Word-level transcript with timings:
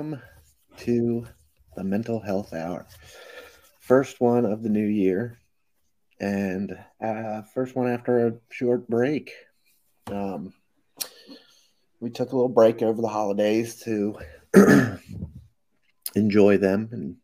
welcome 0.00 0.22
to 0.78 1.26
the 1.76 1.84
Mental 1.84 2.20
Health 2.20 2.54
Hour. 2.54 2.86
First 3.80 4.18
one 4.18 4.46
of 4.46 4.62
the 4.62 4.70
new 4.70 4.86
year, 4.86 5.38
and 6.18 6.72
uh, 7.04 7.42
first 7.52 7.76
one 7.76 7.86
after 7.86 8.26
a 8.26 8.32
short 8.48 8.88
break. 8.88 9.30
Um, 10.06 10.54
we 12.00 12.08
took 12.08 12.32
a 12.32 12.34
little 12.34 12.48
break 12.48 12.80
over 12.80 13.02
the 13.02 13.08
holidays 13.08 13.82
to 13.82 14.16
enjoy 16.14 16.56
them 16.56 16.88
and 16.92 17.16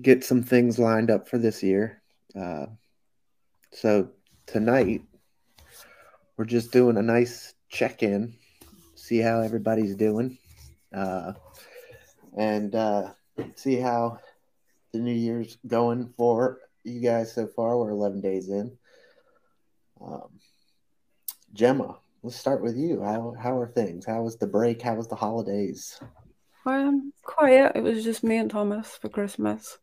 get 0.00 0.24
some 0.24 0.42
things 0.42 0.78
lined 0.78 1.10
up 1.10 1.28
for 1.28 1.36
this 1.36 1.62
year. 1.62 2.00
Uh, 2.34 2.66
so 3.72 4.08
tonight, 4.46 5.02
we're 6.38 6.46
just 6.46 6.72
doing 6.72 6.96
a 6.96 7.02
nice 7.02 7.52
check 7.68 8.02
in, 8.02 8.32
see 8.94 9.18
how 9.18 9.42
everybody's 9.42 9.94
doing, 9.94 10.38
uh, 10.94 11.32
and 12.36 12.74
uh, 12.74 13.10
see 13.54 13.76
how 13.76 14.18
the 14.92 14.98
new 14.98 15.14
year's 15.14 15.58
going 15.66 16.12
for 16.16 16.58
you 16.84 17.00
guys 17.00 17.32
so 17.34 17.46
far. 17.46 17.78
We're 17.78 17.90
11 17.90 18.20
days 18.20 18.48
in. 18.48 18.76
Um, 20.00 20.28
Gemma, 21.52 21.98
let's 22.22 22.36
start 22.36 22.62
with 22.62 22.76
you. 22.76 23.02
How, 23.02 23.34
how 23.40 23.58
are 23.58 23.68
things? 23.68 24.06
How 24.06 24.22
was 24.22 24.36
the 24.36 24.46
break? 24.46 24.82
How 24.82 24.94
was 24.94 25.08
the 25.08 25.16
holidays? 25.16 26.00
Um, 26.66 27.12
quiet. 27.22 27.72
It 27.74 27.82
was 27.82 28.04
just 28.04 28.24
me 28.24 28.36
and 28.36 28.50
Thomas 28.50 28.96
for 28.96 29.08
Christmas. 29.08 29.78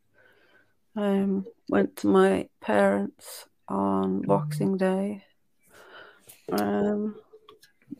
Um, 0.95 1.45
went 1.69 1.95
to 1.97 2.07
my 2.07 2.49
parents 2.61 3.45
on 3.67 4.21
Boxing 4.21 4.77
Day. 4.77 5.23
Um, 6.51 7.15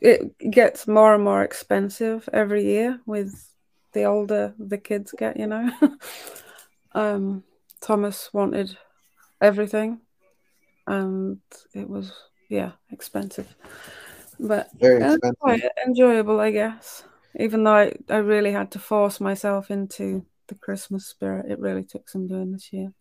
it 0.02 0.38
gets 0.52 0.88
more 0.88 1.14
and 1.16 1.24
more 1.24 1.44
expensive 1.44 2.28
every 2.34 2.64
year 2.66 3.00
with 3.06 3.54
the 3.94 4.04
older 4.04 4.54
the 4.60 4.78
kids 4.78 5.14
get, 5.18 5.38
you 5.38 5.48
know. 5.48 5.72
um, 6.94 7.44
Thomas 7.82 8.34
wanted 8.34 8.78
everything, 9.42 10.02
and 10.86 11.40
it 11.74 11.90
was 11.90 12.14
yeah 12.50 12.72
expensive, 12.92 13.56
but 14.40 14.70
Very 14.80 15.04
expensive. 15.04 15.36
quite 15.40 15.64
enjoyable, 15.86 16.40
I 16.40 16.52
guess. 16.52 17.04
Even 17.40 17.64
though 17.64 17.76
I, 17.76 17.94
I 18.10 18.18
really 18.18 18.52
had 18.52 18.72
to 18.72 18.80
force 18.80 19.20
myself 19.20 19.70
into 19.70 20.26
the 20.48 20.56
Christmas 20.56 21.06
spirit, 21.06 21.52
it 21.52 21.60
really 21.60 21.84
took 21.84 22.10
some 22.10 22.28
doing 22.28 22.52
this 22.52 22.72
year. 22.74 22.94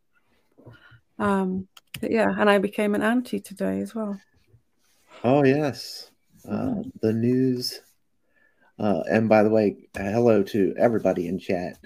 Um, 1.18 1.68
but 2.00 2.10
yeah, 2.10 2.34
and 2.38 2.50
I 2.50 2.58
became 2.58 2.94
an 2.94 3.02
auntie 3.02 3.40
today 3.40 3.80
as 3.80 3.94
well. 3.94 4.20
Oh, 5.24 5.44
yes. 5.44 6.10
Uh, 6.48 6.82
the 7.00 7.12
news. 7.12 7.80
Uh, 8.78 9.02
and 9.10 9.28
by 9.28 9.42
the 9.42 9.50
way, 9.50 9.88
hello 9.96 10.42
to 10.42 10.74
everybody 10.78 11.26
in 11.26 11.38
chat. 11.38 11.78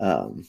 Um, 0.00 0.46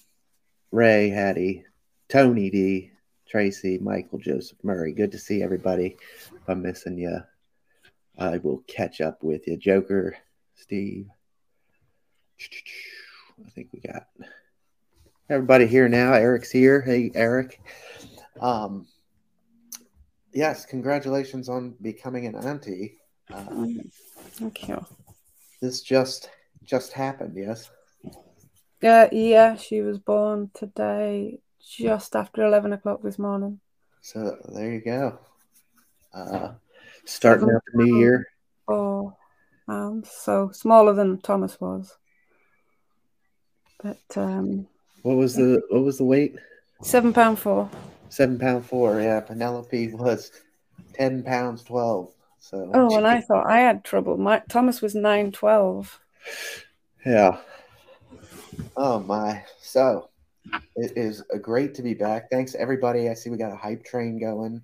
Ray, 0.71 1.09
Hattie, 1.09 1.63
Tony 2.09 2.49
D, 2.49 2.91
Tracy, 3.27 3.77
Michael, 3.77 4.19
Joseph, 4.19 4.57
Murray. 4.63 4.93
Good 4.93 5.11
to 5.11 5.19
see 5.19 5.43
everybody. 5.43 5.97
If 6.33 6.49
I'm 6.49 6.61
missing 6.61 6.97
you, 6.97 7.19
I 8.17 8.37
will 8.37 8.63
catch 8.67 9.01
up 9.01 9.23
with 9.23 9.47
you. 9.47 9.57
Joker, 9.57 10.15
Steve. 10.55 11.07
I 13.45 13.49
think 13.49 13.69
we 13.73 13.79
got 13.79 14.07
everybody 15.29 15.67
here 15.67 15.89
now. 15.89 16.13
Eric's 16.13 16.51
here. 16.51 16.81
Hey, 16.81 17.11
Eric. 17.13 17.59
Um, 18.39 18.87
yes, 20.33 20.65
congratulations 20.65 21.47
on 21.49 21.75
becoming 21.81 22.25
an 22.25 22.35
auntie. 22.35 22.97
Uh, 23.33 23.37
Mm, 23.49 23.91
Thank 24.37 24.67
you. 24.69 24.85
this 25.61 25.81
just 25.81 26.29
just 26.63 26.93
happened. 26.93 27.35
Yes. 27.35 27.69
Yeah, 28.81 29.09
yeah, 29.11 29.55
she 29.55 29.81
was 29.81 29.97
born 29.97 30.51
today, 30.53 31.39
just 31.59 32.15
after 32.15 32.45
eleven 32.45 32.73
o'clock 32.73 33.01
this 33.01 33.17
morning. 33.17 33.59
So 34.01 34.37
there 34.53 34.71
you 34.71 34.81
go. 34.81 35.19
Uh, 36.13 36.53
starting 37.05 37.49
out 37.49 37.61
the 37.73 37.83
new 37.83 37.97
year. 37.97 38.27
Oh, 38.67 39.15
um, 39.67 40.03
so 40.05 40.51
smaller 40.51 40.93
than 40.93 41.19
Thomas 41.21 41.59
was, 41.59 41.97
but 43.81 43.97
um, 44.17 44.67
What 45.01 45.17
was 45.17 45.35
the 45.35 45.61
what 45.69 45.83
was 45.83 45.97
the 45.97 46.05
weight? 46.05 46.35
seven 46.81 47.13
pound 47.13 47.39
four. 47.39 47.69
Seven 48.09 48.37
pound 48.37 48.65
four. 48.65 49.01
Yeah, 49.01 49.19
Penelope 49.21 49.93
was 49.93 50.31
ten 50.93 51.23
pounds 51.23 51.63
twelve. 51.63 52.13
So 52.45 52.69
Oh, 52.75 52.95
and 52.95 53.07
I 53.07 53.21
thought 53.21 53.47
I 53.47 53.61
had 53.61 53.83
trouble. 53.83 54.17
My 54.17 54.43
Thomas 54.47 54.79
was 54.79 54.93
nine 54.93 55.31
twelve. 55.31 55.99
yeah. 57.03 57.39
Oh 58.77 58.99
my. 58.99 59.43
So 59.59 60.09
it 60.75 60.93
is 60.95 61.23
great 61.41 61.73
to 61.73 61.81
be 61.81 61.95
back. 61.95 62.29
Thanks 62.29 62.53
everybody. 62.53 63.09
I 63.09 63.15
see 63.15 63.31
we 63.31 63.37
got 63.37 63.51
a 63.51 63.55
hype 63.55 63.83
train 63.83 64.19
going. 64.19 64.61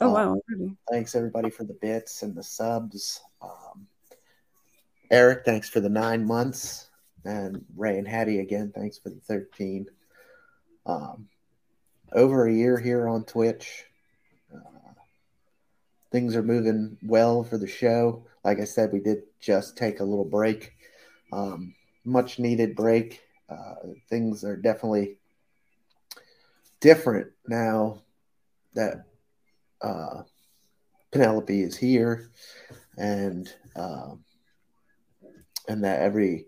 Oh 0.00 0.12
wow, 0.12 0.40
really? 0.46 0.76
Thanks 0.88 1.16
everybody 1.16 1.50
for 1.50 1.64
the 1.64 1.74
bits 1.74 2.22
and 2.22 2.32
the 2.32 2.44
subs. 2.44 3.20
Um, 3.42 3.88
Eric, 5.10 5.44
thanks 5.44 5.68
for 5.68 5.80
the 5.80 5.88
nine 5.88 6.24
months, 6.24 6.90
and 7.24 7.64
Ray 7.74 7.98
and 7.98 8.06
Hattie 8.06 8.38
again, 8.38 8.70
thanks 8.72 8.98
for 8.98 9.10
the 9.10 9.20
thirteen. 9.20 9.86
Um, 10.84 11.26
over 12.12 12.46
a 12.46 12.52
year 12.52 12.78
here 12.78 13.08
on 13.08 13.24
Twitch. 13.24 13.84
Uh, 16.16 16.20
things 16.20 16.36
are 16.36 16.42
moving 16.42 16.96
well 17.02 17.44
for 17.44 17.58
the 17.58 17.66
show. 17.66 18.24
Like 18.44 18.60
I 18.60 18.64
said, 18.64 18.92
we 18.92 19.00
did 19.00 19.24
just 19.40 19.76
take 19.76 20.00
a 20.00 20.04
little 20.04 20.24
break, 20.24 20.72
um, 21.32 21.74
much 22.04 22.38
needed 22.38 22.74
break. 22.74 23.20
Uh, 23.48 23.74
things 24.08 24.42
are 24.44 24.56
definitely 24.56 25.18
different 26.80 27.32
now 27.46 28.02
that 28.74 29.04
uh, 29.82 30.22
Penelope 31.12 31.62
is 31.62 31.76
here, 31.76 32.30
and 32.96 33.52
um, 33.76 34.24
and 35.68 35.84
that 35.84 36.00
every 36.00 36.46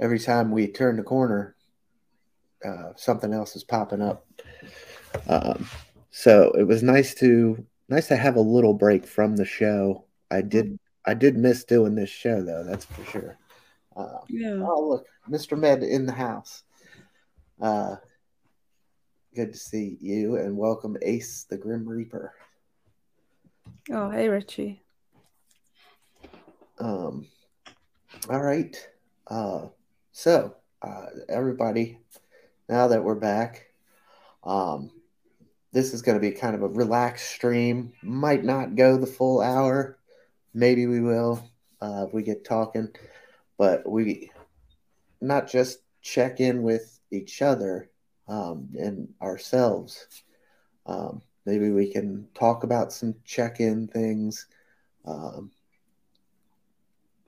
every 0.00 0.18
time 0.18 0.50
we 0.50 0.68
turn 0.68 0.96
the 0.96 1.02
corner, 1.02 1.56
uh, 2.64 2.92
something 2.96 3.32
else 3.32 3.56
is 3.56 3.64
popping 3.64 4.02
up. 4.02 4.26
Um, 5.28 5.66
so 6.10 6.52
it 6.52 6.64
was 6.64 6.82
nice 6.82 7.14
to 7.16 7.64
nice 7.88 8.08
to 8.08 8.16
have 8.16 8.36
a 8.36 8.40
little 8.40 8.74
break 8.74 9.06
from 9.06 9.36
the 9.36 9.44
show. 9.44 10.04
I 10.30 10.42
did 10.42 10.78
I 11.04 11.14
did 11.14 11.36
miss 11.36 11.64
doing 11.64 11.94
this 11.94 12.10
show 12.10 12.42
though. 12.42 12.64
That's 12.64 12.84
for 12.84 13.04
sure. 13.04 13.38
Uh, 13.96 14.18
Yeah. 14.28 14.62
oh 14.66 14.88
look, 14.88 15.06
Mr. 15.28 15.58
Med 15.58 15.82
in 15.82 16.06
the 16.06 16.12
house. 16.12 16.62
Uh, 17.60 17.96
good 19.34 19.52
to 19.52 19.58
see 19.58 19.96
you 20.00 20.36
and 20.36 20.56
welcome 20.56 20.96
Ace 21.02 21.44
the 21.44 21.56
Grim 21.56 21.88
Reaper. 21.88 22.34
Oh, 23.90 24.10
hey 24.10 24.28
Richie. 24.28 24.82
Um, 26.78 27.26
all 28.28 28.40
right. 28.40 28.76
Uh, 29.26 29.66
so, 30.12 30.56
uh, 30.82 31.06
everybody, 31.28 31.98
now 32.68 32.88
that 32.88 33.02
we're 33.04 33.14
back, 33.14 33.68
um, 34.44 34.90
this 35.72 35.94
is 35.94 36.02
going 36.02 36.16
to 36.16 36.20
be 36.20 36.32
kind 36.32 36.54
of 36.54 36.62
a 36.62 36.68
relaxed 36.68 37.30
stream. 37.30 37.92
Might 38.02 38.44
not 38.44 38.76
go 38.76 38.96
the 38.96 39.06
full 39.06 39.40
hour. 39.40 39.98
Maybe 40.54 40.86
we 40.86 41.00
will 41.00 41.42
uh, 41.80 42.06
if 42.06 42.14
we 42.14 42.22
get 42.22 42.44
talking. 42.44 42.88
But 43.58 43.88
we 43.88 44.30
not 45.20 45.48
just 45.48 45.78
check 46.02 46.40
in 46.40 46.62
with 46.62 46.98
each 47.10 47.42
other 47.42 47.90
um, 48.28 48.68
and 48.78 49.08
ourselves. 49.22 50.06
Um, 50.84 51.22
maybe 51.46 51.70
we 51.70 51.90
can 51.90 52.28
talk 52.34 52.64
about 52.64 52.92
some 52.92 53.14
check 53.24 53.60
in 53.60 53.88
things. 53.88 54.46
Um, 55.04 55.50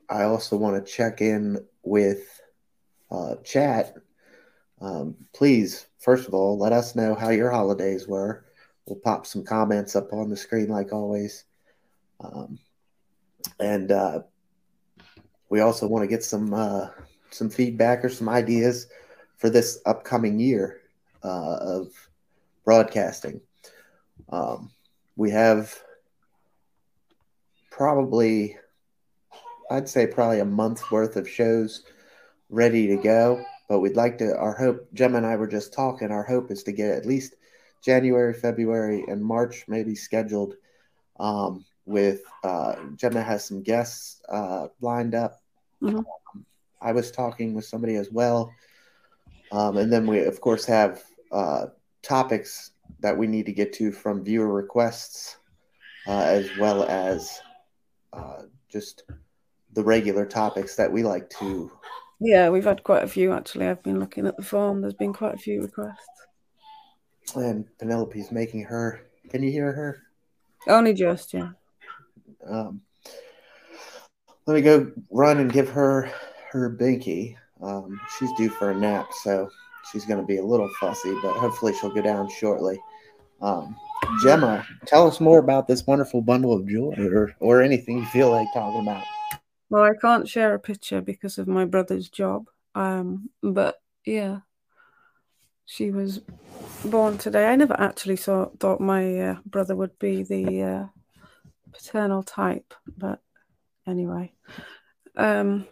I 0.09 0.25
also 0.25 0.57
want 0.57 0.85
to 0.85 0.93
check 0.93 1.21
in 1.21 1.65
with 1.83 2.41
uh, 3.11 3.37
chat. 3.37 3.95
Um, 4.81 5.17
please, 5.33 5.87
first 6.05 6.29
of 6.29 6.35
all, 6.35 6.59
let 6.59 6.73
us 6.73 6.95
know 6.95 7.15
how 7.15 7.31
your 7.31 7.51
holidays 7.51 8.07
were. 8.07 8.45
We'll 8.87 9.01
pop 9.01 9.27
some 9.27 9.43
comments 9.43 9.97
up 9.97 10.13
on 10.13 10.29
the 10.29 10.37
screen 10.37 10.69
like 10.69 10.93
always. 10.93 11.45
Um, 12.21 12.59
and 13.59 13.91
uh, 13.91 14.21
we 15.49 15.61
also 15.61 15.89
want 15.89 16.03
to 16.03 16.09
get 16.09 16.23
some 16.23 16.53
uh, 16.53 16.89
some 17.31 17.49
feedback 17.49 18.05
or 18.05 18.11
some 18.11 18.29
ideas 18.29 18.87
for 19.39 19.49
this 19.49 19.81
upcoming 19.87 20.39
year 20.39 20.83
uh, 21.25 21.57
of 21.57 21.89
broadcasting. 22.65 23.41
Um, 24.29 24.71
we 25.17 25.31
have 25.31 25.75
probably 27.71 28.57
I'd 29.71 29.89
say 29.89 30.07
probably 30.07 30.41
a 30.41 30.45
month's 30.45 30.91
worth 30.91 31.17
of 31.17 31.29
shows 31.29 31.85
ready 32.51 32.87
to 32.89 32.97
go. 32.97 33.43
But 33.69 33.81
we'd 33.81 33.97
like 33.97 34.19
to, 34.19 34.37
our 34.37 34.55
hope, 34.55 34.93
Gemma 34.93 35.19
and 35.19 35.27
I 35.27 35.37
were 35.37 35.47
just 35.47 35.73
talking, 35.73 36.11
our 36.11 36.25
hope 36.25 36.51
is 36.51 36.63
to 36.65 36.73
get 36.73 36.91
at 36.91 37.07
least 37.07 37.37
January, 37.83 38.35
February, 38.35 39.05
and 39.09 39.23
March 39.23 39.65
maybe 39.69 39.95
scheduled 39.95 40.55
um, 41.19 41.65
with, 41.87 42.23
uh, 42.43 42.77
Gemma 42.97 43.23
has 43.23 43.45
some 43.45 43.63
guests 43.63 44.21
uh, 44.29 44.69
lined 44.81 45.15
up. 45.15 45.41
Mhm. 45.83 46.05
I 46.81 46.93
was 46.93 47.11
talking 47.11 47.55
with 47.55 47.65
somebody 47.65 47.97
as 47.97 48.11
well. 48.11 48.53
Um, 49.53 49.79
and 49.79 49.93
then 49.93 50.07
we, 50.07 50.21
of 50.25 50.41
course, 50.41 50.67
have 50.67 51.03
uh, 51.33 51.67
topics 52.03 52.73
that 53.01 53.17
we 53.17 53.27
need 53.27 53.47
to 53.47 53.53
get 53.53 53.73
to 53.75 53.93
from 53.93 54.25
viewer 54.25 54.53
requests, 54.53 55.39
uh, 56.07 56.25
as 56.25 56.51
well 56.59 56.85
as 56.85 57.41
uh, 58.13 58.43
just 58.69 59.05
the 59.73 59.83
regular 59.83 60.27
topics 60.27 60.77
that 60.77 60.93
we 60.93 61.03
like 61.03 61.31
to. 61.31 61.71
Yeah, 62.25 62.49
we've 62.49 62.65
had 62.65 62.83
quite 62.83 63.05
a 63.05 63.09
few 63.09 63.33
actually. 63.35 63.69
I've 63.69 63.83
been 63.83 64.01
looking 64.01 64.27
at 64.27 64.39
the 64.39 64.43
form. 64.43 64.81
There's 64.81 64.95
been 64.95 65.13
quite 65.13 65.35
a 65.35 65.39
few 65.39 65.61
requests. 65.61 66.09
And 67.37 67.67
Penelope's 67.79 68.33
making 68.33 68.63
her. 68.65 69.03
Can 69.29 69.43
you 69.43 69.51
hear 69.51 69.73
her? 69.73 70.03
Only 70.67 70.95
just, 70.95 71.35
yeah. 71.35 71.51
Um, 72.47 72.81
let 74.47 74.55
me 74.55 74.63
go 74.63 74.91
run 75.11 75.39
and 75.39 75.53
give 75.53 75.69
her 75.69 76.11
her 76.51 76.75
binky. 76.75 77.37
Um, 77.63 78.01
she's 78.19 78.33
due 78.39 78.49
for 78.49 78.71
a 78.71 78.75
nap, 78.75 79.09
so 79.23 79.51
she's 79.93 80.07
going 80.07 80.21
to 80.21 80.27
be 80.27 80.39
a 80.39 80.45
little 80.45 80.71
fussy, 80.81 81.15
but 81.23 81.35
hopefully 81.35 81.75
she'll 81.75 81.95
go 81.95 82.01
down 82.01 82.31
shortly. 82.31 82.79
Um, 83.43 83.77
Gemma, 84.23 84.67
tell 84.87 85.07
us 85.07 85.21
more 85.21 85.39
about 85.39 85.67
this 85.67 85.87
wonderful 85.87 86.23
bundle 86.23 86.55
of 86.55 86.67
joy, 86.67 86.95
or 86.99 87.35
or 87.41 87.63
anything 87.63 87.99
you 87.99 88.07
feel 88.07 88.31
like 88.31 88.47
talking 88.55 88.81
about. 88.81 89.05
Well, 89.71 89.83
I 89.83 89.95
can't 90.01 90.29
share 90.29 90.55
a 90.55 90.59
picture 90.59 91.01
because 91.01 91.39
of 91.39 91.49
my 91.49 91.65
brother's 91.65 92.09
job. 92.09 92.49
Um, 92.75 93.31
but 93.43 93.77
yeah, 94.05 94.41
she 95.65 95.91
was 95.91 96.21
born 96.85 97.19
today. 97.19 97.47
I 97.47 97.57
never 97.57 97.79
actually 97.81 98.17
saw 98.17 98.51
thought 98.61 98.81
my 98.81 99.19
uh, 99.19 99.37
brother 99.47 99.75
would 99.75 99.99
be 99.99 100.23
the 100.23 100.63
uh, 100.63 100.87
paternal 101.73 102.23
type, 102.23 102.75
but 102.97 103.21
anyway. 103.87 104.33
Um, 105.17 105.67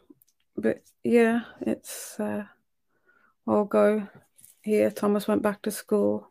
but 0.57 0.83
yeah, 1.05 1.43
it's 1.61 2.19
uh, 2.19 2.45
all 3.47 3.65
go 3.65 4.09
here. 4.63 4.91
Thomas 4.91 5.29
went 5.29 5.43
back 5.43 5.63
to 5.63 5.71
school 5.71 6.31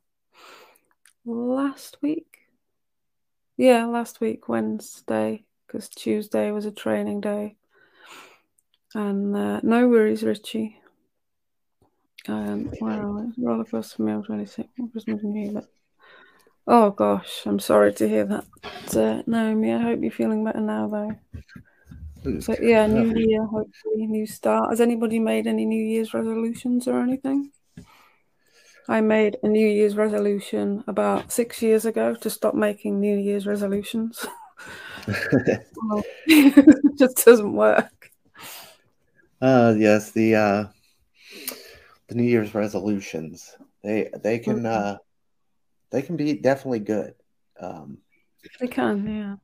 last 1.25 1.97
week. 2.01 2.39
Yeah, 3.57 3.85
last 3.85 4.21
week, 4.21 4.49
Wednesday, 4.49 5.45
because 5.71 5.87
Tuesday 5.89 6.51
was 6.51 6.65
a 6.65 6.71
training 6.71 7.21
day. 7.21 7.55
And 8.93 9.35
uh, 9.35 9.61
no 9.63 9.87
worries, 9.87 10.23
Richie. 10.23 10.81
Um, 12.27 12.69
wow, 12.81 13.31
roller 13.37 13.63
coaster 13.63 13.95
for 13.95 14.01
me. 14.03 14.11
I'm 14.11 14.23
26. 14.23 14.67
Christmas 14.91 15.23
and 15.23 15.33
New 15.33 15.51
Year. 15.51 15.63
Oh 16.67 16.91
gosh, 16.91 17.43
I'm 17.45 17.59
sorry 17.59 17.93
to 17.93 18.07
hear 18.07 18.25
that, 18.25 18.45
uh, 18.95 19.23
Naomi. 19.25 19.73
I 19.73 19.79
hope 19.79 19.99
you're 20.01 20.11
feeling 20.11 20.43
better 20.43 20.59
now, 20.59 20.87
though. 20.87 22.41
So 22.41 22.55
yeah, 22.61 22.85
new 22.85 23.13
year, 23.15 23.45
hopefully, 23.45 24.05
new 24.07 24.27
start. 24.27 24.69
Has 24.69 24.81
anybody 24.81 25.19
made 25.19 25.47
any 25.47 25.65
New 25.65 25.83
Year's 25.83 26.13
resolutions 26.13 26.87
or 26.87 27.01
anything? 27.01 27.51
I 28.87 29.01
made 29.01 29.37
a 29.41 29.47
New 29.47 29.67
Year's 29.67 29.95
resolution 29.95 30.83
about 30.85 31.31
six 31.31 31.61
years 31.61 31.85
ago 31.85 32.13
to 32.15 32.29
stop 32.29 32.53
making 32.53 32.99
New 32.99 33.17
Year's 33.17 33.47
resolutions. 33.47 34.25
well, 35.07 36.03
it 36.27 36.97
just 36.97 37.25
doesn't 37.25 37.53
work. 37.53 38.11
Uh, 39.41 39.73
yes, 39.77 40.11
the 40.11 40.35
uh, 40.35 40.65
the 42.07 42.15
New 42.15 42.23
Year's 42.23 42.53
resolutions 42.53 43.55
they 43.83 44.09
they 44.23 44.39
can 44.39 44.65
uh, 44.65 44.97
they 45.91 46.01
can 46.01 46.15
be 46.15 46.33
definitely 46.33 46.79
good. 46.79 47.15
Um, 47.59 47.97
they 48.59 48.67
can, 48.67 49.07
yeah. 49.07 49.35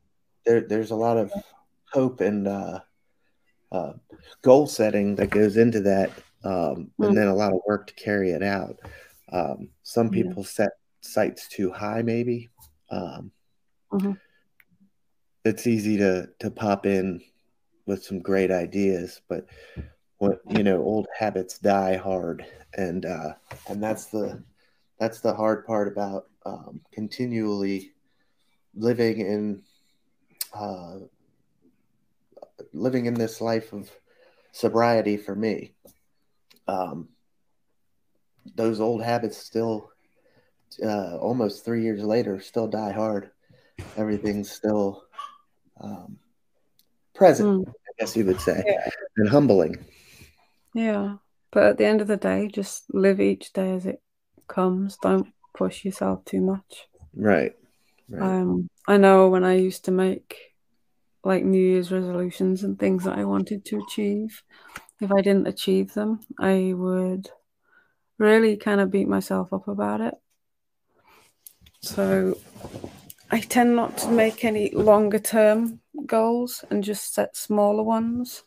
There, 0.46 0.62
there's 0.62 0.92
a 0.92 0.96
lot 0.96 1.18
of 1.18 1.32
hope 1.92 2.22
and 2.22 2.48
uh, 2.48 2.80
uh, 3.72 3.94
goal 4.42 4.68
setting 4.68 5.16
that 5.16 5.30
goes 5.30 5.58
into 5.58 5.82
that, 5.82 6.12
um, 6.44 6.92
and 7.00 7.12
mm. 7.12 7.16
then 7.16 7.28
a 7.28 7.36
lot 7.36 7.54
of 7.54 7.60
work 7.68 7.88
to 7.88 7.94
carry 7.94 8.32
it 8.32 8.44
out. 8.44 8.80
Um, 9.32 9.70
some 9.84 10.10
people 10.10 10.44
yeah. 10.44 10.50
set 10.50 10.70
sights 11.02 11.48
too 11.48 11.72
high, 11.72 12.02
maybe. 12.02 12.50
Um, 12.90 13.32
mm-hmm. 13.92 14.14
It's 15.46 15.68
easy 15.68 15.98
to 15.98 16.30
to 16.40 16.52
pop 16.52 16.86
in 16.86 17.22
with 17.86 18.04
some 18.04 18.20
great 18.20 18.52
ideas, 18.52 19.22
but 19.30 19.46
what 20.18 20.42
you 20.50 20.64
know, 20.64 20.78
old 20.82 21.08
habits 21.18 21.60
die 21.60 21.96
hard, 21.96 22.46
and 22.76 23.06
uh, 23.06 23.34
and 23.68 23.82
that's 23.82 24.06
the 24.06 24.44
that's 25.00 25.22
the 25.22 25.34
hard 25.34 25.66
part 25.66 25.88
about 25.88 26.26
um, 26.46 26.82
continually 26.92 27.94
living 28.76 29.20
in 29.20 29.64
uh, 30.54 30.98
living 32.74 33.06
in 33.06 33.14
this 33.14 33.42
life 33.42 33.74
of 33.74 33.90
sobriety 34.52 35.18
for 35.18 35.36
me. 35.36 35.74
Um, 36.68 37.10
those 38.56 38.80
old 38.80 39.04
habits 39.04 39.38
still, 39.38 39.92
uh, 40.84 41.18
almost 41.18 41.64
three 41.64 41.84
years 41.84 42.04
later, 42.04 42.40
still 42.40 42.68
die 42.68 42.92
hard. 42.92 43.32
Everything's 43.96 44.52
still 44.52 45.07
um, 45.82 46.18
present, 47.14 47.68
mm. 47.68 47.70
I 47.70 47.92
guess 48.00 48.16
you 48.16 48.26
would 48.26 48.42
say, 48.42 48.64
yeah. 48.66 48.90
and 49.18 49.30
humbling. 49.30 49.86
Yeah. 50.74 51.16
But 51.52 51.64
at 51.64 51.78
the 51.78 51.86
end 51.86 52.02
of 52.02 52.08
the 52.08 52.18
day, 52.18 52.48
just 52.48 52.84
live 52.94 53.20
each 53.20 53.54
day 53.54 53.72
as 53.72 53.86
it 53.86 54.02
comes. 54.48 54.98
Don't 55.02 55.28
push 55.56 55.86
yourself 55.86 56.24
too 56.26 56.42
much. 56.42 56.88
Right. 57.16 57.54
right. 58.10 58.22
Um, 58.22 58.70
I 58.88 58.98
know 58.98 59.30
when 59.30 59.44
I 59.44 59.56
used 59.56 59.86
to 59.86 59.92
make 59.92 60.38
like 61.24 61.44
New 61.44 61.62
Year's 61.62 61.92
resolutions 61.92 62.64
and 62.64 62.78
things 62.78 63.04
that 63.04 63.18
I 63.18 63.26
wanted 63.26 63.66
to 63.66 63.80
achieve, 63.80 64.44
if 65.02 65.12
I 65.12 65.22
didn't 65.22 65.48
achieve 65.48 65.94
them, 65.94 66.20
I 66.40 66.74
would 66.76 67.30
really 68.18 68.58
kind 68.58 68.82
of 68.82 68.92
beat 68.92 69.08
myself 69.08 69.52
up 69.54 69.68
about 69.68 70.02
it. 70.02 70.14
So 71.82 72.38
I 73.30 73.42
tend 73.42 73.76
not 73.76 73.98
to 74.00 74.10
make 74.10 74.46
any 74.46 74.70
longer 74.72 75.20
term 75.20 75.82
goals 76.06 76.64
and 76.70 76.82
just 76.84 77.14
set 77.14 77.36
smaller 77.36 77.84
ones 77.84 78.44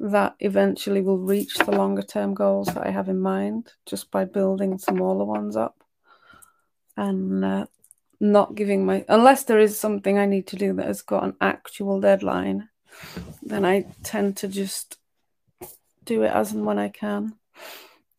that 0.00 0.34
eventually 0.40 1.00
will 1.00 1.18
reach 1.18 1.56
the 1.58 1.70
longer 1.70 2.02
term 2.02 2.34
goals 2.34 2.66
that 2.68 2.84
I 2.86 2.90
have 2.90 3.08
in 3.08 3.20
mind 3.20 3.72
just 3.86 4.10
by 4.10 4.24
building 4.24 4.78
smaller 4.78 5.24
ones 5.24 5.56
up 5.56 5.82
and 6.96 7.44
uh, 7.44 7.66
not 8.18 8.56
giving 8.56 8.84
my 8.84 9.04
unless 9.08 9.44
there 9.44 9.60
is 9.60 9.78
something 9.78 10.18
I 10.18 10.26
need 10.26 10.48
to 10.48 10.56
do 10.56 10.72
that 10.74 10.86
has 10.86 11.02
got 11.02 11.24
an 11.24 11.36
actual 11.40 12.00
deadline, 12.00 12.68
then 13.42 13.64
I 13.64 13.86
tend 14.02 14.38
to 14.38 14.48
just 14.48 14.98
do 16.04 16.22
it 16.22 16.32
as 16.32 16.52
and 16.52 16.66
when 16.66 16.78
I 16.78 16.88
can. 16.88 17.34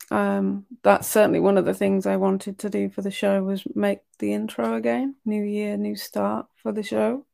Um, 0.10 0.66
that's 0.84 1.08
certainly 1.08 1.40
one 1.40 1.58
of 1.58 1.66
the 1.66 1.74
things 1.74 2.06
I 2.06 2.16
wanted 2.16 2.60
to 2.60 2.70
do 2.70 2.90
for 2.90 3.02
the 3.02 3.12
show 3.12 3.44
was 3.44 3.64
make 3.76 4.00
the 4.20 4.34
intro 4.34 4.76
again, 4.76 5.16
new 5.26 5.44
year, 5.44 5.76
new 5.78 5.96
start 5.96 6.48
for 6.56 6.72
the 6.72 6.84
show, 6.84 7.26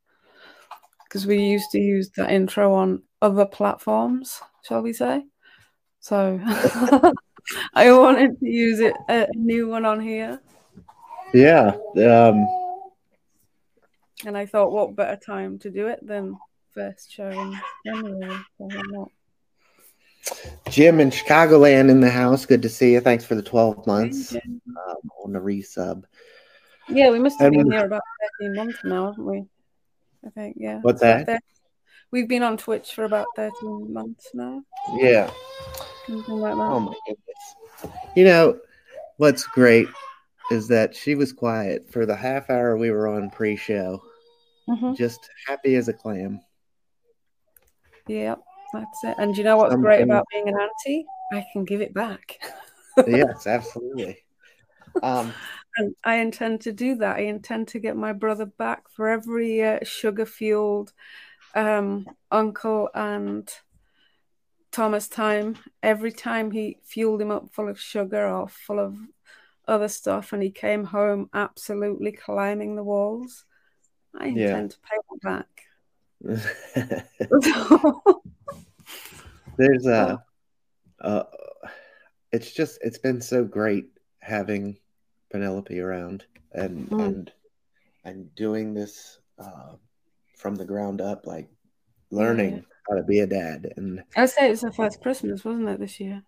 because 1.04 1.28
we 1.28 1.38
used 1.38 1.70
to 1.72 1.80
use 1.80 2.10
that 2.18 2.32
intro 2.32 2.74
on 2.74 3.04
other 3.22 3.46
platforms, 3.46 4.42
shall 4.64 4.82
we 4.82 4.94
say? 4.94 5.24
So 6.00 6.40
I 7.74 7.92
wanted 7.92 8.40
to 8.40 8.46
use 8.46 8.80
it 8.80 8.96
a 9.08 9.28
new 9.36 9.70
one 9.70 9.86
on 9.86 10.00
here. 10.00 10.42
Yeah. 11.34 11.76
Um, 11.98 12.48
and 14.26 14.38
I 14.38 14.46
thought, 14.46 14.72
what 14.72 14.96
better 14.96 15.16
time 15.16 15.60
to 15.60 15.70
do 15.70 15.88
it 15.88 16.06
than 16.06 16.38
first 16.74 17.12
show 17.12 17.30
in 17.30 17.58
January? 17.86 18.38
Jim 20.70 21.00
in 21.00 21.10
Chicagoland 21.10 21.90
in 21.90 22.00
the 22.00 22.10
house. 22.10 22.46
Good 22.46 22.62
to 22.62 22.70
see 22.70 22.94
you. 22.94 23.00
Thanks 23.00 23.26
for 23.26 23.36
the 23.36 23.42
12 23.42 23.86
months 23.86 24.36
um, 24.36 24.62
on 25.24 25.34
the 25.34 25.40
resub. 25.40 26.04
Yeah, 26.90 27.10
we 27.10 27.20
must 27.20 27.40
have 27.40 27.54
and 27.54 27.64
been 27.64 27.72
here 27.72 27.86
about 27.86 28.02
13 28.40 28.56
months 28.56 28.80
now, 28.84 29.08
haven't 29.08 29.26
we? 29.26 29.46
I 30.26 30.30
think, 30.30 30.58
yeah. 30.60 30.80
What's 30.82 31.02
that? 31.02 31.42
We've 32.12 32.28
been 32.28 32.44
on 32.44 32.58
Twitch 32.58 32.94
for 32.94 33.06
about 33.06 33.28
13 33.36 33.92
months 33.92 34.30
now. 34.34 34.62
Yeah. 34.96 35.32
Something 36.08 36.36
like 36.36 36.54
that. 36.54 36.62
Oh, 36.62 36.80
my 36.80 36.94
goodness. 37.08 37.96
You 38.16 38.26
know, 38.26 38.60
what's 39.18 39.46
great 39.48 39.88
is 40.52 40.68
that 40.68 40.96
she 40.96 41.16
was 41.16 41.34
quiet 41.34 41.92
for 41.92 42.06
the 42.06 42.16
half 42.16 42.50
hour 42.50 42.78
we 42.78 42.92
were 42.92 43.08
on 43.08 43.30
pre-show. 43.30 44.02
Mm-hmm. 44.70 44.94
Just 44.94 45.30
happy 45.48 45.76
as 45.76 45.88
a 45.88 45.94
clam. 45.94 46.40
Yep, 48.08 48.42
that's 48.74 49.04
it. 49.04 49.16
And 49.18 49.38
you 49.38 49.44
know 49.44 49.58
what's 49.58 49.72
Something... 49.72 49.84
great 49.84 50.02
about 50.02 50.26
being 50.32 50.50
an 50.50 50.56
auntie? 50.56 51.06
I 51.32 51.46
can 51.54 51.64
give 51.64 51.82
it 51.82 51.94
back. 51.94 52.40
yes, 53.08 53.48
absolutely. 53.48 54.18
Um, 55.02 55.34
and 55.78 55.96
I 56.04 56.16
intend 56.16 56.62
to 56.62 56.74
do 56.74 56.96
that. 56.96 57.18
I 57.18 57.22
intend 57.22 57.70
to 57.70 57.80
get 57.80 57.96
my 57.96 58.14
brother 58.14 58.46
back 58.46 58.90
for 58.90 59.10
every 59.10 59.64
uh, 59.64 59.80
sugar-fueled 59.84 60.94
um, 61.56 62.06
uncle 62.32 62.90
and 62.94 63.50
Thomas 64.72 65.08
time. 65.08 65.58
Every 65.82 66.12
time 66.12 66.52
he 66.52 66.78
fueled 66.84 67.22
him 67.22 67.32
up 67.32 67.54
full 67.54 67.70
of 67.70 67.80
sugar 67.80 68.28
or 68.28 68.48
full 68.48 68.80
of 68.80 68.98
other 69.68 69.88
stuff, 69.88 70.34
and 70.34 70.44
he 70.44 70.52
came 70.52 70.84
home 70.84 71.30
absolutely 71.34 72.12
climbing 72.12 72.76
the 72.76 72.84
walls. 72.84 73.46
I 74.16 74.28
intend 74.28 74.40
yeah. 74.40 74.68
to 74.68 74.78
pay 74.82 74.96
him 74.96 75.20
back. 75.24 75.48
There's 79.58 79.86
a 79.86 80.24
uh, 81.02 81.24
it's 82.32 82.52
just 82.52 82.80
it's 82.82 82.98
been 82.98 83.22
so 83.22 83.44
great 83.44 83.86
having 84.20 84.78
Penelope 85.32 85.80
around 85.80 86.26
and 86.54 86.90
Mm. 86.90 87.06
and 87.06 87.32
and 88.06 88.36
doing 88.36 88.74
this 88.74 89.20
uh, 89.40 89.74
from 90.38 90.56
the 90.56 90.66
ground 90.66 91.02
up, 91.02 91.26
like 91.26 91.50
learning 92.12 92.66
how 92.90 92.96
to 92.98 93.04
be 93.04 93.20
a 93.20 93.28
dad. 93.28 93.74
And 93.78 94.04
I'd 94.16 94.30
say 94.30 94.52
it's 94.52 94.62
the 94.62 94.72
first 94.72 95.02
Christmas, 95.02 95.44
wasn't 95.46 95.70
it, 95.70 95.80
this 95.80 96.00
year? 96.00 96.24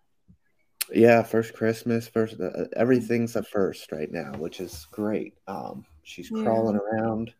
yeah, 0.92 1.22
first 1.22 1.52
Christmas, 1.54 2.08
first 2.08 2.40
uh, 2.40 2.64
everything's 2.76 3.36
a 3.36 3.42
first 3.42 3.92
right 3.92 4.10
now, 4.10 4.32
which 4.38 4.60
is 4.60 4.86
great. 4.90 5.34
Um, 5.48 5.84
she's 6.02 6.30
Yeah. 6.30 6.42
crawling 6.42 6.76
around. 6.76 7.34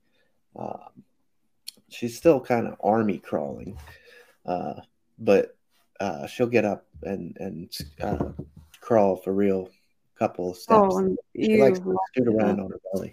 Um, 0.57 1.05
she's 1.89 2.17
still 2.17 2.41
kind 2.41 2.67
of 2.67 2.77
army 2.83 3.19
crawling, 3.19 3.79
uh, 4.45 4.75
but 5.19 5.57
uh, 6.01 6.27
she'll 6.27 6.47
get 6.47 6.65
up 6.65 6.87
and 7.03 7.37
and 7.39 7.73
uh, 8.01 8.31
crawl 8.81 9.17
for 9.17 9.33
real. 9.33 9.71
Couple 10.19 10.51
of 10.51 10.57
steps. 10.57 10.95
Oh, 10.95 10.97
and 10.99 11.19
she 11.39 11.59
likes 11.59 11.79
to 11.79 11.95
scoot 12.15 12.29
around 12.29 12.59
on 12.59 12.71
her 12.71 12.81
belly. 12.91 13.13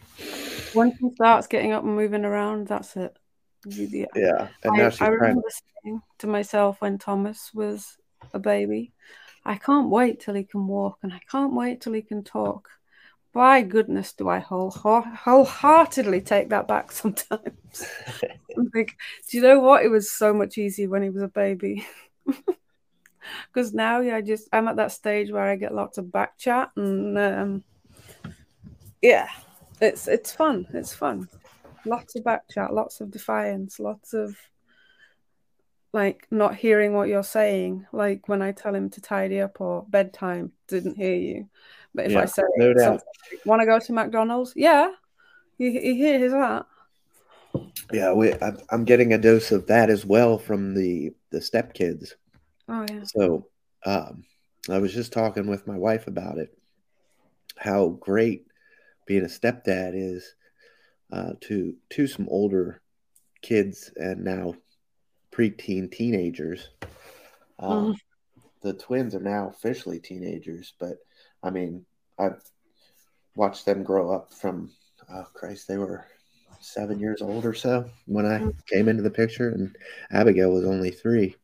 once 0.74 0.96
she 1.02 1.10
starts 1.16 1.48
getting 1.48 1.74
up 1.74 1.84
and 1.84 1.94
moving 1.98 2.24
around, 2.24 2.68
that's 2.68 2.96
it. 2.96 3.18
You- 3.66 4.08
Yeah, 4.16 4.48
and 4.64 4.74
I, 4.76 4.78
now 4.78 4.90
she's 4.90 5.02
I 5.02 5.08
remember 5.08 5.42
saying 5.84 6.02
to 6.20 6.28
myself 6.28 6.80
when 6.80 6.98
Thomas 6.98 7.52
was 7.54 7.98
a 8.34 8.40
baby, 8.40 8.94
I 9.44 9.56
can't 9.56 9.90
wait 9.90 10.22
till 10.22 10.34
he 10.36 10.46
can 10.46 10.66
walk 10.66 11.00
and 11.04 11.12
I 11.12 11.20
can't 11.30 11.54
wait 11.54 11.82
till 11.82 11.92
he 11.92 12.02
can 12.02 12.24
talk. 12.24 12.70
By 13.34 13.64
goodness, 13.64 14.14
do 14.14 14.30
I 14.30 14.40
whole, 14.40 14.70
wholeheartedly 14.70 16.22
take 16.22 16.50
that 16.50 16.68
back 16.68 16.92
sometimes. 16.92 17.52
Like, 18.76 18.96
do 19.28 19.38
you 19.38 19.42
know 19.42 19.60
what? 19.60 19.84
It 19.84 19.88
was 19.88 20.12
so 20.12 20.32
much 20.32 20.60
easier 20.60 20.88
when 20.88 21.02
he 21.02 21.10
was 21.10 21.24
a 21.24 21.28
baby. 21.28 21.88
Because 23.54 23.74
now, 23.74 24.02
yeah, 24.02 24.18
I 24.18 24.22
just 24.22 24.50
I'm 24.52 24.68
at 24.68 24.76
that 24.78 24.92
stage 24.92 25.32
where 25.32 25.44
I 25.44 25.56
get 25.56 25.74
lots 25.74 25.98
of 25.98 26.12
back 26.12 26.38
chat 26.38 26.72
and 26.76 27.18
um, 27.18 27.64
yeah, 29.02 29.30
it's 29.82 30.08
it's 30.08 30.34
fun. 30.34 30.68
It's 30.74 30.94
fun. 30.94 31.28
Lots 31.86 32.16
of 32.16 32.24
back 32.24 32.50
chat, 32.50 32.74
lots 32.74 33.02
of 33.02 33.12
defiance, 33.12 33.80
lots 33.80 34.14
of 34.14 34.36
like 35.94 36.26
not 36.32 36.56
hearing 36.56 36.94
what 36.94 37.10
you're 37.10 37.24
saying. 37.24 37.86
Like 37.92 38.28
when 38.28 38.42
I 38.42 38.52
tell 38.52 38.74
him 38.74 38.90
to 38.92 39.02
tidy 39.02 39.42
up 39.42 39.62
or 39.62 39.86
bedtime, 39.88 40.52
didn't 40.68 40.96
hear 40.96 41.16
you. 41.16 41.50
But 41.94 42.06
if 42.06 42.12
Yeah, 42.12 42.22
I 42.22 42.26
say, 42.26 42.44
no 42.58 42.74
doubt. 42.74 43.04
want 43.46 43.62
to 43.62 43.66
go 43.66 43.80
to 43.80 43.94
McDonald's? 43.94 44.54
Yeah, 44.56 44.92
he, 45.58 45.72
he 45.80 45.96
hears 45.96 46.32
that. 46.32 46.66
Yeah, 47.92 48.14
we, 48.14 48.34
I'm, 48.42 48.58
I'm 48.72 48.86
getting 48.86 49.14
a 49.14 49.18
dose 49.18 49.52
of 49.52 49.68
that 49.68 49.90
as 49.90 50.06
well 50.06 50.38
from 50.38 50.74
the 50.74 51.14
the 51.30 51.40
stepkids. 51.40 52.14
Oh 52.68 52.86
yeah. 52.90 53.04
So 53.04 53.48
um, 53.86 54.24
I 54.70 54.80
was 54.80 54.94
just 54.94 55.14
talking 55.14 55.48
with 55.48 55.68
my 55.68 55.78
wife 55.78 56.08
about 56.08 56.38
it, 56.38 56.58
how 57.58 57.90
great 57.90 58.48
being 59.06 59.24
a 59.24 59.28
stepdad 59.28 59.92
is 59.94 60.36
uh, 61.12 61.34
to 61.42 61.76
to 61.92 62.08
some 62.08 62.28
older 62.30 62.82
kids 63.42 63.92
and 63.98 64.24
now 64.24 64.56
preteen 65.32 65.92
teenagers. 65.92 66.70
Um, 67.60 67.70
Mhm. 67.70 67.96
The 68.62 68.74
twins 68.74 69.14
are 69.14 69.20
now 69.20 69.50
officially 69.50 70.00
teenagers, 70.00 70.74
but 70.80 70.98
I 71.44 71.50
mean, 71.50 71.86
I've 72.18 72.42
watched 73.36 73.66
them 73.66 73.84
grow 73.84 74.14
up 74.14 74.34
from 74.34 74.72
oh 75.10 75.28
Christ, 75.34 75.68
they 75.68 75.78
were 75.78 76.08
seven 76.60 77.00
years 77.00 77.22
old 77.22 77.46
or 77.46 77.54
so 77.54 77.90
when 78.06 78.26
I 78.26 78.40
Mhm. 78.40 78.56
came 78.68 78.88
into 78.88 79.04
the 79.04 79.10
picture, 79.12 79.50
and 79.50 79.76
Abigail 80.12 80.52
was 80.52 80.66
only 80.66 80.92
three. 80.92 81.36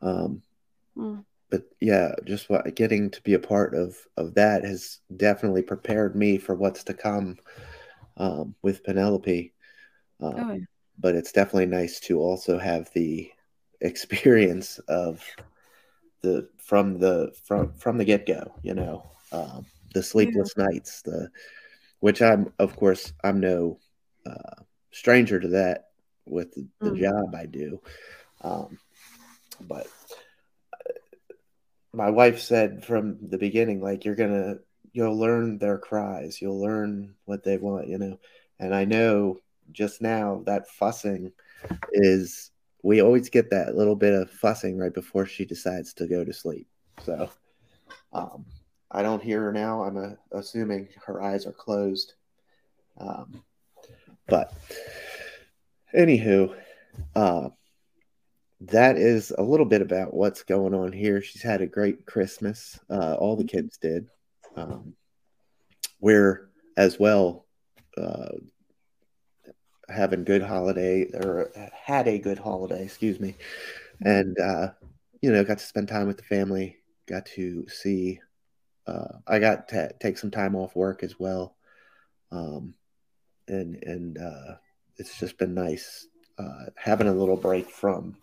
Um, 0.00 0.42
Mm. 0.96 1.24
but 1.50 1.64
yeah, 1.80 2.14
just 2.24 2.48
what, 2.48 2.74
getting 2.74 3.10
to 3.10 3.22
be 3.22 3.34
a 3.34 3.38
part 3.38 3.74
of 3.74 3.96
of 4.16 4.34
that 4.34 4.64
has 4.64 5.00
definitely 5.16 5.62
prepared 5.62 6.14
me 6.14 6.38
for 6.38 6.54
what's 6.54 6.84
to 6.84 6.94
come 6.94 7.36
um, 8.16 8.54
with 8.62 8.84
Penelope. 8.84 9.52
Um, 10.20 10.34
Oh. 10.38 10.60
But 10.98 11.14
it's 11.14 11.32
definitely 11.32 11.66
nice 11.66 11.98
to 12.00 12.20
also 12.20 12.58
have 12.58 12.90
the 12.92 13.30
experience 13.80 14.78
of 14.80 15.24
the 16.22 16.48
from 16.58 16.98
the 16.98 17.32
from 17.44 17.72
from 17.72 17.98
the 17.98 18.04
get 18.04 18.26
go. 18.26 18.54
You 18.62 18.74
know, 18.74 19.10
um, 19.32 19.66
the 19.94 20.02
sleepless 20.02 20.56
nights, 20.56 21.02
the 21.02 21.30
which 22.00 22.22
I'm 22.22 22.52
of 22.58 22.76
course 22.76 23.12
I'm 23.24 23.40
no 23.40 23.78
uh, 24.26 24.62
stranger 24.92 25.40
to 25.40 25.48
that 25.48 25.86
with 26.26 26.52
the, 26.54 26.66
the 26.80 26.90
Mm. 26.90 27.00
job 27.00 27.34
I 27.34 27.46
do. 27.46 27.80
Um, 28.42 28.78
but 29.60 29.86
uh, 30.72 30.92
my 31.92 32.10
wife 32.10 32.40
said 32.40 32.84
from 32.84 33.18
the 33.28 33.38
beginning, 33.38 33.80
like 33.80 34.04
you're 34.04 34.14
gonna 34.14 34.56
you'll 34.92 35.18
learn 35.18 35.58
their 35.58 35.78
cries, 35.78 36.40
you'll 36.40 36.60
learn 36.60 37.14
what 37.24 37.44
they 37.44 37.56
want, 37.58 37.88
you 37.88 37.98
know. 37.98 38.18
And 38.58 38.74
I 38.74 38.84
know 38.84 39.38
just 39.72 40.02
now 40.02 40.42
that 40.46 40.68
fussing 40.68 41.32
is 41.92 42.49
we 42.82 43.02
always 43.02 43.28
get 43.28 43.50
that 43.50 43.76
little 43.76 43.96
bit 43.96 44.14
of 44.14 44.30
fussing 44.30 44.78
right 44.78 44.92
before 44.92 45.26
she 45.26 45.44
decides 45.44 45.92
to 45.94 46.06
go 46.06 46.24
to 46.24 46.32
sleep. 46.32 46.66
So 47.04 47.30
um, 48.12 48.44
I 48.90 49.02
don't 49.02 49.22
hear 49.22 49.42
her 49.42 49.52
now. 49.52 49.82
I'm 49.82 49.96
uh, 49.96 50.38
assuming 50.38 50.88
her 51.06 51.22
eyes 51.22 51.46
are 51.46 51.52
closed. 51.52 52.14
Um, 52.98 53.42
but 54.26 54.52
anywho, 55.94 56.54
uh, 57.14 57.48
that 58.62 58.96
is 58.96 59.32
a 59.36 59.42
little 59.42 59.66
bit 59.66 59.82
about 59.82 60.12
what's 60.14 60.42
going 60.42 60.74
on 60.74 60.92
here. 60.92 61.22
She's 61.22 61.42
had 61.42 61.62
a 61.62 61.66
great 61.66 62.06
Christmas. 62.06 62.78
Uh, 62.90 63.14
all 63.14 63.36
the 63.36 63.44
kids 63.44 63.78
did. 63.78 64.06
Um, 64.56 64.94
we're 66.00 66.50
as 66.76 66.98
well 66.98 67.46
uh, 67.96 68.28
having 69.90 70.24
good 70.24 70.42
holiday 70.42 71.04
or 71.12 71.50
had 71.72 72.08
a 72.08 72.18
good 72.18 72.38
holiday, 72.38 72.84
excuse 72.84 73.20
me, 73.20 73.36
and 74.02 74.38
uh, 74.38 74.68
you 75.20 75.32
know 75.32 75.44
got 75.44 75.58
to 75.58 75.64
spend 75.64 75.88
time 75.88 76.06
with 76.06 76.16
the 76.16 76.22
family. 76.24 76.76
Got 77.06 77.26
to 77.26 77.66
see. 77.68 78.20
Uh, 78.86 79.18
I 79.26 79.38
got 79.38 79.68
to 79.68 79.92
take 80.00 80.18
some 80.18 80.30
time 80.30 80.56
off 80.56 80.74
work 80.74 81.02
as 81.02 81.18
well, 81.18 81.56
um, 82.32 82.74
and 83.48 83.82
and 83.82 84.18
uh, 84.18 84.54
it's 84.96 85.18
just 85.18 85.38
been 85.38 85.54
nice 85.54 86.06
uh, 86.38 86.66
having 86.76 87.08
a 87.08 87.14
little 87.14 87.36
break 87.36 87.70
from 87.70 88.16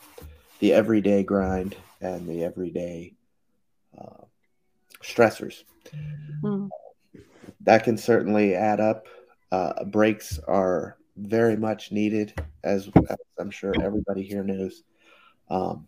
the 0.59 0.73
everyday 0.73 1.23
grind 1.23 1.75
and 2.01 2.27
the 2.27 2.43
everyday 2.43 3.13
uh, 3.97 4.23
stressors. 5.03 5.63
Mm. 6.43 6.69
That 7.61 7.83
can 7.83 7.97
certainly 7.97 8.55
add 8.55 8.79
up. 8.79 9.07
Uh, 9.51 9.83
breaks 9.85 10.39
are 10.47 10.97
very 11.17 11.57
much 11.57 11.91
needed, 11.91 12.33
as, 12.63 12.89
as 13.09 13.17
I'm 13.39 13.51
sure 13.51 13.73
everybody 13.81 14.23
here 14.23 14.43
knows. 14.43 14.83
Um, 15.49 15.87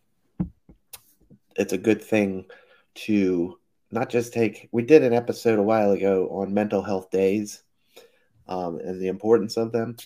it's 1.55 1.74
a 1.74 1.77
good 1.77 2.01
thing 2.01 2.45
to 2.95 3.57
not 3.91 4.09
just 4.09 4.33
take. 4.33 4.69
We 4.71 4.83
did 4.83 5.03
an 5.03 5.13
episode 5.13 5.59
a 5.59 5.63
while 5.63 5.91
ago 5.91 6.29
on 6.29 6.53
mental 6.53 6.81
health 6.81 7.12
days 7.12 7.63
um, 8.48 8.79
and 8.79 9.00
the 9.00 9.07
importance 9.07 9.57
of 9.57 9.71
them. 9.71 9.98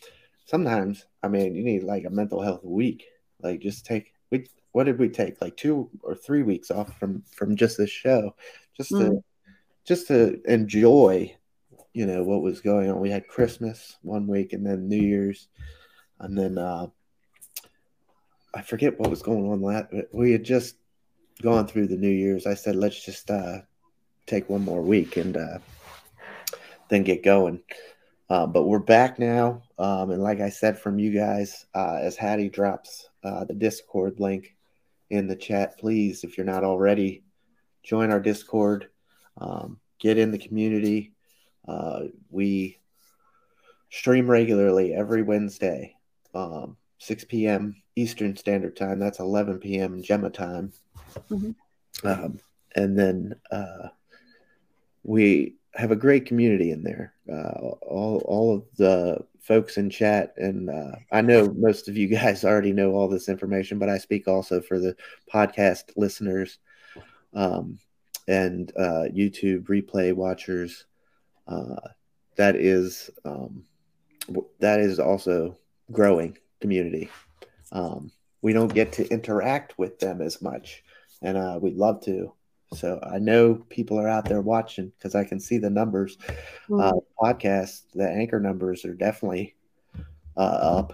Sometimes, 0.45 1.05
I 1.21 1.27
mean, 1.27 1.55
you 1.55 1.63
need 1.63 1.83
like 1.83 2.05
a 2.05 2.09
mental 2.09 2.41
health 2.41 2.63
week. 2.63 3.05
Like, 3.41 3.61
just 3.61 3.85
take. 3.85 4.13
We 4.29 4.47
what 4.71 4.85
did 4.85 4.99
we 4.99 5.09
take? 5.09 5.41
Like 5.41 5.55
two 5.55 5.89
or 6.01 6.15
three 6.15 6.43
weeks 6.43 6.71
off 6.71 6.97
from 6.99 7.23
from 7.35 7.55
just 7.55 7.77
this 7.77 7.89
show, 7.89 8.35
just 8.75 8.89
to 8.89 8.95
Mm. 8.95 9.23
just 9.85 10.07
to 10.07 10.41
enjoy, 10.51 11.35
you 11.93 12.05
know, 12.05 12.23
what 12.23 12.41
was 12.41 12.61
going 12.61 12.89
on. 12.89 12.99
We 12.99 13.11
had 13.11 13.27
Christmas 13.27 13.97
one 14.01 14.27
week, 14.27 14.53
and 14.53 14.65
then 14.65 14.87
New 14.87 15.01
Year's, 15.01 15.47
and 16.19 16.37
then 16.37 16.57
uh, 16.57 16.87
I 18.53 18.61
forget 18.61 18.99
what 18.99 19.09
was 19.09 19.21
going 19.21 19.49
on. 19.49 19.61
Last 19.61 19.87
we 20.11 20.31
had 20.31 20.43
just 20.43 20.75
gone 21.41 21.67
through 21.67 21.87
the 21.87 21.97
New 21.97 22.09
Year's. 22.09 22.45
I 22.45 22.53
said, 22.53 22.75
let's 22.75 23.03
just 23.03 23.29
uh, 23.29 23.59
take 24.25 24.49
one 24.49 24.63
more 24.63 24.81
week 24.81 25.17
and 25.17 25.35
uh, 25.37 25.59
then 26.89 27.03
get 27.03 27.23
going. 27.23 27.61
Uh, 28.29 28.47
but 28.47 28.63
we're 28.63 28.79
back 28.79 29.19
now, 29.19 29.61
um, 29.77 30.09
and 30.09 30.23
like 30.23 30.39
I 30.39 30.49
said 30.49 30.79
from 30.79 30.97
you 30.97 31.13
guys, 31.13 31.65
uh, 31.75 31.99
as 32.01 32.15
Hattie 32.15 32.49
drops 32.49 33.07
uh, 33.23 33.43
the 33.43 33.53
Discord 33.53 34.19
link 34.19 34.55
in 35.09 35.27
the 35.27 35.35
chat, 35.35 35.77
please, 35.77 36.23
if 36.23 36.37
you're 36.37 36.45
not 36.45 36.63
already, 36.63 37.23
join 37.83 38.11
our 38.11 38.19
Discord, 38.19 38.87
um, 39.37 39.79
get 39.99 40.17
in 40.17 40.31
the 40.31 40.39
community. 40.39 41.12
Uh, 41.67 42.03
we 42.29 42.79
stream 43.89 44.29
regularly 44.29 44.93
every 44.93 45.21
Wednesday, 45.21 45.95
um, 46.33 46.77
6 46.99 47.25
p.m. 47.25 47.75
Eastern 47.95 48.35
Standard 48.35 48.75
Time. 48.75 48.99
That's 48.99 49.19
11 49.19 49.59
p.m. 49.59 50.01
Gemma 50.01 50.29
time. 50.29 50.73
Mhm. 51.29 51.55
Um, 52.03 52.39
and 52.75 52.97
then 52.97 53.35
uh, 53.51 53.89
we 55.03 55.55
have 55.75 55.91
a 55.91 55.95
great 55.95 56.25
community 56.25 56.71
in 56.71 56.83
there. 56.83 57.13
Uh, 57.31 57.51
all 57.81 58.21
all 58.25 58.55
of 58.55 58.63
the 58.77 59.19
folks 59.41 59.77
in 59.77 59.89
chat, 59.89 60.33
and 60.37 60.69
uh, 60.69 60.95
I 61.11 61.21
know 61.21 61.53
most 61.55 61.87
of 61.87 61.97
you 61.97 62.07
guys 62.07 62.43
already 62.45 62.73
know 62.73 62.91
all 62.93 63.07
this 63.07 63.29
information, 63.29 63.79
but 63.79 63.89
I 63.89 63.97
speak 63.97 64.27
also 64.27 64.61
for 64.61 64.79
the 64.79 64.95
podcast 65.31 65.83
listeners. 65.95 66.59
um, 67.33 67.79
and 68.27 68.71
uh, 68.77 69.05
YouTube 69.13 69.63
replay 69.63 70.13
watchers. 70.13 70.85
Uh, 71.47 71.75
that 72.35 72.55
is 72.55 73.09
um, 73.25 73.63
that 74.59 74.79
is 74.79 74.99
also 74.99 75.57
growing 75.91 76.37
community. 76.61 77.09
Um, 77.71 78.11
we 78.41 78.53
don't 78.53 78.73
get 78.73 78.93
to 78.93 79.07
interact 79.09 79.77
with 79.77 79.99
them 79.99 80.21
as 80.21 80.41
much, 80.41 80.83
and 81.21 81.37
uh, 81.37 81.59
we'd 81.61 81.77
love 81.77 82.01
to. 82.05 82.33
So 82.73 82.99
I 83.03 83.19
know 83.19 83.55
people 83.69 83.99
are 83.99 84.09
out 84.09 84.25
there 84.25 84.41
watching 84.41 84.91
because 84.97 85.15
I 85.15 85.23
can 85.23 85.39
see 85.39 85.57
the 85.59 85.69
numbers. 85.69 86.17
Mm-hmm. 86.17 86.79
Uh, 86.79 86.93
podcast, 87.21 87.83
the 87.93 88.09
anchor 88.09 88.39
numbers 88.39 88.83
are 88.85 88.95
definitely 88.95 89.55
uh, 90.35 90.39
up. 90.39 90.93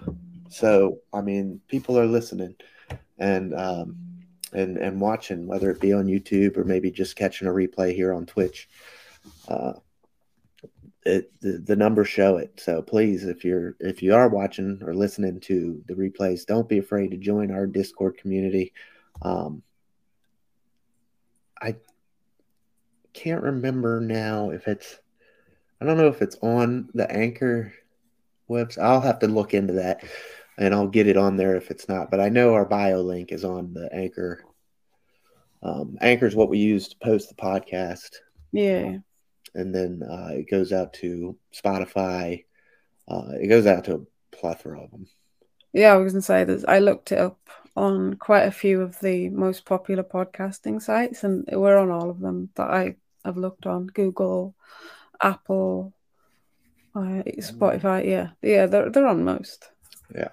So 0.49 0.99
I 1.13 1.21
mean, 1.21 1.61
people 1.67 1.97
are 1.97 2.07
listening 2.07 2.55
and 3.17 3.53
um, 3.53 3.97
and 4.53 4.77
and 4.77 4.99
watching, 4.99 5.47
whether 5.47 5.69
it 5.69 5.79
be 5.79 5.93
on 5.93 6.05
YouTube 6.05 6.57
or 6.57 6.63
maybe 6.63 6.91
just 6.91 7.15
catching 7.15 7.47
a 7.47 7.51
replay 7.51 7.93
here 7.93 8.13
on 8.13 8.25
Twitch. 8.25 8.67
Uh, 9.47 9.73
it, 11.05 11.31
the, 11.39 11.57
the 11.59 11.75
numbers 11.75 12.09
show 12.09 12.37
it. 12.37 12.59
So 12.59 12.81
please, 12.81 13.25
if 13.25 13.45
you're 13.45 13.75
if 13.79 14.03
you 14.03 14.13
are 14.13 14.27
watching 14.27 14.81
or 14.83 14.93
listening 14.93 15.39
to 15.41 15.81
the 15.87 15.93
replays, 15.93 16.45
don't 16.45 16.67
be 16.67 16.79
afraid 16.79 17.11
to 17.11 17.17
join 17.17 17.51
our 17.51 17.67
Discord 17.67 18.17
community. 18.17 18.73
Um, 19.21 19.63
I 21.61 21.75
can't 23.13 23.43
remember 23.43 23.99
now 23.99 24.51
if 24.51 24.67
it's 24.67 24.99
I 25.81 25.85
don't 25.85 25.97
know 25.97 26.09
if 26.09 26.21
it's 26.21 26.37
on 26.41 26.89
the 26.93 27.09
Anchor 27.09 27.73
website. 28.49 28.83
I'll 28.83 29.01
have 29.01 29.19
to 29.19 29.27
look 29.27 29.53
into 29.53 29.73
that 29.73 30.03
and 30.57 30.73
I'll 30.73 30.87
get 30.87 31.07
it 31.07 31.17
on 31.17 31.37
there 31.37 31.55
if 31.55 31.71
it's 31.71 31.87
not. 31.87 32.11
But 32.11 32.19
I 32.19 32.29
know 32.29 32.53
our 32.53 32.65
bio 32.65 33.01
link 33.01 33.31
is 33.31 33.45
on 33.45 33.73
the 33.73 33.89
Anchor. 33.93 34.43
Um, 35.63 35.97
Anchor 36.01 36.25
is 36.25 36.35
what 36.35 36.49
we 36.49 36.57
use 36.57 36.89
to 36.89 36.97
post 36.97 37.29
the 37.29 37.35
podcast. 37.35 38.15
Yeah 38.51 38.97
and 39.55 39.73
then 39.73 40.03
uh, 40.03 40.29
it 40.31 40.49
goes 40.49 40.71
out 40.71 40.93
to 40.93 41.35
Spotify. 41.53 42.45
Uh, 43.07 43.31
it 43.41 43.47
goes 43.47 43.65
out 43.65 43.85
to 43.85 43.95
a 43.95 44.35
plethora 44.35 44.81
of 44.81 44.91
them. 44.91 45.07
Yeah, 45.73 45.93
I 45.93 45.97
was 45.97 46.13
gonna 46.13 46.21
say 46.21 46.43
that 46.43 46.67
I 46.67 46.79
looked 46.79 47.11
it 47.11 47.19
up 47.19 47.39
on 47.75 48.15
quite 48.15 48.43
a 48.43 48.51
few 48.51 48.81
of 48.81 48.99
the 48.99 49.29
most 49.29 49.65
popular 49.65 50.03
podcasting 50.03 50.81
sites, 50.81 51.23
and 51.23 51.47
we're 51.51 51.77
on 51.77 51.91
all 51.91 52.09
of 52.09 52.19
them 52.19 52.49
that 52.55 52.69
I 52.69 52.95
have 53.23 53.37
looked 53.37 53.65
on: 53.65 53.87
Google, 53.87 54.55
Apple, 55.21 55.93
uh, 56.95 57.23
Spotify. 57.39 58.05
Yeah, 58.05 58.29
yeah, 58.41 58.65
they're 58.65 58.89
they're 58.89 59.07
on 59.07 59.23
most. 59.23 59.69
Yeah, 60.15 60.29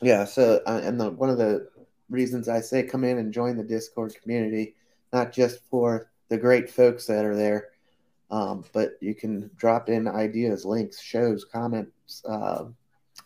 yeah. 0.00 0.24
So, 0.24 0.62
uh, 0.66 0.80
and 0.82 0.98
the, 0.98 1.10
one 1.10 1.30
of 1.30 1.38
the 1.38 1.68
reasons 2.08 2.48
I 2.48 2.60
say 2.60 2.82
come 2.82 3.04
in 3.04 3.18
and 3.18 3.32
join 3.32 3.56
the 3.56 3.64
Discord 3.64 4.14
community, 4.22 4.74
not 5.12 5.32
just 5.32 5.60
for 5.70 6.10
the 6.30 6.38
great 6.38 6.70
folks 6.70 7.06
that 7.06 7.24
are 7.24 7.36
there, 7.36 7.68
um, 8.30 8.64
but 8.72 8.92
you 9.00 9.14
can 9.14 9.50
drop 9.56 9.88
in 9.88 10.06
ideas, 10.06 10.64
links, 10.64 11.00
shows, 11.00 11.44
comments, 11.44 12.22
uh, 12.26 12.64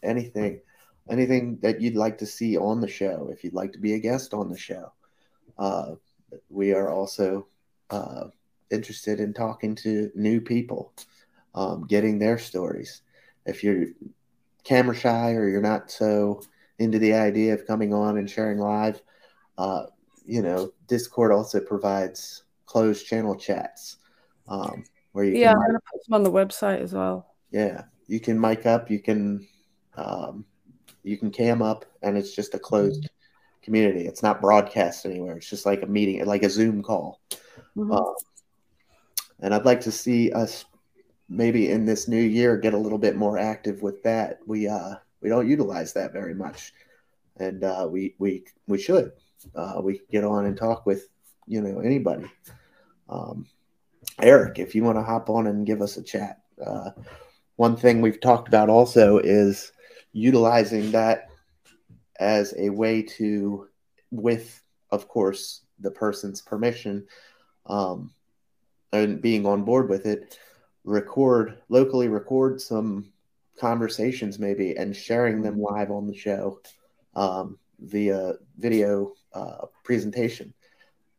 anything, 0.02 0.60
anything 1.10 1.58
that 1.62 1.80
you'd 1.80 1.96
like 1.96 2.18
to 2.18 2.26
see 2.26 2.56
on 2.56 2.80
the 2.80 2.88
show. 2.88 3.28
If 3.32 3.42
you'd 3.42 3.54
like 3.54 3.72
to 3.72 3.78
be 3.78 3.94
a 3.94 3.98
guest 3.98 4.32
on 4.32 4.48
the 4.48 4.58
show, 4.58 4.92
uh, 5.58 5.92
we 6.48 6.72
are 6.72 6.90
also 6.90 7.46
uh, 7.90 8.28
interested 8.70 9.20
in 9.20 9.32
talking 9.32 9.74
to 9.76 10.10
new 10.14 10.40
people, 10.40 10.92
um, 11.54 11.86
getting 11.86 12.18
their 12.18 12.38
stories. 12.38 13.02
If 13.44 13.64
you're 13.64 13.86
camera 14.64 14.94
shy 14.94 15.32
or 15.32 15.48
you're 15.48 15.60
not 15.60 15.90
so 15.90 16.42
into 16.78 16.98
the 16.98 17.14
idea 17.14 17.54
of 17.54 17.66
coming 17.66 17.92
on 17.92 18.18
and 18.18 18.30
sharing 18.30 18.58
live, 18.58 19.02
uh, 19.58 19.86
you 20.24 20.42
know, 20.42 20.72
Discord 20.86 21.32
also 21.32 21.60
provides 21.60 22.44
closed 22.66 23.06
channel 23.06 23.34
chats. 23.34 23.96
Um, 24.48 24.84
where 25.12 25.24
you 25.24 25.36
yeah, 25.36 25.52
I'm 25.52 25.66
gonna 25.66 25.78
put 25.90 26.04
them 26.04 26.14
on 26.14 26.22
the 26.22 26.30
website 26.30 26.80
as 26.80 26.92
well. 26.92 27.34
Yeah, 27.50 27.84
you 28.06 28.20
can 28.20 28.40
mic 28.40 28.66
up, 28.66 28.90
you 28.90 28.98
can 28.98 29.46
um, 29.96 30.44
you 31.02 31.16
can 31.16 31.30
cam 31.30 31.62
up, 31.62 31.84
and 32.02 32.16
it's 32.16 32.34
just 32.34 32.54
a 32.54 32.58
closed 32.58 33.08
community. 33.62 34.06
It's 34.06 34.22
not 34.22 34.40
broadcast 34.40 35.06
anywhere. 35.06 35.36
It's 35.36 35.48
just 35.48 35.66
like 35.66 35.82
a 35.82 35.86
meeting, 35.86 36.24
like 36.26 36.42
a 36.42 36.50
Zoom 36.50 36.82
call. 36.82 37.20
Mm-hmm. 37.76 37.92
Um, 37.92 38.14
and 39.40 39.54
I'd 39.54 39.64
like 39.64 39.80
to 39.82 39.92
see 39.92 40.32
us 40.32 40.64
maybe 41.28 41.70
in 41.70 41.84
this 41.84 42.08
new 42.08 42.20
year 42.20 42.56
get 42.56 42.74
a 42.74 42.78
little 42.78 42.98
bit 42.98 43.16
more 43.16 43.38
active 43.38 43.82
with 43.82 44.02
that. 44.02 44.38
We 44.46 44.68
uh, 44.68 44.94
we 45.20 45.28
don't 45.28 45.48
utilize 45.48 45.92
that 45.94 46.12
very 46.12 46.34
much, 46.34 46.72
and 47.38 47.64
uh, 47.64 47.88
we 47.90 48.14
we 48.18 48.44
we 48.66 48.78
should. 48.78 49.12
Uh, 49.54 49.80
we 49.82 50.00
get 50.10 50.24
on 50.24 50.46
and 50.46 50.56
talk 50.56 50.86
with 50.86 51.08
you 51.46 51.60
know 51.60 51.80
anybody. 51.80 52.30
Um, 53.08 53.46
Eric, 54.20 54.58
if 54.58 54.74
you 54.74 54.84
want 54.84 54.98
to 54.98 55.02
hop 55.02 55.30
on 55.30 55.46
and 55.46 55.66
give 55.66 55.80
us 55.80 55.96
a 55.96 56.02
chat. 56.02 56.40
Uh, 56.64 56.90
one 57.56 57.76
thing 57.76 58.00
we've 58.00 58.20
talked 58.20 58.48
about 58.48 58.68
also 58.68 59.18
is 59.18 59.72
utilizing 60.12 60.90
that 60.92 61.28
as 62.18 62.54
a 62.58 62.70
way 62.70 63.02
to, 63.02 63.68
with, 64.10 64.62
of 64.90 65.08
course, 65.08 65.62
the 65.80 65.90
person's 65.90 66.40
permission 66.40 67.06
um, 67.66 68.12
and 68.92 69.20
being 69.22 69.46
on 69.46 69.64
board 69.64 69.88
with 69.88 70.06
it, 70.06 70.38
record 70.84 71.58
locally, 71.68 72.08
record 72.08 72.60
some 72.60 73.12
conversations 73.58 74.38
maybe 74.38 74.76
and 74.76 74.94
sharing 74.94 75.42
them 75.42 75.60
live 75.60 75.90
on 75.90 76.06
the 76.06 76.16
show 76.16 76.60
um, 77.14 77.58
via 77.80 78.34
video 78.58 79.12
uh, 79.32 79.66
presentation. 79.84 80.52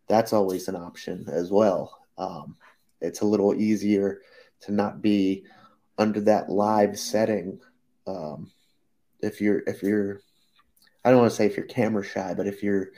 That's 0.08 0.34
always 0.34 0.68
an 0.68 0.76
option 0.76 1.26
as 1.30 1.52
well. 1.52 2.00
Um, 2.18 2.58
it's 3.04 3.22
a 3.22 3.26
little 3.26 3.54
easier 3.54 4.22
to 4.62 4.72
not 4.72 5.02
be 5.02 5.46
under 5.98 6.22
that 6.22 6.50
live 6.50 6.98
setting. 6.98 7.60
Um, 8.08 8.52
if 9.22 9.42
you're 9.42 9.64
if 9.68 9.84
you're 9.84 10.22
I 11.04 11.12
don't 11.12 11.20
want 11.20 11.32
to 11.32 11.36
say 11.36 11.46
if 11.46 11.58
you're 11.58 11.66
camera 11.66 12.04
shy, 12.04 12.34
but 12.36 12.48
if 12.48 12.64
you're 12.64 12.92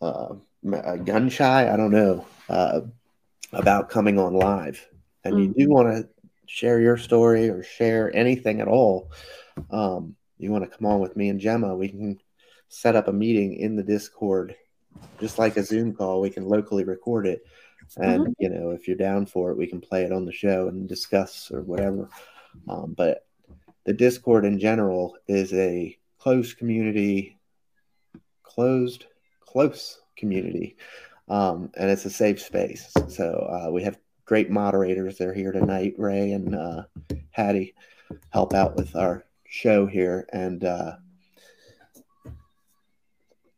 uh, 0.00 0.34
gun 1.04 1.28
shy, 1.28 1.72
I 1.72 1.76
don't 1.76 1.92
know 1.92 2.26
uh, 2.48 2.80
about 3.52 3.90
coming 3.90 4.18
on 4.18 4.34
live, 4.34 4.86
and 5.24 5.34
mm-hmm. 5.34 5.42
you 5.42 5.54
do 5.54 5.64
mm-hmm. 5.64 5.72
want 5.72 5.88
to 5.88 6.08
share 6.46 6.80
your 6.80 6.96
story 6.96 7.48
or 7.48 7.62
share 7.62 8.14
anything 8.14 8.60
at 8.60 8.68
all. 8.68 9.10
Um, 9.70 10.16
you 10.38 10.50
want 10.50 10.64
to 10.64 10.76
come 10.76 10.86
on 10.86 11.00
with 11.00 11.16
me 11.16 11.28
and 11.28 11.40
Gemma, 11.40 11.74
we 11.74 11.88
can 11.88 12.18
set 12.68 12.96
up 12.96 13.08
a 13.08 13.12
meeting 13.12 13.54
in 13.54 13.76
the 13.76 13.82
Discord, 13.82 14.54
just 15.20 15.38
like 15.38 15.56
a 15.56 15.64
Zoom 15.64 15.94
call. 15.94 16.20
We 16.20 16.30
can 16.30 16.44
locally 16.46 16.84
record 16.84 17.26
it 17.26 17.42
and 17.96 18.22
mm-hmm. 18.22 18.32
you 18.38 18.48
know 18.48 18.70
if 18.70 18.86
you're 18.86 18.96
down 18.96 19.26
for 19.26 19.50
it 19.50 19.58
we 19.58 19.66
can 19.66 19.80
play 19.80 20.04
it 20.04 20.12
on 20.12 20.24
the 20.24 20.32
show 20.32 20.68
and 20.68 20.88
discuss 20.88 21.50
or 21.50 21.62
whatever. 21.62 22.08
Um, 22.68 22.94
but 22.96 23.26
the 23.84 23.92
discord 23.92 24.44
in 24.44 24.58
general 24.58 25.16
is 25.28 25.52
a 25.52 25.96
closed 26.18 26.58
community 26.58 27.38
closed 28.42 29.06
close 29.40 30.00
community. 30.16 30.76
Um, 31.28 31.70
and 31.76 31.90
it's 31.90 32.04
a 32.04 32.10
safe 32.10 32.40
space. 32.40 32.92
So 33.08 33.48
uh, 33.50 33.70
we 33.70 33.82
have 33.82 33.98
great 34.24 34.50
moderators 34.50 35.18
they're 35.18 35.34
here 35.34 35.52
tonight 35.52 35.94
ray 35.98 36.32
and 36.32 36.54
uh, 36.54 36.82
hattie 37.30 37.74
help 38.30 38.54
out 38.54 38.76
with 38.76 38.96
our 38.96 39.24
show 39.46 39.86
here. 39.86 40.26
And 40.32 40.64
uh, 40.64 40.96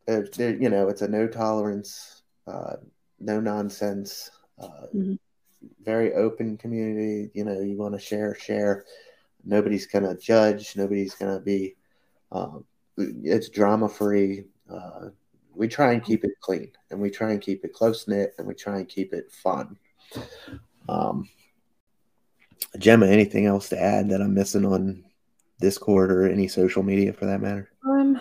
you 0.07 0.69
know 0.69 0.89
it's 0.89 1.01
a 1.01 1.07
no 1.07 1.27
tolerance 1.27 2.23
uh, 2.47 2.77
no 3.19 3.39
nonsense, 3.39 4.31
uh, 4.61 4.87
mm-hmm. 4.95 5.15
very 5.83 6.13
open 6.13 6.57
community. 6.57 7.31
You 7.33 7.45
know, 7.45 7.59
you 7.59 7.77
want 7.77 7.93
to 7.93 7.99
share, 7.99 8.35
share. 8.35 8.85
Nobody's 9.43 9.87
gonna 9.87 10.17
judge. 10.17 10.75
Nobody's 10.75 11.15
gonna 11.15 11.39
be. 11.39 11.75
Um, 12.31 12.65
it's 12.97 13.49
drama 13.49 13.87
free. 13.89 14.45
Uh, 14.69 15.09
we 15.55 15.67
try 15.67 15.93
and 15.93 16.03
keep 16.03 16.23
it 16.23 16.31
clean, 16.41 16.71
and 16.91 16.99
we 16.99 17.09
try 17.09 17.31
and 17.31 17.41
keep 17.41 17.63
it 17.65 17.73
close 17.73 18.07
knit, 18.07 18.33
and 18.37 18.47
we 18.47 18.53
try 18.53 18.77
and 18.77 18.87
keep 18.87 19.13
it 19.13 19.31
fun. 19.31 19.77
Um, 20.87 21.29
Gemma, 22.77 23.07
anything 23.07 23.45
else 23.45 23.69
to 23.69 23.81
add 23.81 24.09
that 24.09 24.21
I'm 24.21 24.33
missing 24.33 24.65
on 24.65 25.03
Discord 25.59 26.11
or 26.11 26.27
any 26.27 26.47
social 26.47 26.83
media 26.83 27.13
for 27.13 27.25
that 27.25 27.41
matter? 27.41 27.69
Um, 27.85 28.19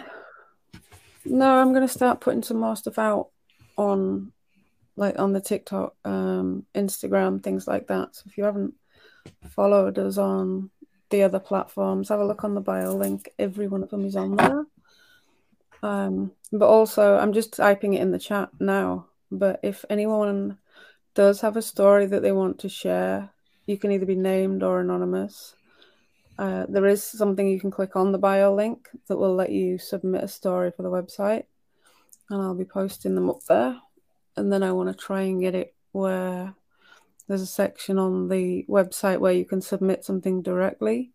no, 1.24 1.58
I'm 1.58 1.72
going 1.72 1.86
to 1.86 1.92
start 1.92 2.20
putting 2.20 2.42
some 2.42 2.58
more 2.58 2.76
stuff 2.76 2.98
out 2.98 3.28
on 3.76 4.32
like 4.98 5.18
on 5.18 5.32
the 5.32 5.40
TikTok, 5.40 5.94
um, 6.04 6.66
Instagram, 6.74 7.42
things 7.42 7.66
like 7.66 7.86
that. 7.86 8.16
So 8.16 8.24
if 8.26 8.36
you 8.36 8.44
haven't 8.44 8.74
followed 9.48 9.98
us 9.98 10.18
on 10.18 10.70
the 11.10 11.22
other 11.22 11.38
platforms, 11.38 12.08
have 12.08 12.20
a 12.20 12.26
look 12.26 12.44
on 12.44 12.54
the 12.54 12.60
bio 12.60 12.94
link. 12.94 13.30
Every 13.38 13.68
one 13.68 13.82
of 13.82 13.90
them 13.90 14.04
is 14.04 14.16
on 14.16 14.36
there. 14.36 14.66
Um, 15.82 16.32
but 16.52 16.66
also, 16.66 17.16
I'm 17.16 17.32
just 17.32 17.52
typing 17.52 17.94
it 17.94 18.02
in 18.02 18.10
the 18.10 18.18
chat 18.18 18.50
now. 18.58 19.06
But 19.30 19.60
if 19.62 19.84
anyone 19.88 20.58
does 21.14 21.40
have 21.42 21.56
a 21.56 21.62
story 21.62 22.06
that 22.06 22.22
they 22.22 22.32
want 22.32 22.58
to 22.60 22.68
share, 22.68 23.30
you 23.66 23.78
can 23.78 23.92
either 23.92 24.06
be 24.06 24.16
named 24.16 24.64
or 24.64 24.80
anonymous. 24.80 25.54
Uh, 26.38 26.66
there 26.68 26.86
is 26.86 27.04
something 27.04 27.48
you 27.48 27.60
can 27.60 27.70
click 27.70 27.94
on 27.94 28.10
the 28.10 28.18
bio 28.18 28.52
link 28.52 28.88
that 29.06 29.16
will 29.16 29.34
let 29.34 29.50
you 29.50 29.78
submit 29.78 30.24
a 30.24 30.28
story 30.28 30.72
for 30.74 30.82
the 30.82 30.90
website, 30.90 31.44
and 32.30 32.42
I'll 32.42 32.54
be 32.54 32.64
posting 32.64 33.14
them 33.14 33.30
up 33.30 33.44
there. 33.48 33.80
And 34.36 34.52
then 34.52 34.62
I 34.62 34.72
want 34.72 34.88
to 34.88 34.94
try 34.94 35.22
and 35.22 35.40
get 35.40 35.54
it 35.54 35.74
where 35.92 36.54
there's 37.28 37.42
a 37.42 37.46
section 37.46 37.98
on 37.98 38.28
the 38.28 38.64
website 38.68 39.20
where 39.20 39.32
you 39.32 39.44
can 39.44 39.60
submit 39.60 40.04
something 40.04 40.42
directly 40.42 41.12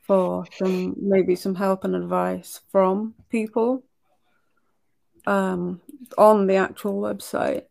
for 0.00 0.44
some 0.56 0.94
maybe 0.98 1.36
some 1.36 1.54
help 1.54 1.84
and 1.84 1.94
advice 1.94 2.60
from 2.70 3.14
people 3.30 3.82
um, 5.26 5.80
on 6.18 6.46
the 6.46 6.56
actual 6.56 7.00
website, 7.00 7.64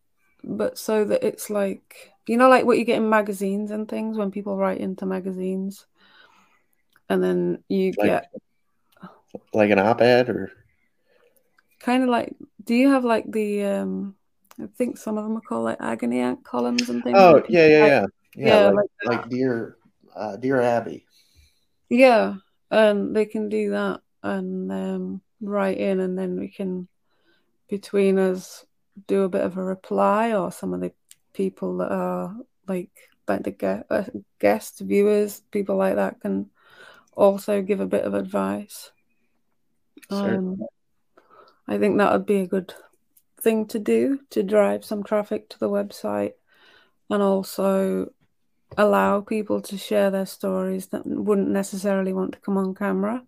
but 0.43 0.77
so 0.77 1.05
that 1.05 1.23
it's 1.23 1.49
like 1.49 2.11
you 2.27 2.37
know, 2.37 2.49
like 2.49 2.65
what 2.65 2.77
you 2.77 2.85
get 2.85 2.97
in 2.97 3.09
magazines 3.09 3.71
and 3.71 3.87
things 3.87 4.17
when 4.17 4.31
people 4.31 4.57
write 4.57 4.79
into 4.79 5.05
magazines, 5.05 5.85
and 7.09 7.23
then 7.23 7.63
you 7.67 7.93
like, 7.97 8.07
get 8.07 8.31
like 9.53 9.71
an 9.71 9.79
op-ed 9.79 10.29
or 10.29 10.51
kind 11.79 12.03
of 12.03 12.09
like. 12.09 12.35
Do 12.63 12.75
you 12.75 12.89
have 12.91 13.03
like 13.03 13.29
the? 13.29 13.63
um 13.65 14.15
I 14.59 14.67
think 14.77 14.97
some 14.97 15.17
of 15.17 15.23
them 15.23 15.37
are 15.37 15.41
called 15.41 15.65
like 15.65 15.77
agony 15.79 16.19
aunt 16.19 16.43
columns 16.43 16.89
and 16.89 17.03
things. 17.03 17.17
Oh 17.17 17.43
yeah, 17.49 17.67
yeah, 17.67 17.85
yeah, 17.85 18.05
yeah, 18.35 18.47
yeah, 18.47 18.65
like, 18.69 18.75
like 19.05 19.17
like 19.17 19.29
dear, 19.29 19.77
uh, 20.15 20.35
dear 20.37 20.61
Abby. 20.61 21.05
Yeah, 21.89 22.35
and 22.69 23.15
they 23.15 23.25
can 23.25 23.49
do 23.49 23.71
that 23.71 24.01
and 24.21 24.71
um, 24.71 25.21
write 25.41 25.77
in, 25.77 25.99
and 25.99 26.17
then 26.17 26.39
we 26.39 26.49
can 26.49 26.87
between 27.69 28.19
us 28.19 28.65
do 29.07 29.23
a 29.23 29.29
bit 29.29 29.41
of 29.41 29.57
a 29.57 29.63
reply, 29.63 30.33
or 30.33 30.51
some 30.51 30.73
of 30.73 30.81
the 30.81 30.93
people 31.33 31.77
that 31.77 31.91
are 31.91 32.35
like 32.67 32.91
like 33.27 33.43
the 33.43 33.51
guest, 33.51 33.85
uh, 33.89 34.03
guest 34.39 34.79
viewers, 34.79 35.41
people 35.51 35.77
like 35.77 35.95
that 35.95 36.21
can 36.21 36.49
also 37.15 37.61
give 37.61 37.79
a 37.79 37.87
bit 37.87 38.05
of 38.05 38.13
advice. 38.13 38.91
Sure. 40.09 40.35
Um, 40.35 40.61
I 41.67 41.77
think 41.77 41.97
that 41.97 42.11
would 42.11 42.25
be 42.25 42.41
a 42.41 42.47
good 42.47 42.73
thing 43.43 43.65
to 43.67 43.79
do 43.79 44.19
to 44.29 44.41
drive 44.41 44.85
some 44.85 45.03
traffic 45.03 45.49
to 45.49 45.59
the 45.59 45.69
website 45.69 46.33
and 47.09 47.21
also 47.21 48.11
allow 48.77 49.21
people 49.21 49.61
to 49.61 49.77
share 49.77 50.09
their 50.09 50.25
stories 50.25 50.87
that 50.87 51.05
wouldn't 51.05 51.49
necessarily 51.49 52.13
want 52.13 52.31
to 52.31 52.39
come 52.39 52.57
on 52.57 52.73
camera 52.73 53.21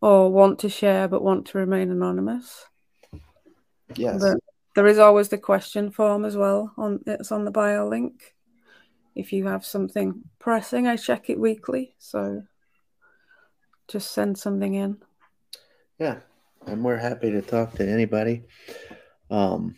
or 0.00 0.30
want 0.30 0.58
to 0.58 0.68
share 0.68 1.08
but 1.08 1.22
want 1.22 1.46
to 1.46 1.58
remain 1.58 1.90
anonymous. 1.90 2.66
Yes. 3.94 4.20
But 4.20 4.38
there 4.74 4.86
is 4.86 4.98
always 4.98 5.28
the 5.28 5.38
question 5.38 5.90
form 5.90 6.24
as 6.24 6.36
well 6.36 6.72
on 6.76 7.00
it's 7.06 7.32
on 7.32 7.44
the 7.44 7.50
bio 7.50 7.88
link. 7.88 8.34
If 9.14 9.32
you 9.32 9.46
have 9.46 9.64
something 9.64 10.22
pressing, 10.38 10.86
I 10.86 10.96
check 10.96 11.28
it 11.28 11.38
weekly, 11.38 11.94
so 11.98 12.42
just 13.86 14.10
send 14.10 14.38
something 14.38 14.74
in. 14.74 14.96
Yeah, 15.98 16.20
and 16.66 16.82
we're 16.82 16.96
happy 16.96 17.30
to 17.30 17.42
talk 17.42 17.74
to 17.74 17.86
anybody. 17.86 18.44
Um, 19.32 19.76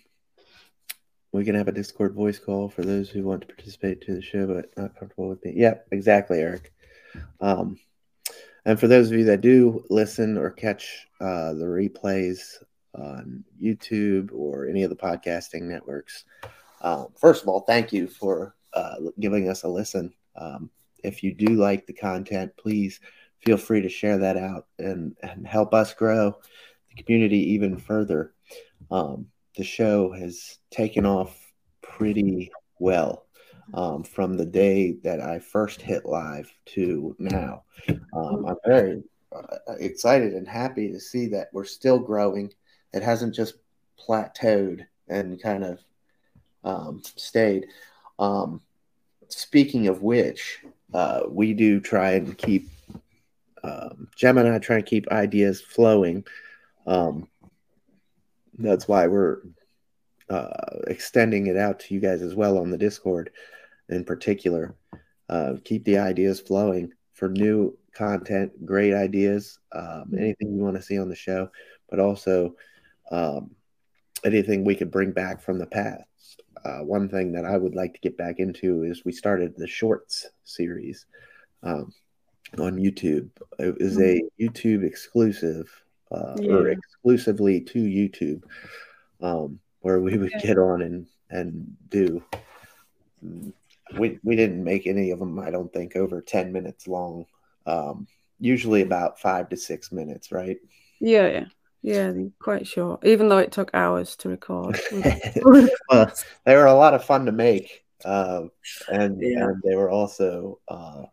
we 1.31 1.45
can 1.45 1.55
have 1.55 1.69
a 1.69 1.73
Discord 1.73 2.13
voice 2.13 2.41
call 2.41 2.69
for 2.69 2.83
those 2.83 3.09
who 3.09 3.23
want 3.23 3.43
to 3.43 3.47
participate 3.47 4.01
to 4.03 4.15
the 4.15 4.21
show 4.23 4.47
but 4.49 4.77
not 4.77 4.99
comfortable 4.99 5.29
with 5.29 5.45
me. 5.45 5.53
Yeah, 5.55 5.75
exactly, 5.93 6.41
Eric. 6.41 6.73
Um, 7.41 7.79
and 8.65 8.81
for 8.81 8.89
those 8.89 9.11
of 9.11 9.19
you 9.19 9.25
that 9.27 9.43
do 9.43 9.85
listen 9.91 10.37
or 10.37 10.51
catch 10.51 11.07
uh, 11.21 11.55
the 11.55 11.67
replays 11.67 12.57
on 12.97 13.45
YouTube 13.63 14.31
or 14.33 14.67
any 14.67 14.83
of 14.83 14.91
the 14.91 14.97
podcasting 14.97 15.63
networks, 15.63 16.25
um, 16.81 17.09
first 17.17 17.43
of 17.43 17.49
all, 17.49 17.61
thank 17.61 17.93
you 17.93 18.09
for 18.09 18.57
uh, 18.73 18.97
giving 19.21 19.49
us 19.49 19.63
a 19.63 19.69
listen. 19.69 20.13
Um, 20.35 20.69
if 21.05 21.23
you 21.23 21.33
do 21.33 21.55
like 21.55 21.87
the 21.87 21.93
content, 21.93 22.57
please 22.57 22.99
feel 23.45 23.57
free 23.57 23.83
to 23.83 23.89
share 23.89 24.19
that 24.19 24.37
out 24.37 24.67
and, 24.81 25.17
and 25.23 25.47
help 25.47 25.75
us 25.75 25.95
grow 25.95 26.37
the 26.89 27.03
community 27.03 27.53
even 27.53 27.77
further. 27.77 28.33
Um, 28.91 29.29
the 29.57 29.65
show 29.65 30.13
has 30.13 30.59
taken 30.71 31.07
off 31.07 31.53
pretty 31.83 32.51
well 32.79 33.27
um, 33.73 34.03
from 34.03 34.37
the 34.37 34.47
day 34.47 34.93
that 35.05 35.21
I 35.21 35.39
first 35.39 35.81
hit 35.81 36.05
live 36.05 36.53
to 36.67 37.17
now. 37.19 37.63
Um, 38.13 38.47
I'm 38.47 38.57
very 38.67 39.03
uh, 39.35 39.57
excited 39.79 40.35
and 40.35 40.47
happy 40.47 40.93
to 40.93 41.01
see 41.01 41.27
that 41.29 41.49
we're 41.53 41.65
still 41.65 41.99
growing. 41.99 42.53
It 42.93 43.03
hasn't 43.03 43.35
just 43.35 43.55
plateaued 43.99 44.87
and 45.09 45.41
kind 45.43 45.65
of 45.65 45.81
um, 46.63 47.03
stayed. 47.17 47.67
Um, 48.19 48.61
speaking 49.29 49.89
of 49.89 50.03
which, 50.03 50.61
uh, 50.93 51.23
we 51.29 51.55
do 51.55 51.81
try 51.81 52.13
and 52.13 52.37
keep 52.37 52.69
um, 53.63 54.09
Gemma 54.15 54.45
and 54.45 54.55
I 54.55 54.59
try 54.59 54.77
and 54.77 54.87
keep 54.87 55.09
ideas 55.09 55.61
flowing. 55.61 56.25
Um, 56.87 57.29
that's 58.59 58.89
why 58.89 59.07
we're 59.07 59.39
uh, 60.31 60.79
extending 60.87 61.47
it 61.47 61.57
out 61.57 61.81
to 61.81 61.95
you 61.95 62.01
guys 62.01 62.23
as 62.23 62.35
well 62.35 62.59
on 62.59 62.71
the 62.71 62.79
Discord 62.79 63.31
in 63.89 64.05
particular. 64.05 64.75
Uh, 65.29 65.55
keep 65.65 65.85
the 65.85 65.99
ideas 65.99 66.41
flowing 66.41 66.93
for 67.15 67.29
new 67.29 67.77
content, 67.95 68.53
great 68.67 68.95
ideas, 68.95 69.59
um, 69.73 70.13
anything 70.19 70.55
you 70.55 70.63
want 70.63 70.77
to 70.77 70.83
see 70.83 70.99
on 70.99 71.09
the 71.09 71.15
show, 71.15 71.49
but 71.89 71.99
also 71.99 72.55
um, 73.11 73.51
anything 74.25 74.65
we 74.65 74.75
could 74.75 74.91
bring 74.91 75.13
back 75.13 75.41
from 75.41 75.59
the 75.59 75.67
past. 75.67 76.43
Uh, 76.65 76.81
one 76.81 77.09
thing 77.09 77.33
that 77.33 77.45
I 77.45 77.57
would 77.57 77.75
like 77.75 77.95
to 77.95 78.01
get 78.01 78.17
back 78.17 78.39
into 78.39 78.85
is 78.85 79.05
we 79.05 79.13
started 79.13 79.55
the 79.57 79.67
shorts 79.67 80.27
series 80.45 81.07
um, 81.63 81.93
on 82.59 82.79
YouTube. 82.79 83.29
It 83.59 83.79
was 83.79 83.99
a 84.01 84.23
YouTube 84.41 84.85
exclusive 84.85 85.71
uh, 86.15 86.37
Yeah. 86.41 86.55
or 86.55 86.69
exclusively 86.69 87.61
to 87.61 87.79
YouTube, 87.83 88.43
um, 89.21 89.59
where 89.81 90.01
we 90.01 90.17
would 90.17 90.33
get 90.43 90.59
on 90.59 90.83
and 90.83 91.07
and 91.31 91.77
do. 91.89 92.23
We 93.99 94.19
we 94.23 94.37
didn't 94.37 94.63
make 94.65 94.87
any 94.87 95.11
of 95.11 95.19
them. 95.19 95.39
I 95.39 95.51
don't 95.51 95.73
think 95.73 95.97
over 95.97 96.21
ten 96.21 96.53
minutes 96.53 96.87
long. 96.87 97.27
Um, 97.67 98.07
usually 98.39 98.83
about 98.83 99.21
five 99.21 99.49
to 99.51 99.57
six 99.57 99.93
minutes, 99.93 100.33
right? 100.33 100.59
Yeah, 101.01 101.29
yeah, 101.29 101.47
yeah. 101.83 102.13
Quite 102.41 102.67
short, 102.67 103.05
even 103.05 103.29
though 103.29 103.39
it 103.39 103.53
took 103.53 103.71
hours 103.75 104.17
to 104.17 104.29
record. 104.29 104.81
well, 105.89 106.13
they 106.45 106.57
were 106.57 106.67
a 106.67 106.75
lot 106.75 106.95
of 106.95 107.05
fun 107.05 107.27
to 107.27 107.33
make, 107.33 107.85
uh, 108.05 108.43
and 108.89 109.21
Yeah. 109.21 109.49
and 109.49 109.63
they 109.63 109.77
were 109.77 109.91
also 109.91 110.61
uh, 110.69 111.05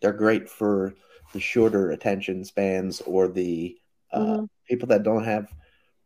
they're 0.00 0.12
great 0.12 0.48
for 0.48 0.94
the 1.32 1.40
shorter 1.40 1.90
attention 1.90 2.44
spans 2.44 3.00
or 3.02 3.28
the 3.28 3.76
uh, 4.12 4.38
Mhm. 4.38 4.48
people 4.68 4.88
that 4.88 5.02
don't 5.02 5.24
have 5.24 5.52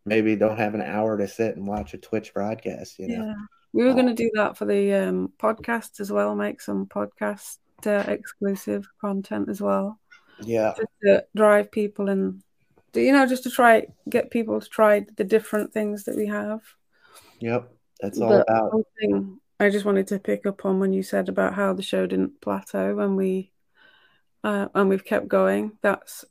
maybe 0.04 0.34
don't 0.36 0.58
have 0.58 0.74
an 0.74 0.82
hour 0.82 1.16
to 1.16 1.28
sit 1.28 1.56
and 1.56 1.66
watch 1.66 1.94
a 1.94 1.98
Twitch 1.98 2.34
broadcast. 2.34 2.98
You 2.98 3.08
know, 3.08 3.24
Yeah, 3.24 3.34
we 3.72 3.84
were 3.84 3.90
Uh, 3.90 3.94
going 3.94 4.08
to 4.08 4.14
do 4.14 4.30
that 4.34 4.56
for 4.56 4.64
the 4.64 4.92
um, 4.94 5.32
podcast 5.38 6.00
as 6.00 6.10
well. 6.10 6.34
Make 6.34 6.60
some 6.60 6.86
podcast 6.86 7.58
uh, 7.86 8.04
exclusive 8.08 8.88
content 9.00 9.48
as 9.48 9.60
well, 9.60 9.98
yeah, 10.44 10.72
just 10.76 10.88
to 11.02 11.24
drive 11.34 11.70
people 11.70 12.08
and 12.08 12.42
you 12.94 13.12
know 13.12 13.26
just 13.26 13.42
to 13.44 13.50
try 13.50 13.86
get 14.08 14.30
people 14.30 14.60
to 14.60 14.68
try 14.68 15.04
the 15.16 15.24
different 15.24 15.72
things 15.72 16.04
that 16.04 16.16
we 16.16 16.26
have. 16.26 16.60
yep. 17.40 17.72
That's 18.00 18.20
all 18.20 18.30
But 18.30 18.48
about. 18.48 18.72
one 18.74 18.84
thing 18.98 19.40
I 19.60 19.70
just 19.70 19.84
wanted 19.84 20.08
to 20.08 20.18
pick 20.18 20.44
up 20.46 20.64
on 20.64 20.80
when 20.80 20.92
you 20.92 21.02
said 21.02 21.28
about 21.28 21.54
how 21.54 21.72
the 21.72 21.82
show 21.82 22.06
didn't 22.06 22.40
plateau 22.40 22.94
when 22.96 23.16
we 23.16 23.52
uh, 24.44 24.68
and 24.74 24.88
we've 24.88 25.04
kept 25.04 25.28
going. 25.28 25.78
That's 25.82 26.24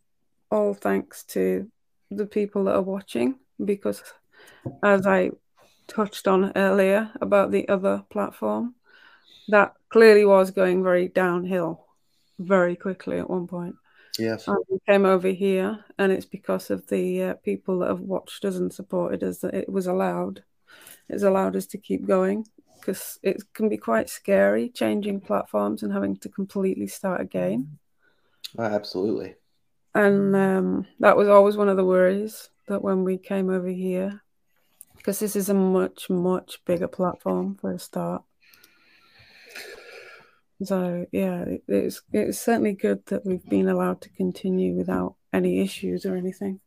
all 0.51 0.73
thanks 0.73 1.23
to 1.23 1.71
the 2.09 2.25
people 2.25 2.65
that 2.65 2.75
are 2.75 2.81
watching 2.81 3.39
because 3.63 4.03
as 4.83 5.07
I 5.07 5.31
touched 5.87 6.27
on 6.27 6.51
earlier 6.55 7.11
about 7.21 7.51
the 7.51 7.67
other 7.69 8.03
platform, 8.09 8.75
that 9.47 9.73
clearly 9.89 10.25
was 10.25 10.51
going 10.51 10.83
very 10.83 11.07
downhill 11.07 11.85
very 12.39 12.75
quickly 12.75 13.19
at 13.19 13.29
one 13.29 13.47
point. 13.47 13.75
Yes, 14.19 14.47
And 14.47 14.57
we 14.69 14.79
came 14.87 15.05
over 15.05 15.29
here, 15.29 15.85
and 15.97 16.11
it's 16.11 16.25
because 16.25 16.69
of 16.69 16.87
the 16.87 17.23
uh, 17.23 17.33
people 17.35 17.79
that 17.79 17.89
have 17.89 17.99
watched 17.99 18.43
us 18.45 18.55
and 18.55 18.73
supported 18.73 19.23
us 19.23 19.39
that 19.39 19.53
it 19.53 19.69
was 19.71 19.87
allowed. 19.87 20.43
It's 21.09 21.23
allowed 21.23 21.55
us 21.55 21.67
to 21.67 21.77
keep 21.77 22.05
going 22.07 22.45
because 22.79 23.19
it 23.21 23.41
can 23.53 23.69
be 23.69 23.77
quite 23.77 24.09
scary 24.09 24.69
changing 24.69 25.21
platforms 25.21 25.83
and 25.83 25.93
having 25.93 26.17
to 26.17 26.29
completely 26.29 26.87
start 26.87 27.21
again. 27.21 27.77
Oh, 28.57 28.63
absolutely. 28.63 29.35
And 29.93 30.35
um, 30.35 30.87
that 30.99 31.17
was 31.17 31.27
always 31.27 31.57
one 31.57 31.69
of 31.69 31.77
the 31.77 31.85
worries 31.85 32.49
that 32.67 32.81
when 32.81 33.03
we 33.03 33.17
came 33.17 33.49
over 33.49 33.67
here, 33.67 34.21
because 34.97 35.19
this 35.19 35.35
is 35.35 35.49
a 35.49 35.53
much, 35.53 36.09
much 36.09 36.63
bigger 36.65 36.87
platform 36.87 37.57
for 37.59 37.73
a 37.73 37.79
start. 37.79 38.23
So 40.63 41.05
yeah, 41.11 41.41
it, 41.41 41.63
it's 41.67 42.01
it's 42.13 42.39
certainly 42.39 42.73
good 42.73 43.05
that 43.07 43.25
we've 43.25 43.43
been 43.49 43.67
allowed 43.67 44.01
to 44.01 44.09
continue 44.09 44.75
without 44.75 45.15
any 45.33 45.59
issues 45.59 46.05
or 46.05 46.15
anything. 46.15 46.59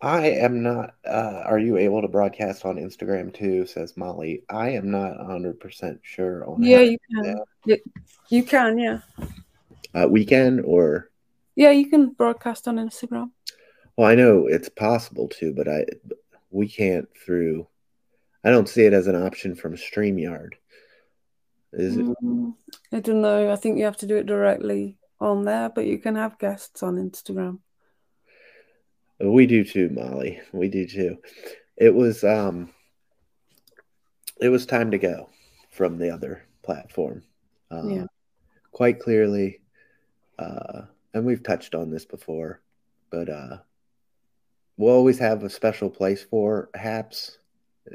I 0.00 0.26
am 0.30 0.62
not. 0.62 0.94
Uh, 1.04 1.42
are 1.44 1.58
you 1.58 1.76
able 1.76 2.02
to 2.02 2.08
broadcast 2.08 2.64
on 2.64 2.76
Instagram 2.76 3.32
too? 3.32 3.66
Says 3.66 3.96
Molly. 3.96 4.42
I 4.48 4.70
am 4.70 4.90
not 4.90 5.16
hundred 5.24 5.60
percent 5.60 6.00
sure 6.02 6.44
on 6.48 6.62
Yeah, 6.62 6.80
you 6.80 6.98
can. 7.10 7.40
Yeah, 7.64 7.76
you 8.30 8.42
can. 8.42 8.78
Yeah, 8.78 9.00
uh, 9.94 10.08
weekend 10.08 10.62
or 10.64 11.10
yeah, 11.58 11.70
you 11.72 11.90
can 11.90 12.10
broadcast 12.10 12.68
on 12.68 12.76
Instagram. 12.76 13.32
well, 13.96 14.06
I 14.06 14.14
know 14.14 14.46
it's 14.46 14.68
possible 14.68 15.28
to, 15.40 15.52
but 15.52 15.66
I 15.66 15.84
we 16.50 16.68
can't 16.68 17.08
through 17.18 17.66
I 18.44 18.50
don't 18.50 18.68
see 18.68 18.84
it 18.84 18.92
as 18.92 19.08
an 19.08 19.16
option 19.16 19.56
from 19.56 19.74
StreamYard. 19.74 20.52
Is 21.72 21.96
it? 21.96 22.06
Mm, 22.22 22.54
I 22.92 23.00
don't 23.00 23.20
know. 23.20 23.52
I 23.52 23.56
think 23.56 23.76
you 23.76 23.84
have 23.84 23.96
to 23.98 24.06
do 24.06 24.16
it 24.16 24.26
directly 24.26 24.96
on 25.20 25.42
there, 25.42 25.68
but 25.68 25.84
you 25.84 25.98
can 25.98 26.14
have 26.14 26.38
guests 26.38 26.82
on 26.84 26.96
Instagram. 26.96 27.58
We 29.18 29.46
do 29.46 29.64
too, 29.64 29.88
Molly. 29.88 30.40
We 30.52 30.68
do 30.68 30.86
too. 30.86 31.18
It 31.76 31.92
was 31.92 32.22
um 32.22 32.70
it 34.40 34.48
was 34.48 34.64
time 34.64 34.92
to 34.92 34.98
go 34.98 35.28
from 35.72 35.98
the 35.98 36.10
other 36.10 36.44
platform. 36.62 37.24
Uh, 37.68 37.88
Yeah. 37.88 38.06
Quite 38.70 39.00
clearly, 39.00 39.60
uh, 40.38 40.82
and 41.18 41.26
we've 41.26 41.42
touched 41.42 41.74
on 41.74 41.90
this 41.90 42.04
before, 42.04 42.62
but 43.10 43.28
uh, 43.28 43.58
we'll 44.76 44.94
always 44.94 45.18
have 45.18 45.42
a 45.42 45.50
special 45.50 45.90
place 45.90 46.22
for 46.22 46.70
Haps, 46.74 47.38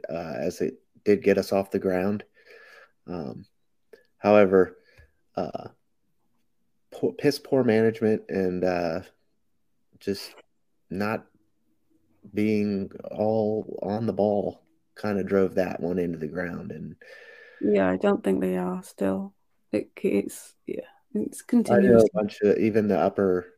uh, 0.10 0.34
as 0.38 0.62
it 0.62 0.76
did 1.04 1.24
get 1.24 1.38
us 1.38 1.52
off 1.52 1.72
the 1.72 1.80
ground. 1.80 2.24
Um, 3.08 3.46
however, 4.18 4.78
uh, 5.36 5.70
poor, 6.92 7.14
piss 7.14 7.40
poor 7.40 7.64
management 7.64 8.24
and 8.30 8.64
uh, 8.64 9.00
just 10.00 10.36
not 10.90 11.26
being 12.34 12.92
all 13.12 13.80
on 13.82 14.06
the 14.06 14.14
ball 14.14 14.62
kind 14.96 15.20
of 15.20 15.28
drove 15.28 15.56
that 15.56 15.80
one 15.80 15.98
into 15.98 16.18
the 16.18 16.28
ground 16.28 16.72
and 16.72 16.96
Yeah, 17.62 17.90
I 17.90 17.98
don't 17.98 18.24
think 18.24 18.42
they 18.42 18.58
are 18.58 18.84
still. 18.84 19.34
It, 19.72 19.90
it's 19.96 20.54
yeah, 20.68 20.82
it's 21.14 21.42
I 21.42 21.56
know 21.56 21.64
continuous. 21.64 22.04
a 22.04 22.08
bunch 22.14 22.42
of 22.42 22.58
even 22.58 22.88
the 22.88 22.98
upper 23.00 23.54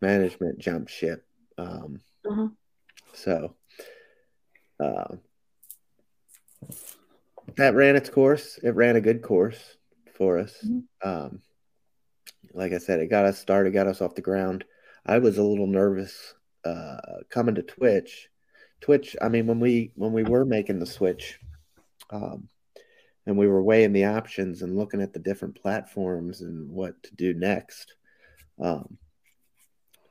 management 0.00 0.58
jumped 0.58 0.90
ship. 0.90 1.26
Um, 1.56 2.00
Mhm. 2.26 2.54
so 3.14 3.54
uh, 4.80 5.16
that 7.56 7.74
ran 7.74 7.96
its 7.96 8.10
course. 8.10 8.58
It 8.62 8.70
ran 8.70 8.96
a 8.96 9.00
good 9.00 9.22
course 9.22 9.76
for 10.14 10.38
us. 10.38 10.54
Mhm. 10.64 10.84
Um, 11.02 11.42
like 12.54 12.72
I 12.72 12.78
said, 12.78 13.00
it 13.00 13.08
got 13.08 13.24
us 13.24 13.38
started, 13.38 13.72
got 13.72 13.86
us 13.86 14.00
off 14.00 14.14
the 14.14 14.22
ground. 14.22 14.64
I 15.04 15.18
was 15.18 15.38
a 15.38 15.42
little 15.42 15.66
nervous 15.66 16.34
uh, 16.64 16.98
coming 17.30 17.54
to 17.54 17.62
Twitch. 17.62 18.28
Twitch. 18.80 19.16
I 19.22 19.28
mean, 19.28 19.46
when 19.46 19.58
we 19.60 19.92
when 19.96 20.12
we 20.12 20.22
were 20.22 20.44
making 20.44 20.78
the 20.78 20.86
switch, 20.86 21.40
um, 22.10 22.48
and 23.28 23.36
we 23.36 23.46
were 23.46 23.62
weighing 23.62 23.92
the 23.92 24.06
options 24.06 24.62
and 24.62 24.74
looking 24.74 25.02
at 25.02 25.12
the 25.12 25.18
different 25.18 25.54
platforms 25.54 26.40
and 26.40 26.70
what 26.70 27.00
to 27.02 27.14
do 27.14 27.34
next. 27.34 27.94
Um, 28.58 28.96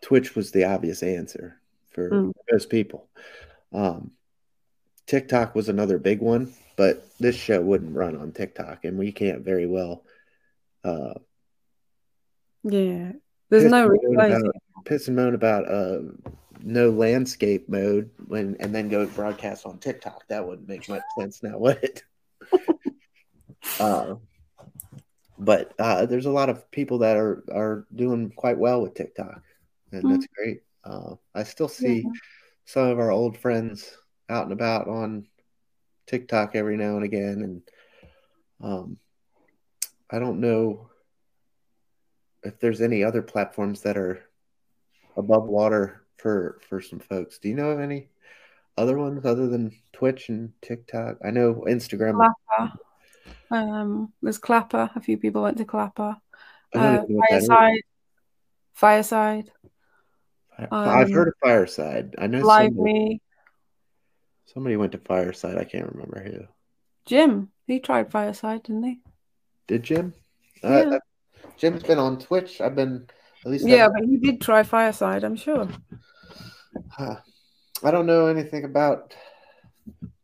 Twitch 0.01 0.35
was 0.35 0.51
the 0.51 0.65
obvious 0.65 1.01
answer 1.01 1.59
for 1.89 2.11
Mm. 2.11 2.31
most 2.51 2.69
people. 2.69 3.09
Um, 3.73 4.11
TikTok 5.07 5.55
was 5.55 5.67
another 5.67 5.97
big 5.97 6.19
one, 6.21 6.53
but 6.75 7.03
this 7.17 7.35
show 7.35 7.59
wouldn't 7.59 7.95
run 7.95 8.15
on 8.15 8.33
TikTok, 8.33 8.85
and 8.85 8.99
we 8.99 9.11
can't 9.11 9.41
very 9.43 9.65
well 9.65 10.05
uh, 10.83 11.15
Yeah, 12.63 13.13
there's 13.49 13.71
no 13.71 13.87
replacing. 13.87 14.51
piss 14.85 15.07
and 15.07 15.15
moan 15.17 15.33
about 15.33 15.67
uh, 15.67 16.01
no 16.61 16.91
landscape 16.91 17.67
mode 17.67 18.11
when 18.27 18.55
and 18.59 18.73
then 18.75 18.89
go 18.89 19.07
broadcast 19.07 19.65
on 19.65 19.79
TikTok. 19.79 20.27
That 20.27 20.47
wouldn't 20.47 20.67
make 20.67 20.87
much 20.87 21.01
sense 21.17 21.41
now, 21.41 21.57
would 21.57 21.83
it? 21.83 22.03
Uh, 23.79 24.15
but 25.37 25.73
uh, 25.79 26.05
there's 26.05 26.25
a 26.25 26.31
lot 26.31 26.49
of 26.49 26.69
people 26.71 26.99
that 26.99 27.17
are 27.17 27.43
are 27.51 27.85
doing 27.95 28.31
quite 28.31 28.57
well 28.57 28.81
with 28.81 28.95
TikTok, 28.95 29.41
and 29.91 30.09
that's 30.11 30.27
great. 30.35 30.61
Uh, 30.83 31.15
I 31.35 31.43
still 31.43 31.67
see 31.67 32.01
Yeah. 32.05 32.11
some 32.65 32.87
of 32.87 32.99
our 32.99 33.11
old 33.11 33.37
friends 33.37 33.97
out 34.29 34.43
and 34.43 34.53
about 34.53 34.87
on 34.87 35.27
TikTok 36.07 36.55
every 36.55 36.77
now 36.77 36.95
and 36.95 37.03
again, 37.03 37.41
and 37.41 37.61
um, 38.61 38.97
I 40.09 40.19
don't 40.19 40.39
know 40.41 40.89
if 42.43 42.59
there's 42.59 42.81
any 42.81 43.03
other 43.03 43.21
platforms 43.21 43.81
that 43.81 43.97
are 43.97 44.23
above 45.17 45.47
water 45.47 46.03
for 46.17 46.59
for 46.67 46.81
some 46.81 46.99
folks. 46.99 47.37
Do 47.39 47.49
you 47.49 47.55
know 47.55 47.71
of 47.71 47.79
any 47.79 48.09
other 48.77 48.97
ones 48.97 49.25
other 49.25 49.47
than 49.47 49.71
Twitch 49.93 50.29
and 50.29 50.51
TikTok? 50.61 51.17
I 51.25 51.31
know 51.31 51.65
Instagram. 51.67 52.17
Um, 53.51 54.13
there's 54.21 54.37
Clapper. 54.37 54.89
A 54.95 54.99
few 54.99 55.17
people 55.17 55.43
went 55.43 55.57
to 55.57 55.65
Clapper. 55.65 56.17
Uh, 56.75 56.79
even 56.79 56.93
know 56.93 57.05
what 57.07 57.29
that 57.29 57.37
is. 57.37 57.47
Fireside. 57.47 57.81
Fireside. 58.73 59.51
I've 60.59 60.71
um, 60.71 61.11
heard 61.11 61.27
of 61.27 61.33
Fireside. 61.43 62.15
I 62.17 62.27
know 62.27 62.39
Live 62.39 62.71
somebody, 62.73 62.93
Me. 62.93 63.21
somebody 64.45 64.75
went 64.75 64.91
to 64.93 64.97
Fireside. 64.97 65.57
I 65.57 65.63
can't 65.63 65.91
remember 65.91 66.21
who. 66.23 66.47
Jim. 67.05 67.49
He 67.67 67.79
tried 67.79 68.11
Fireside, 68.11 68.63
didn't 68.63 68.83
he? 68.83 68.99
Did 69.67 69.83
Jim? 69.83 70.13
Yeah. 70.63 70.69
Uh, 70.69 70.95
uh, 70.95 70.99
Jim's 71.57 71.83
been 71.83 71.99
on 71.99 72.17
Twitch. 72.17 72.61
I've 72.61 72.75
been 72.75 73.07
at 73.45 73.51
least. 73.51 73.67
Yeah, 73.67 73.85
I've- 73.85 73.93
but 73.99 74.09
he 74.09 74.17
did 74.17 74.41
try 74.41 74.63
Fireside, 74.63 75.23
I'm 75.23 75.35
sure. 75.35 75.67
Huh. 76.91 77.17
I 77.83 77.91
don't 77.91 78.07
know 78.07 78.25
anything 78.25 78.63
about 78.63 79.15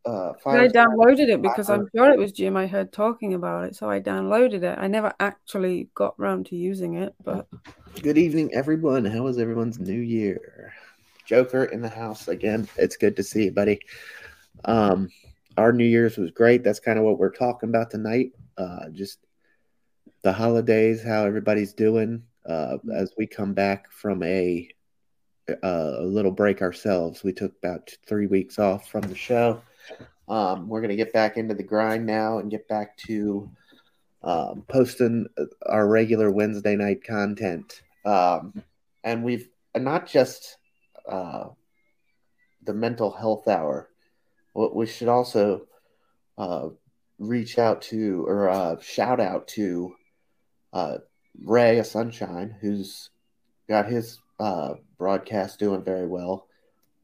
uh, 0.06 0.32
I 0.46 0.68
downloaded 0.68 1.28
it 1.28 1.40
because 1.40 1.70
I'm 1.70 1.88
sure 1.94 2.10
it 2.10 2.18
was 2.18 2.32
Jim 2.32 2.56
I 2.56 2.66
heard 2.66 2.92
talking 2.92 3.34
about 3.34 3.64
it, 3.64 3.76
so 3.76 3.88
I 3.88 4.00
downloaded 4.00 4.62
it. 4.62 4.78
I 4.78 4.86
never 4.86 5.12
actually 5.18 5.88
got 5.94 6.18
round 6.18 6.46
to 6.46 6.56
using 6.56 6.94
it, 6.94 7.14
but 7.22 7.46
Good 8.02 8.18
evening, 8.18 8.50
everyone. 8.52 9.04
How 9.04 9.22
was 9.22 9.38
everyone's 9.38 9.78
new 9.78 10.00
year? 10.00 10.74
Joker 11.24 11.64
in 11.64 11.80
the 11.80 11.88
house 11.88 12.28
again. 12.28 12.68
It's 12.76 12.96
good 12.96 13.16
to 13.16 13.22
see 13.22 13.44
you, 13.44 13.52
buddy. 13.52 13.80
Um, 14.64 15.08
our 15.56 15.72
New 15.72 15.86
Year's 15.86 16.16
was 16.16 16.32
great. 16.32 16.64
That's 16.64 16.80
kind 16.80 16.98
of 16.98 17.04
what 17.04 17.18
we're 17.18 17.30
talking 17.30 17.68
about 17.68 17.90
tonight. 17.90 18.32
Uh, 18.58 18.90
just 18.92 19.20
the 20.22 20.32
holidays, 20.32 21.02
how 21.02 21.24
everybody's 21.24 21.72
doing 21.72 22.24
uh, 22.46 22.78
as 22.92 23.14
we 23.16 23.26
come 23.26 23.54
back 23.54 23.90
from 23.90 24.22
a 24.22 24.68
uh, 25.48 25.94
a 25.98 26.04
little 26.04 26.32
break 26.32 26.62
ourselves. 26.62 27.22
We 27.22 27.32
took 27.32 27.56
about 27.58 27.90
three 28.06 28.26
weeks 28.26 28.58
off 28.58 28.88
from 28.88 29.02
the 29.02 29.14
show. 29.14 29.62
Um, 30.28 30.68
we're 30.68 30.80
gonna 30.80 30.96
get 30.96 31.12
back 31.12 31.36
into 31.36 31.54
the 31.54 31.62
grind 31.62 32.06
now 32.06 32.38
and 32.38 32.50
get 32.50 32.68
back 32.68 32.96
to 32.98 33.50
um, 34.22 34.64
posting 34.68 35.26
our 35.66 35.86
regular 35.86 36.30
Wednesday 36.30 36.76
night 36.76 37.04
content. 37.04 37.82
Um, 38.04 38.62
and 39.02 39.22
we've 39.22 39.48
not 39.76 40.06
just 40.06 40.56
uh, 41.08 41.48
the 42.64 42.74
mental 42.74 43.10
health 43.10 43.48
hour. 43.48 43.90
We 44.54 44.86
should 44.86 45.08
also 45.08 45.66
uh, 46.38 46.68
reach 47.18 47.58
out 47.58 47.82
to 47.82 48.24
or 48.26 48.48
uh, 48.48 48.76
shout 48.80 49.20
out 49.20 49.48
to 49.48 49.94
uh, 50.72 50.98
Ray 51.44 51.78
of 51.78 51.86
Sunshine, 51.86 52.54
who's 52.60 53.10
got 53.68 53.86
his 53.86 54.20
uh, 54.40 54.74
broadcast 54.98 55.58
doing 55.58 55.84
very 55.84 56.06
well. 56.06 56.46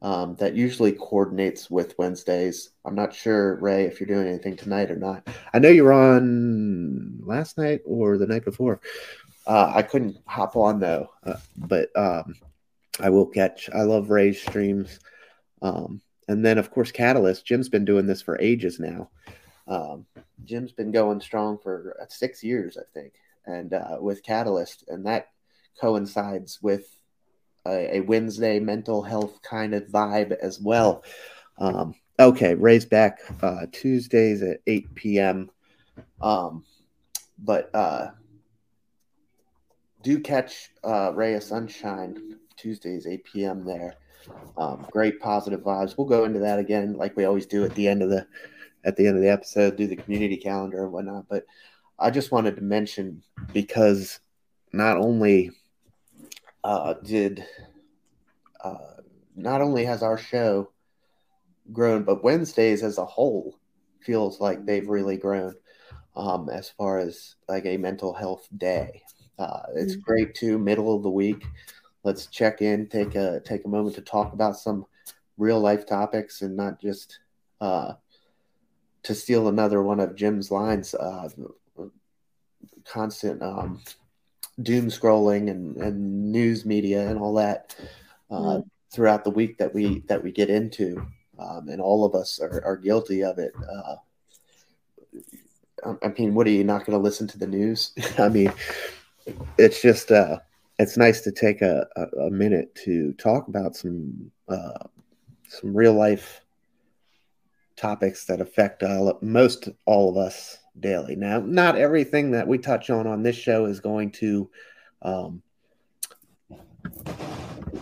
Um, 0.03 0.35
that 0.37 0.55
usually 0.55 0.93
coordinates 0.93 1.69
with 1.69 1.93
Wednesdays. 1.99 2.71
I'm 2.83 2.95
not 2.95 3.13
sure, 3.13 3.57
Ray, 3.57 3.85
if 3.85 3.99
you're 3.99 4.07
doing 4.07 4.27
anything 4.27 4.55
tonight 4.55 4.89
or 4.89 4.95
not. 4.95 5.27
I 5.53 5.59
know 5.59 5.69
you 5.69 5.83
were 5.83 5.93
on 5.93 7.19
last 7.23 7.55
night 7.57 7.81
or 7.85 8.17
the 8.17 8.25
night 8.25 8.43
before. 8.43 8.81
Uh, 9.45 9.71
I 9.75 9.83
couldn't 9.83 10.17
hop 10.25 10.55
on 10.55 10.79
though, 10.79 11.09
uh, 11.23 11.37
but 11.55 11.89
um, 11.95 12.35
I 12.99 13.09
will 13.09 13.27
catch. 13.27 13.69
I 13.69 13.83
love 13.83 14.09
Ray's 14.09 14.41
streams. 14.41 14.99
Um, 15.61 16.01
and 16.27 16.45
then, 16.45 16.57
of 16.57 16.71
course, 16.71 16.91
Catalyst. 16.91 17.45
Jim's 17.45 17.69
been 17.69 17.85
doing 17.85 18.05
this 18.05 18.21
for 18.21 18.39
ages 18.39 18.79
now. 18.79 19.09
Um, 19.67 20.05
Jim's 20.45 20.71
been 20.71 20.91
going 20.91 21.21
strong 21.21 21.57
for 21.57 21.95
six 22.09 22.43
years, 22.43 22.77
I 22.77 22.83
think, 22.93 23.13
and 23.45 23.73
uh, 23.73 23.97
with 23.99 24.23
Catalyst, 24.23 24.85
and 24.87 25.05
that 25.05 25.27
coincides 25.79 26.59
with 26.61 26.87
a, 27.65 27.97
a 27.97 27.99
Wednesday 28.01 28.59
mental 28.59 29.01
health 29.01 29.41
kind 29.41 29.73
of 29.73 29.87
vibe 29.87 30.31
as 30.41 30.59
well. 30.59 31.03
Um, 31.57 31.95
okay, 32.19 32.55
Ray's 32.55 32.85
back 32.85 33.19
uh, 33.41 33.65
Tuesdays 33.71 34.41
at 34.41 34.59
8 34.67 34.95
p.m. 34.95 35.49
Um, 36.21 36.63
but 37.37 37.73
uh, 37.73 38.11
do 40.01 40.19
catch 40.19 40.69
uh, 40.83 41.11
Ray 41.13 41.35
of 41.35 41.43
Sunshine 41.43 42.39
Tuesdays 42.57 43.07
8 43.07 43.23
p.m. 43.23 43.65
there. 43.65 43.95
Um, 44.57 44.85
great 44.91 45.19
positive 45.19 45.61
vibes. 45.61 45.97
We'll 45.97 46.07
go 46.07 46.25
into 46.25 46.39
that 46.39 46.59
again, 46.59 46.93
like 46.93 47.17
we 47.17 47.25
always 47.25 47.47
do 47.47 47.63
at 47.63 47.73
the 47.73 47.87
end 47.87 48.03
of 48.03 48.09
the 48.09 48.27
at 48.83 48.95
the 48.95 49.07
end 49.07 49.15
of 49.15 49.21
the 49.21 49.29
episode, 49.29 49.75
do 49.75 49.87
the 49.87 49.95
community 49.95 50.37
calendar 50.37 50.83
and 50.83 50.91
whatnot. 50.91 51.25
But 51.29 51.45
I 51.99 52.09
just 52.09 52.31
wanted 52.31 52.55
to 52.55 52.61
mention 52.63 53.21
because 53.53 54.19
not 54.73 54.97
only 54.97 55.51
uh, 56.63 56.93
did 57.03 57.45
uh, 58.63 58.77
not 59.35 59.61
only 59.61 59.85
has 59.85 60.03
our 60.03 60.17
show 60.17 60.71
grown, 61.71 62.03
but 62.03 62.23
Wednesdays 62.23 62.83
as 62.83 62.97
a 62.97 63.05
whole 63.05 63.57
feels 64.01 64.39
like 64.39 64.65
they've 64.65 64.89
really 64.89 65.17
grown 65.17 65.55
um, 66.15 66.49
as 66.49 66.69
far 66.69 66.99
as 66.99 67.35
like 67.47 67.65
a 67.65 67.77
mental 67.77 68.13
health 68.13 68.47
day. 68.57 69.01
Uh, 69.39 69.61
it's 69.75 69.95
Mm. 69.95 70.01
great 70.01 70.35
too, 70.35 70.59
middle 70.59 70.95
of 70.95 71.03
the 71.03 71.09
week. 71.09 71.45
Let's 72.03 72.27
check 72.27 72.61
in, 72.61 72.87
take 72.87 73.15
a 73.15 73.39
take 73.41 73.65
a 73.65 73.69
moment 73.69 73.95
to 73.95 74.01
talk 74.01 74.33
about 74.33 74.57
some 74.57 74.85
real 75.37 75.59
life 75.59 75.85
topics 75.85 76.41
and 76.41 76.55
not 76.55 76.79
just 76.81 77.19
uh, 77.59 77.93
to 79.03 79.15
steal 79.15 79.47
another 79.47 79.81
one 79.81 79.99
of 79.99 80.15
Jim's 80.15 80.51
lines, 80.51 80.93
uh, 80.95 81.29
constant 82.85 83.41
um, 83.41 83.81
doom 84.63 84.87
scrolling 84.87 85.49
and, 85.49 85.77
and 85.77 86.31
news 86.31 86.65
media 86.65 87.07
and 87.07 87.19
all 87.19 87.33
that 87.35 87.75
uh, 88.29 88.35
mm. 88.35 88.69
throughout 88.91 89.23
the 89.23 89.29
week 89.29 89.57
that 89.57 89.73
we 89.73 89.99
that 90.07 90.23
we 90.23 90.31
get 90.31 90.49
into, 90.49 91.05
um, 91.39 91.69
and 91.69 91.81
all 91.81 92.05
of 92.05 92.15
us 92.15 92.39
are, 92.39 92.63
are 92.65 92.77
guilty 92.77 93.23
of 93.23 93.37
it. 93.37 93.53
Uh, 93.55 93.95
I 96.03 96.09
mean, 96.09 96.35
what 96.35 96.47
are 96.47 96.51
you 96.51 96.63
not 96.63 96.85
going 96.85 96.97
to 96.97 97.03
listen 97.03 97.27
to 97.27 97.39
the 97.39 97.47
news? 97.47 97.93
I 98.17 98.29
mean, 98.29 98.53
it's 99.57 99.81
just 99.81 100.11
uh, 100.11 100.39
it's 100.79 100.97
nice 100.97 101.21
to 101.21 101.31
take 101.31 101.61
a, 101.61 101.87
a, 101.95 102.25
a 102.25 102.31
minute 102.31 102.73
to 102.83 103.13
talk 103.13 103.47
about 103.47 103.75
some 103.75 104.31
uh, 104.47 104.87
some 105.47 105.75
real 105.75 105.93
life 105.93 106.41
topics 107.75 108.25
that 108.25 108.41
affect 108.41 108.83
all, 108.83 109.17
most 109.21 109.69
all 109.85 110.09
of 110.09 110.17
us 110.17 110.59
daily. 110.79 111.15
Now, 111.15 111.39
not 111.39 111.75
everything 111.75 112.31
that 112.31 112.47
we 112.47 112.57
touch 112.57 112.89
on 112.89 113.07
on 113.07 113.23
this 113.23 113.35
show 113.35 113.65
is 113.65 113.79
going 113.79 114.11
to 114.11 114.49
um, 115.01 115.41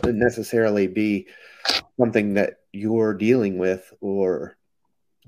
necessarily 0.06 0.88
be 0.88 1.28
something 1.98 2.34
that 2.36 2.60
you're 2.72 3.14
dealing 3.14 3.58
with 3.58 3.94
or 4.02 4.58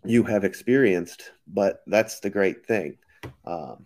you 0.03 0.23
have 0.23 0.43
experienced, 0.43 1.31
but 1.47 1.83
that's 1.87 2.19
the 2.19 2.29
great 2.29 2.65
thing 2.65 2.97
um, 3.45 3.85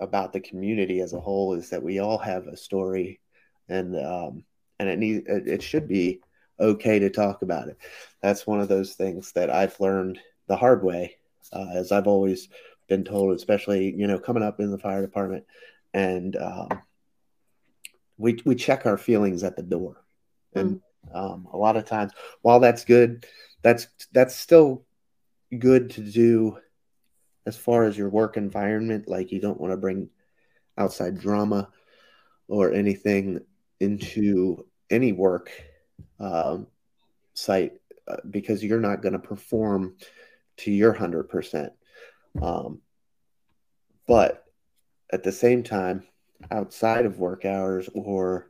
about 0.00 0.32
the 0.32 0.40
community 0.40 1.00
as 1.00 1.12
a 1.12 1.20
whole 1.20 1.54
is 1.54 1.70
that 1.70 1.82
we 1.82 1.98
all 1.98 2.18
have 2.18 2.46
a 2.46 2.56
story, 2.56 3.20
and 3.68 3.96
um, 3.96 4.44
and 4.78 4.88
it 4.88 4.98
need 4.98 5.24
it, 5.26 5.48
it 5.48 5.62
should 5.62 5.88
be 5.88 6.20
okay 6.60 6.98
to 6.98 7.10
talk 7.10 7.42
about 7.42 7.68
it. 7.68 7.78
That's 8.22 8.46
one 8.46 8.60
of 8.60 8.68
those 8.68 8.94
things 8.94 9.32
that 9.32 9.50
I've 9.50 9.78
learned 9.80 10.20
the 10.46 10.56
hard 10.56 10.84
way, 10.84 11.16
uh, 11.52 11.66
as 11.74 11.90
I've 11.90 12.06
always 12.06 12.48
been 12.88 13.04
told, 13.04 13.34
especially 13.34 13.94
you 13.94 14.06
know 14.06 14.18
coming 14.18 14.42
up 14.42 14.60
in 14.60 14.70
the 14.70 14.78
fire 14.78 15.02
department, 15.02 15.44
and 15.94 16.36
um, 16.36 16.68
we 18.16 18.38
we 18.44 18.54
check 18.54 18.86
our 18.86 18.98
feelings 18.98 19.44
at 19.44 19.56
the 19.56 19.62
door, 19.62 20.04
and 20.54 20.80
mm. 21.10 21.16
um, 21.16 21.48
a 21.52 21.56
lot 21.56 21.76
of 21.76 21.84
times, 21.84 22.12
while 22.42 22.60
that's 22.60 22.84
good, 22.84 23.26
that's 23.62 23.86
that's 24.12 24.34
still 24.34 24.84
good 25.56 25.90
to 25.90 26.00
do 26.00 26.58
as 27.46 27.56
far 27.56 27.84
as 27.84 27.96
your 27.96 28.08
work 28.08 28.36
environment. 28.36 29.08
Like 29.08 29.32
you 29.32 29.40
don't 29.40 29.60
want 29.60 29.72
to 29.72 29.76
bring 29.76 30.10
outside 30.76 31.20
drama 31.20 31.68
or 32.48 32.72
anything 32.72 33.40
into 33.80 34.66
any 34.90 35.12
work 35.12 35.50
um, 36.18 36.66
site 37.34 37.74
uh, 38.06 38.16
because 38.30 38.64
you're 38.64 38.80
not 38.80 39.02
going 39.02 39.12
to 39.12 39.18
perform 39.18 39.96
to 40.58 40.70
your 40.70 40.94
100%. 40.94 41.70
Um, 42.42 42.80
but 44.06 44.44
at 45.12 45.22
the 45.22 45.32
same 45.32 45.62
time, 45.62 46.04
outside 46.50 47.06
of 47.06 47.18
work 47.18 47.44
hours, 47.44 47.88
or 47.94 48.48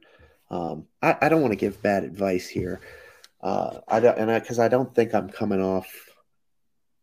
um, 0.51 0.87
I, 1.03 1.17
I, 1.23 1.29
don't 1.29 1.43
want 1.43 1.53
to 1.53 1.59
give 1.59 1.83
bad 1.83 2.05
advice 2.05 2.49
here. 2.49 2.81
Uh, 3.43 3.81
I 3.87 4.01
don't, 4.01 4.19
and 4.19 4.31
I 4.31 4.39
because 4.39 4.59
I, 4.59 4.67
I, 4.67 4.69
don't 4.69 4.95
think 4.95 5.15
I'm 5.15 5.29
coming 5.29 5.63
off 5.63 5.89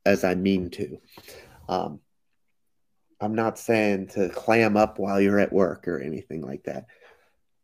as 0.05 0.23
I 0.23 0.35
mean 0.35 0.69
to. 0.71 0.97
Um, 1.69 1.99
I'm 3.19 3.35
not 3.35 3.57
saying 3.57 4.07
to 4.09 4.29
clam 4.29 4.77
up 4.77 4.99
while 4.99 5.21
you're 5.21 5.39
at 5.39 5.53
work 5.53 5.87
or 5.87 5.99
anything 5.99 6.41
like 6.41 6.63
that. 6.63 6.85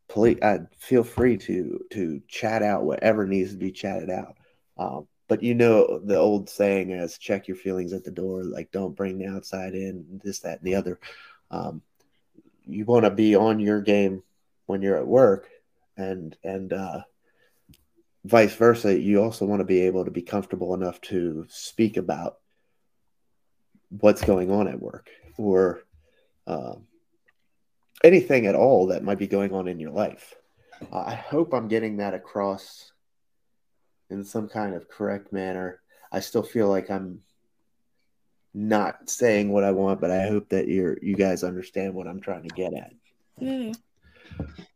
Please, 0.08 0.40
uh, 0.42 0.60
feel 0.78 1.04
free 1.04 1.38
to 1.38 1.80
to 1.92 2.22
chat 2.28 2.64
out 2.64 2.84
whatever 2.84 3.26
needs 3.26 3.52
to 3.52 3.58
be 3.58 3.72
chatted 3.72 4.10
out. 4.10 4.36
Um, 4.78 5.08
but 5.32 5.42
you 5.42 5.56
know 5.56 5.98
the 6.04 6.18
old 6.18 6.50
saying 6.50 6.92
as 6.92 7.18
check 7.18 7.48
your 7.48 7.56
feelings 7.56 7.94
at 7.94 8.04
the 8.04 8.12
door 8.12 8.44
like 8.44 8.70
don't 8.74 8.98
bring 8.98 9.18
the 9.18 9.28
outside 9.28 9.74
in 9.74 10.20
this 10.22 10.40
that 10.40 10.60
and 10.60 10.68
the 10.68 10.76
other. 10.76 11.00
Um, 11.50 11.82
you 12.66 12.84
want 12.84 13.06
to 13.06 13.12
be 13.12 13.34
on 13.38 13.62
your 13.62 13.80
game 13.80 14.24
when 14.66 14.82
you're 14.82 14.98
at 14.98 15.08
work 15.08 15.48
and 15.96 16.36
and 16.44 16.74
uh, 16.74 17.04
vice 18.26 18.54
versa 18.56 19.00
you 19.00 19.24
also 19.24 19.46
want 19.46 19.62
to 19.62 19.66
be 19.66 19.84
able 19.84 20.04
to 20.04 20.12
be 20.12 20.22
comfortable 20.22 20.74
enough 20.74 21.00
to 21.00 21.46
speak 21.48 21.96
about 21.96 22.40
what's 23.88 24.26
going 24.26 24.52
on 24.52 24.68
at 24.68 24.82
work 24.82 25.10
or 25.38 25.80
um, 26.46 26.88
anything 28.04 28.48
at 28.48 28.56
all 28.56 28.88
that 28.88 29.02
might 29.02 29.18
be 29.18 29.28
going 29.28 29.54
on 29.54 29.70
in 29.70 29.80
your 29.80 29.92
life. 29.92 30.36
I 30.92 31.16
hope 31.16 31.54
i'm 31.54 31.70
getting 31.70 31.98
that 31.98 32.14
across 32.14 32.92
in 34.12 34.24
some 34.24 34.48
kind 34.48 34.76
of 34.76 34.90
correct 34.90 35.34
manner. 35.34 35.82
I 36.12 36.20
still 36.20 36.44
feel 36.44 36.68
like 36.68 36.92
I'm 36.92 37.22
not 38.54 39.10
saying 39.10 39.52
what 39.52 39.64
I 39.64 39.72
want, 39.72 40.02
but 40.02 40.12
I 40.12 40.28
hope 40.28 40.50
that 40.50 40.68
you're 40.68 40.98
you 41.02 41.16
guys 41.16 41.44
understand 41.44 41.94
what 41.94 42.08
I'm 42.08 42.20
trying 42.20 42.48
to 42.48 42.56
get 42.56 42.74
at. 42.74 42.94
Mm. 43.42 43.78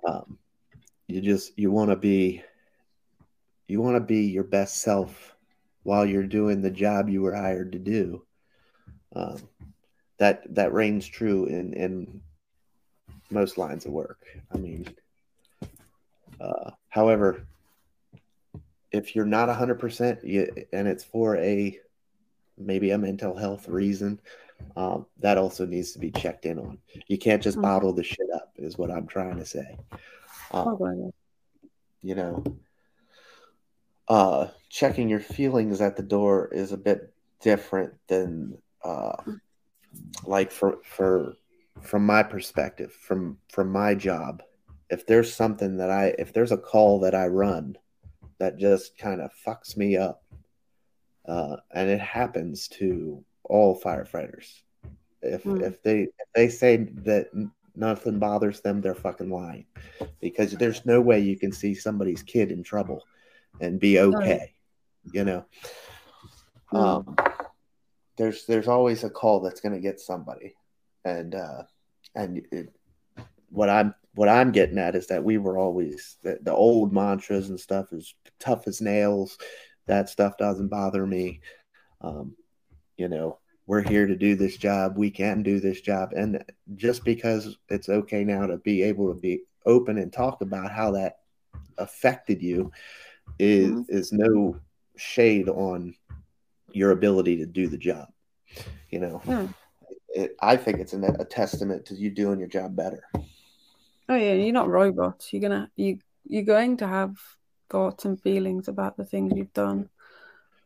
Um, 0.08 0.38
you 1.08 1.22
just 1.22 1.58
you 1.58 1.72
want 1.72 1.92
to 1.92 1.96
be 1.96 2.42
you 3.68 3.82
want 3.82 3.96
to 3.96 4.02
be 4.02 4.22
your 4.22 4.44
best 4.44 4.82
self 4.82 5.36
while 5.84 6.06
you're 6.06 6.24
doing 6.24 6.62
the 6.62 6.72
job 6.72 7.10
you 7.10 7.22
were 7.22 7.36
hired 7.36 7.74
to 7.74 7.80
do. 7.80 8.24
Um, 9.16 9.38
that 10.18 10.44
that 10.56 10.74
reigns 10.74 11.06
true 11.06 11.46
in 11.46 11.74
in 11.74 12.22
most 13.30 13.58
lines 13.58 13.86
of 13.86 13.92
work. 13.92 14.26
I 14.54 14.58
mean, 14.58 14.88
uh, 16.40 16.72
however, 16.90 17.46
if 18.92 19.16
you're 19.16 19.26
not 19.26 19.50
100% 19.50 20.24
you, 20.24 20.52
and 20.72 20.88
it's 20.88 21.04
for 21.04 21.38
a 21.38 21.80
maybe 22.58 22.92
a 22.92 22.98
mental 22.98 23.36
health 23.36 23.68
reason 23.68 24.20
um, 24.78 25.06
that 25.20 25.38
also 25.38 25.66
needs 25.66 25.92
to 25.92 26.00
be 26.00 26.12
checked 26.12 26.46
in 26.46 26.58
on. 26.58 26.78
You 27.08 27.18
can't 27.18 27.44
just 27.44 27.58
mm-hmm. 27.58 27.64
bottle 27.64 27.94
the 27.94 28.04
shit 28.04 28.28
up 28.34 28.54
is 28.58 28.78
what 28.78 28.92
i'm 28.92 29.08
trying 29.08 29.38
to 29.38 29.46
say. 29.46 29.78
Um, 30.52 31.12
you 32.02 32.16
know 32.16 32.44
uh, 34.08 34.48
checking 34.70 35.10
your 35.10 35.20
feelings 35.20 35.82
at 35.82 35.96
the 35.96 36.04
door 36.04 36.50
is 36.52 36.72
a 36.72 36.78
bit 36.78 37.14
different 37.42 37.94
than 38.08 38.58
uh, 38.84 39.16
like 40.26 40.52
for 40.52 40.78
for 40.84 41.34
from 41.82 42.06
my 42.06 42.24
perspective 42.24 42.94
from 42.94 43.38
from 43.50 43.72
my 43.72 43.96
job 43.96 44.42
if 44.90 45.06
there's 45.06 45.34
something 45.34 45.78
that 45.78 45.90
i 45.90 46.14
if 46.20 46.32
there's 46.34 46.52
a 46.52 46.58
call 46.58 47.00
that 47.00 47.14
i 47.16 47.28
run 47.28 47.78
that 48.40 48.58
just 48.58 48.98
kind 48.98 49.22
of 49.22 49.32
fucks 49.46 49.78
me 49.78 49.98
up. 49.98 50.24
Uh, 51.28 51.58
and 51.74 51.90
it 51.90 52.00
happens 52.00 52.68
to 52.68 53.24
all 53.44 53.80
firefighters. 53.80 54.62
If 55.22 55.44
mm. 55.44 55.62
if 55.62 55.82
they 55.82 56.02
if 56.02 56.28
they 56.36 56.50
say 56.50 56.78
that 56.78 57.30
nothing 57.76 58.20
bothers 58.20 58.62
them, 58.62 58.80
they're 58.80 58.94
fucking 58.94 59.30
lying, 59.30 59.66
because 60.22 60.52
there's 60.52 60.86
no 60.86 61.02
way 61.02 61.20
you 61.20 61.38
can 61.38 61.52
see 61.52 61.74
somebody's 61.74 62.22
kid 62.22 62.52
in 62.52 62.62
trouble 62.62 63.04
and 63.60 63.80
be 63.80 64.00
okay. 64.00 64.54
You 65.12 65.24
know, 65.24 65.46
mm. 66.72 66.80
um, 66.80 67.16
there's 68.18 68.46
there's 68.46 68.68
always 68.68 69.04
a 69.04 69.10
call 69.10 69.40
that's 69.40 69.62
going 69.62 69.74
to 69.74 69.82
get 69.82 70.00
somebody, 70.00 70.54
and 71.04 71.34
uh, 71.34 71.64
and 72.14 72.46
it, 72.52 72.70
what 73.50 73.70
I'm 73.70 73.96
what 74.16 74.30
I'm 74.30 74.52
getting 74.52 74.78
at 74.78 74.96
is 74.96 75.08
that 75.08 75.24
we 75.24 75.38
were 75.38 75.58
always 75.58 76.18
the, 76.24 76.40
the 76.42 76.54
old 76.54 76.94
mantras 76.94 77.50
and 77.50 77.60
stuff 77.60 77.92
is 77.92 78.16
tough 78.40 78.68
as 78.68 78.82
nails. 78.82 79.38
That 79.88 80.10
stuff 80.10 80.38
doesn't 80.38 80.70
bother 80.70 81.06
me. 81.06 81.42
Um, 82.02 82.36
you 82.98 83.08
know, 83.08 83.40
we're 83.68 83.82
here 83.82 84.08
to 84.08 84.16
do 84.16 84.36
this 84.36 84.58
job. 84.58 84.98
We 84.98 85.12
can 85.12 85.44
do 85.44 85.60
this 85.60 85.82
job. 85.82 86.14
And 86.16 86.44
just 86.76 87.04
because 87.04 87.58
it's 87.70 87.90
okay 87.90 88.24
now 88.24 88.48
to 88.48 88.58
be 88.58 88.84
able 88.84 89.14
to 89.14 89.20
be 89.20 89.42
open 89.66 89.98
and 89.98 90.12
talk 90.12 90.42
about 90.42 90.72
how 90.72 90.92
that 90.92 91.18
affected 91.78 92.42
you 92.42 92.72
is 93.40 93.72
mm-hmm. 93.72 93.82
is 93.90 94.14
no 94.14 94.60
shade 94.96 95.50
on 95.50 95.96
your 96.72 96.92
ability 96.92 97.38
to 97.38 97.46
do 97.46 97.68
the 97.68 97.78
job. 97.78 98.08
You 98.90 99.00
know, 99.00 99.22
mm. 99.26 99.54
it, 100.10 100.36
I 100.42 100.56
think 100.56 100.80
it's 100.80 100.94
an, 100.94 101.04
a 101.04 101.26
testament 101.26 101.86
to 101.88 101.96
you 101.96 102.12
doing 102.12 102.40
your 102.40 102.48
job 102.48 102.76
better. 102.76 103.04
Oh 104.08 104.16
yeah, 104.16 104.34
you're 104.34 104.54
not 104.54 104.70
robots. 104.70 105.34
You're 105.34 105.42
gonna 105.42 105.72
you 105.76 106.00
you're 106.26 106.44
going 106.44 106.78
to 106.78 106.88
have 106.88 107.16
thoughts 107.70 108.06
and 108.06 108.22
feelings 108.22 108.68
about 108.68 108.98
the 108.98 109.06
things 109.06 109.34
you've 109.36 109.54
done. 109.54 109.90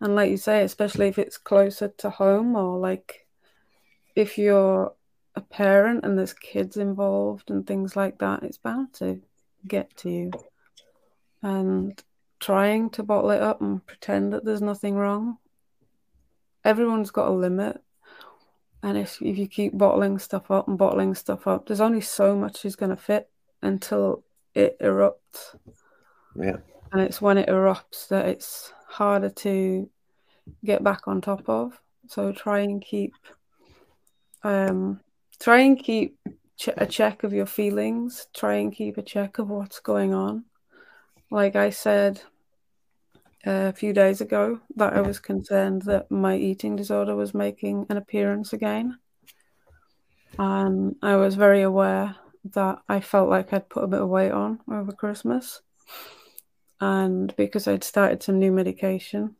And 0.01 0.15
like 0.15 0.31
you 0.31 0.37
say, 0.37 0.63
especially 0.63 1.07
if 1.07 1.19
it's 1.19 1.37
closer 1.37 1.89
to 1.97 2.09
home 2.09 2.55
or 2.55 2.77
like 2.77 3.27
if 4.15 4.37
you're 4.37 4.93
a 5.35 5.41
parent 5.41 6.03
and 6.03 6.17
there's 6.17 6.33
kids 6.33 6.77
involved 6.77 7.51
and 7.51 7.65
things 7.65 7.95
like 7.95 8.19
that, 8.19 8.43
it's 8.43 8.57
bound 8.57 8.93
to 8.93 9.21
get 9.67 9.95
to 9.97 10.09
you. 10.09 10.31
And 11.41 12.01
trying 12.39 12.89
to 12.91 13.03
bottle 13.03 13.31
it 13.31 13.41
up 13.41 13.61
and 13.61 13.85
pretend 13.85 14.33
that 14.33 14.45
there's 14.45 14.61
nothing 14.61 14.95
wrong. 14.95 15.37
Everyone's 16.63 17.11
got 17.11 17.27
a 17.27 17.31
limit. 17.31 17.81
And 18.81 18.97
if, 18.97 19.21
if 19.21 19.37
you 19.37 19.47
keep 19.47 19.77
bottling 19.77 20.19
stuff 20.19 20.49
up 20.49 20.67
and 20.69 20.77
bottling 20.77 21.13
stuff 21.13 21.47
up, 21.47 21.65
there's 21.65 21.81
only 21.81 22.01
so 22.01 22.35
much 22.35 22.63
is 22.63 22.77
going 22.77 22.91
to 22.91 22.95
fit 22.95 23.28
until 23.61 24.23
it 24.55 24.79
erupts. 24.79 25.55
Yeah. 26.35 26.57
And 26.91 27.01
it's 27.01 27.21
when 27.21 27.37
it 27.37 27.49
erupts 27.49 28.07
that 28.09 28.27
it's 28.27 28.73
harder 28.87 29.29
to 29.29 29.89
get 30.65 30.83
back 30.83 31.07
on 31.07 31.21
top 31.21 31.47
of. 31.47 31.79
So 32.07 32.31
try 32.31 32.59
and 32.59 32.81
keep, 32.81 33.13
um, 34.43 34.99
try 35.39 35.59
and 35.59 35.77
keep 35.77 36.17
ch- 36.57 36.69
a 36.75 36.85
check 36.85 37.23
of 37.23 37.33
your 37.33 37.45
feelings. 37.45 38.27
Try 38.33 38.55
and 38.55 38.73
keep 38.73 38.97
a 38.97 39.03
check 39.03 39.37
of 39.37 39.49
what's 39.49 39.79
going 39.79 40.13
on. 40.13 40.45
Like 41.29 41.55
I 41.55 41.69
said 41.69 42.21
a 43.45 43.71
few 43.71 43.93
days 43.93 44.21
ago, 44.21 44.59
that 44.75 44.93
I 44.93 45.01
was 45.01 45.19
concerned 45.19 45.83
that 45.83 46.09
my 46.09 46.35
eating 46.35 46.75
disorder 46.75 47.15
was 47.15 47.35
making 47.35 47.85
an 47.89 47.97
appearance 47.97 48.53
again. 48.53 48.97
And 50.39 50.95
I 51.03 51.17
was 51.17 51.35
very 51.35 51.61
aware 51.61 52.15
that 52.45 52.79
I 52.87 52.99
felt 52.99 53.29
like 53.29 53.53
I'd 53.53 53.69
put 53.69 53.83
a 53.83 53.87
bit 53.87 54.01
of 54.01 54.09
weight 54.09 54.31
on 54.31 54.59
over 54.71 54.91
Christmas. 54.91 55.61
And 56.81 57.35
because 57.35 57.67
I'd 57.67 57.83
started 57.83 58.23
some 58.23 58.39
new 58.39 58.51
medication, 58.51 59.35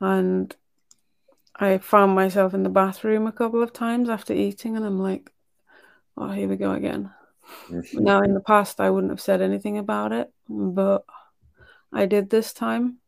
and 0.00 0.54
I 1.56 1.78
found 1.78 2.14
myself 2.14 2.54
in 2.54 2.62
the 2.62 2.68
bathroom 2.68 3.26
a 3.26 3.32
couple 3.32 3.62
of 3.62 3.72
times 3.72 4.08
after 4.08 4.32
eating, 4.34 4.76
and 4.76 4.84
I'm 4.84 4.98
like, 4.98 5.32
oh, 6.16 6.30
here 6.30 6.48
we 6.48 6.56
go 6.56 6.72
again. 6.72 7.10
Mm-hmm. 7.68 8.04
Now, 8.04 8.20
in 8.22 8.34
the 8.34 8.40
past, 8.40 8.80
I 8.80 8.90
wouldn't 8.90 9.12
have 9.12 9.20
said 9.20 9.40
anything 9.40 9.78
about 9.78 10.12
it, 10.12 10.30
but 10.48 11.04
I 11.92 12.06
did 12.06 12.28
this 12.28 12.52
time. 12.52 12.98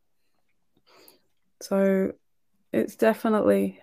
So 1.61 2.13
it's 2.73 2.97
definitely 2.97 3.81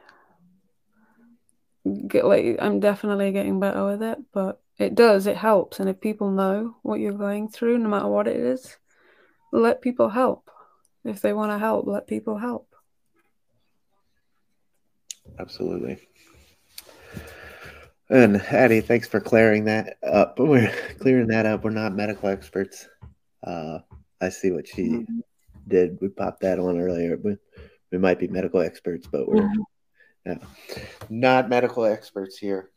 get 2.08 2.26
like 2.26 2.58
I'm 2.60 2.80
definitely 2.80 3.32
getting 3.32 3.60
better 3.60 3.86
with 3.86 4.02
it, 4.02 4.18
but 4.34 4.60
it 4.80 4.96
does, 4.96 5.28
it 5.28 5.38
helps. 5.38 5.80
And 5.80 5.90
if 5.90 6.00
people 6.00 6.32
know 6.32 6.78
what 6.84 7.00
you're 7.00 7.14
going 7.14 7.50
through, 7.50 7.80
no 7.80 7.90
matter 7.90 8.08
what 8.08 8.28
it 8.28 8.38
is, 8.38 8.78
let 9.52 9.82
people 9.82 10.10
help. 10.10 10.50
If 11.04 11.22
they 11.22 11.34
want 11.34 11.52
to 11.52 11.58
help, 11.58 11.88
let 11.88 12.08
people 12.08 12.38
help. 12.38 12.68
Absolutely. 15.40 16.00
And 18.10 18.38
Addie, 18.38 18.82
thanks 18.82 19.08
for 19.08 19.20
clearing 19.20 19.66
that 19.66 19.98
up. 20.04 20.36
We're 20.40 20.72
clearing 21.00 21.28
that 21.28 21.46
up. 21.46 21.64
We're 21.64 21.72
not 21.72 21.96
medical 21.96 22.30
experts. 22.30 22.88
Uh, 23.44 23.80
I 24.22 24.30
see 24.30 24.52
what 24.52 24.68
she 24.68 24.84
mm-hmm. 24.84 25.20
did. 25.68 25.98
We 26.02 26.10
popped 26.10 26.42
that 26.42 26.60
on 26.60 26.80
earlier. 26.80 27.18
We, 27.22 27.38
we 27.92 27.98
might 27.98 28.20
be 28.20 28.28
medical 28.28 28.62
experts, 28.62 29.08
but 29.12 29.28
we're 29.28 29.44
mm-hmm. 29.44 30.44
not 31.10 31.50
medical 31.50 31.86
experts 31.86 32.38
here. 32.38 32.72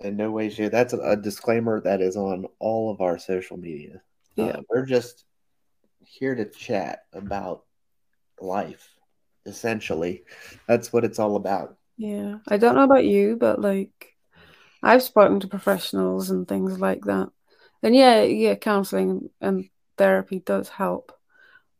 In 0.00 0.16
no 0.16 0.30
way, 0.30 0.50
shape. 0.50 0.72
That's 0.72 0.92
a, 0.92 1.16
disclaimer 1.16 1.80
that 1.80 2.00
is 2.00 2.16
on 2.16 2.46
all 2.58 2.90
of 2.90 3.00
our 3.00 3.18
social 3.18 3.56
media. 3.56 4.02
Yeah, 4.36 4.46
uh, 4.46 4.60
we're 4.68 4.86
just 4.86 5.24
here 6.00 6.34
to 6.34 6.44
chat 6.44 7.04
about 7.12 7.64
life. 8.40 8.90
Essentially, 9.46 10.24
that's 10.66 10.92
what 10.92 11.04
it's 11.04 11.18
all 11.18 11.36
about. 11.36 11.76
Yeah, 11.96 12.38
I 12.48 12.56
don't 12.56 12.74
know 12.74 12.82
about 12.82 13.04
you, 13.04 13.36
but 13.36 13.60
like, 13.60 14.16
I've 14.82 15.02
spoken 15.02 15.40
to 15.40 15.48
professionals 15.48 16.30
and 16.30 16.46
things 16.46 16.80
like 16.80 17.04
that, 17.04 17.30
and 17.82 17.94
yeah, 17.94 18.22
yeah, 18.22 18.56
counseling 18.56 19.30
and 19.40 19.68
therapy 19.96 20.40
does 20.40 20.68
help, 20.68 21.12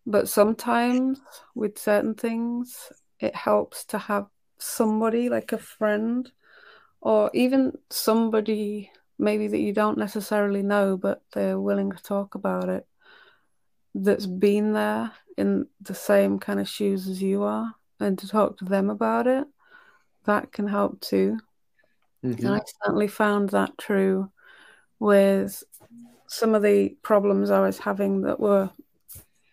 but 0.06 0.28
sometimes 0.28 1.20
with 1.54 1.78
certain 1.78 2.14
things, 2.14 2.92
it 3.18 3.34
helps 3.34 3.84
to 3.86 3.98
have 3.98 4.26
somebody 4.58 5.28
like 5.28 5.52
a 5.52 5.58
friend 5.58 6.30
or 7.04 7.30
even 7.34 7.76
somebody 7.90 8.90
maybe 9.18 9.46
that 9.46 9.60
you 9.60 9.72
don't 9.72 9.98
necessarily 9.98 10.62
know, 10.62 10.96
but 10.96 11.22
they're 11.32 11.60
willing 11.60 11.92
to 11.92 12.02
talk 12.02 12.34
about 12.34 12.68
it 12.68 12.86
that's 13.94 14.26
been 14.26 14.72
there 14.72 15.12
in 15.36 15.66
the 15.82 15.94
same 15.94 16.38
kind 16.38 16.58
of 16.58 16.68
shoes 16.68 17.06
as 17.06 17.22
you 17.22 17.44
are 17.44 17.74
and 18.00 18.18
to 18.18 18.26
talk 18.26 18.56
to 18.58 18.64
them 18.64 18.90
about 18.90 19.26
it, 19.26 19.46
that 20.24 20.50
can 20.50 20.66
help 20.66 21.00
too. 21.00 21.38
Mm-hmm. 22.24 22.46
And 22.46 22.56
I 22.56 22.60
certainly 22.82 23.06
found 23.06 23.50
that 23.50 23.76
true 23.78 24.32
with 24.98 25.62
some 26.26 26.54
of 26.54 26.62
the 26.62 26.96
problems 27.02 27.50
I 27.50 27.60
was 27.60 27.78
having 27.78 28.22
that 28.22 28.40
were 28.40 28.70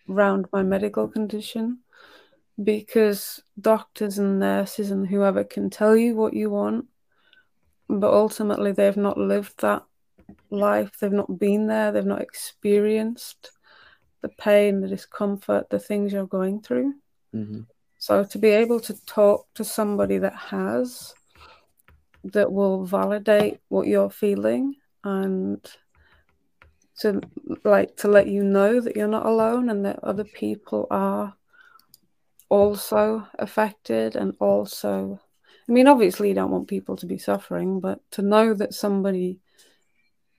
around 0.08 0.46
my 0.52 0.62
medical 0.62 1.06
condition 1.06 1.80
because 2.62 3.42
doctors 3.60 4.18
and 4.18 4.40
nurses 4.40 4.90
and 4.90 5.06
whoever 5.06 5.44
can 5.44 5.68
tell 5.68 5.94
you 5.94 6.16
what 6.16 6.32
you 6.32 6.48
want 6.48 6.86
but 8.00 8.12
ultimately 8.12 8.72
they've 8.72 8.96
not 8.96 9.18
lived 9.18 9.60
that 9.60 9.84
life. 10.50 10.98
They've 10.98 11.12
not 11.12 11.38
been 11.38 11.66
there. 11.66 11.92
They've 11.92 12.04
not 12.04 12.22
experienced 12.22 13.50
the 14.22 14.28
pain 14.28 14.80
the 14.80 14.88
discomfort 14.88 15.68
the 15.68 15.78
things 15.78 16.12
you're 16.12 16.26
going 16.26 16.62
through. 16.62 16.94
Mm-hmm. 17.34 17.60
so 17.98 18.24
to 18.24 18.38
be 18.38 18.48
able 18.48 18.78
to 18.78 19.06
talk 19.06 19.46
to 19.54 19.64
somebody 19.64 20.18
that 20.18 20.34
has 20.34 21.14
that 22.24 22.52
will 22.52 22.84
validate 22.84 23.60
what 23.68 23.86
you're 23.86 24.10
feeling 24.10 24.76
and 25.02 25.66
to 26.98 27.22
like 27.64 27.96
to 27.96 28.08
let 28.08 28.26
you 28.26 28.44
know 28.44 28.80
that 28.80 28.96
you're 28.96 29.08
not 29.08 29.24
alone 29.24 29.70
and 29.70 29.82
that 29.86 29.98
other 30.04 30.24
people 30.24 30.86
are 30.90 31.34
also 32.50 33.26
affected 33.38 34.14
and 34.14 34.36
also 34.40 35.18
I 35.68 35.72
mean, 35.72 35.86
obviously, 35.86 36.28
you 36.28 36.34
don't 36.34 36.50
want 36.50 36.68
people 36.68 36.96
to 36.96 37.06
be 37.06 37.18
suffering, 37.18 37.80
but 37.80 38.00
to 38.12 38.22
know 38.22 38.54
that 38.54 38.74
somebody 38.74 39.38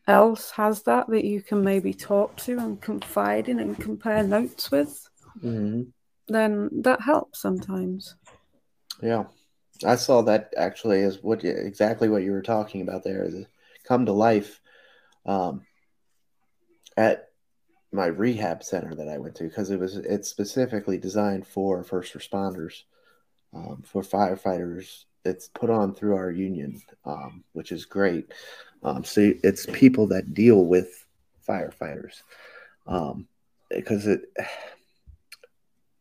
else 0.07 0.51
has 0.51 0.83
that 0.83 1.07
that 1.07 1.23
you 1.23 1.41
can 1.41 1.63
maybe 1.63 1.93
talk 1.93 2.35
to 2.35 2.57
and 2.57 2.81
confide 2.81 3.47
in 3.47 3.59
and 3.59 3.79
compare 3.79 4.23
notes 4.23 4.69
with, 4.69 5.09
mm-hmm. 5.37 5.83
then 6.27 6.69
that 6.81 7.01
helps 7.01 7.41
sometimes. 7.41 8.15
Yeah, 9.01 9.25
I 9.85 9.95
saw 9.95 10.21
that 10.23 10.53
actually 10.57 11.01
as 11.03 11.23
what 11.23 11.43
exactly 11.43 12.09
what 12.09 12.23
you 12.23 12.31
were 12.31 12.41
talking 12.41 12.81
about 12.81 13.03
there 13.03 13.23
is 13.23 13.45
come 13.85 14.05
to 14.05 14.13
life 14.13 14.59
um, 15.25 15.61
at 16.97 17.29
my 17.91 18.07
rehab 18.07 18.63
center 18.63 18.95
that 18.95 19.07
I 19.07 19.17
went 19.17 19.35
to 19.35 19.43
because 19.43 19.69
it 19.69 19.79
was 19.79 19.97
it's 19.97 20.29
specifically 20.29 20.97
designed 20.97 21.47
for 21.47 21.83
first 21.83 22.13
responders, 22.13 22.83
um, 23.53 23.83
for 23.85 24.01
firefighters, 24.01 25.05
it's 25.25 25.47
put 25.47 25.69
on 25.69 25.93
through 25.93 26.15
our 26.15 26.31
union, 26.31 26.81
um, 27.05 27.43
which 27.53 27.71
is 27.71 27.85
great. 27.85 28.33
Um, 28.83 29.03
so 29.03 29.33
it's 29.43 29.65
people 29.67 30.07
that 30.07 30.33
deal 30.33 30.65
with 30.65 31.05
firefighters 31.47 32.21
um, 32.87 33.27
because 33.69 34.07
it 34.07 34.21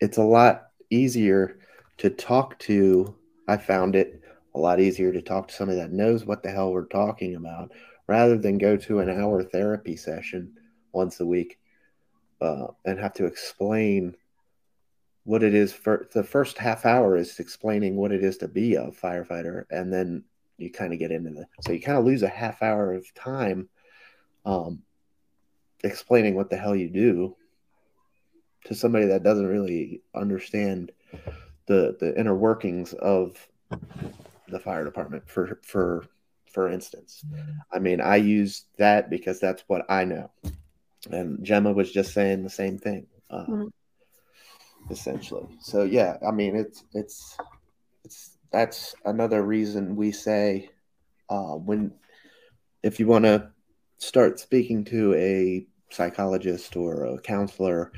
it's 0.01 0.19
a 0.19 0.23
lot 0.23 0.69
easier 0.91 1.59
to 1.99 2.11
talk 2.11 2.59
to. 2.61 3.15
I 3.47 3.57
found 3.57 3.95
it 3.95 4.21
a 4.55 4.59
lot 4.59 4.81
easier 4.81 5.13
to 5.13 5.23
talk 5.23 5.49
to 5.49 5.55
somebody 5.55 5.79
that 5.79 5.93
knows 5.93 6.25
what 6.25 6.43
the 6.43 6.51
hell 6.51 6.73
we're 6.73 6.87
talking 6.87 7.37
about 7.37 7.71
rather 8.09 8.37
than 8.37 8.59
go 8.59 8.77
to 8.77 8.99
an 8.99 9.09
hour 9.09 9.43
therapy 9.43 9.97
session 9.97 10.53
once 10.93 11.21
a 11.21 11.27
week 11.27 11.59
uh, 12.41 12.67
and 12.85 12.99
have 12.99 13.15
to 13.15 13.25
explain 13.25 14.15
what 15.25 15.43
it 15.43 15.55
is 15.55 15.73
for 15.73 16.09
the 16.13 16.25
first 16.25 16.59
half 16.59 16.85
hour 16.85 17.17
is 17.17 17.39
explaining 17.39 17.97
what 17.97 18.13
it 18.13 18.25
is 18.25 18.39
to 18.39 18.49
be 18.49 18.75
a 18.75 18.89
firefighter 18.89 19.65
and 19.71 19.93
then 19.93 20.25
you 20.59 20.71
kind 20.71 20.93
of 20.93 20.99
get 20.99 21.11
into 21.11 21.31
the 21.31 21.47
so 21.61 21.73
you 21.73 21.81
kind 21.81 21.99
of 21.99 22.05
lose 22.05 22.23
a 22.23 22.29
half 22.29 22.63
hour 22.63 22.93
of 22.93 23.13
time 23.15 23.69
um, 24.45 24.83
explaining 25.85 26.35
what 26.35 26.51
the 26.51 26.57
hell 26.57 26.75
you 26.75 26.89
do 26.89 27.37
to 28.65 28.75
somebody 28.75 29.07
that 29.07 29.23
doesn't 29.23 29.47
really 29.47 30.03
understand 30.15 30.93
the 31.67 31.97
the 32.01 32.19
inner 32.19 32.35
workings 32.35 32.93
of 32.95 33.49
the 34.49 34.59
fire 34.59 34.85
department 34.85 35.29
for 35.29 35.61
for 35.63 36.05
for 36.53 36.69
instance. 36.69 37.25
I 37.73 37.79
mean 37.79 38.01
i 38.01 38.17
use 38.17 38.67
that 38.77 39.09
because 39.09 39.41
that's 39.41 39.65
what 39.69 39.87
i 39.89 40.05
know. 40.05 40.31
And 41.11 41.45
gemma 41.45 41.73
was 41.73 41.91
just 41.91 42.13
saying 42.13 42.43
the 42.43 42.51
same 42.51 42.79
thing. 42.79 43.07
Uh, 43.31 43.47
mm-hmm 43.47 43.69
essentially. 44.91 45.47
So 45.61 45.85
yeah, 45.85 46.17
I 46.27 46.31
mean 46.31 46.57
it's 46.57 46.85
it's 46.93 47.37
it's 48.05 48.39
that's 48.51 48.95
another 49.05 49.43
reason 49.43 49.97
we 49.97 50.13
say 50.13 50.71
uh, 51.29 51.55
when 51.55 51.93
if 52.83 53.01
you 53.01 53.07
want 53.07 53.25
to 53.25 53.51
start 53.99 54.41
speaking 54.41 54.85
to 54.85 55.15
a 55.15 55.67
psychologist 55.91 56.77
or 56.77 57.05
a 57.05 57.21
counselor, 57.21 57.93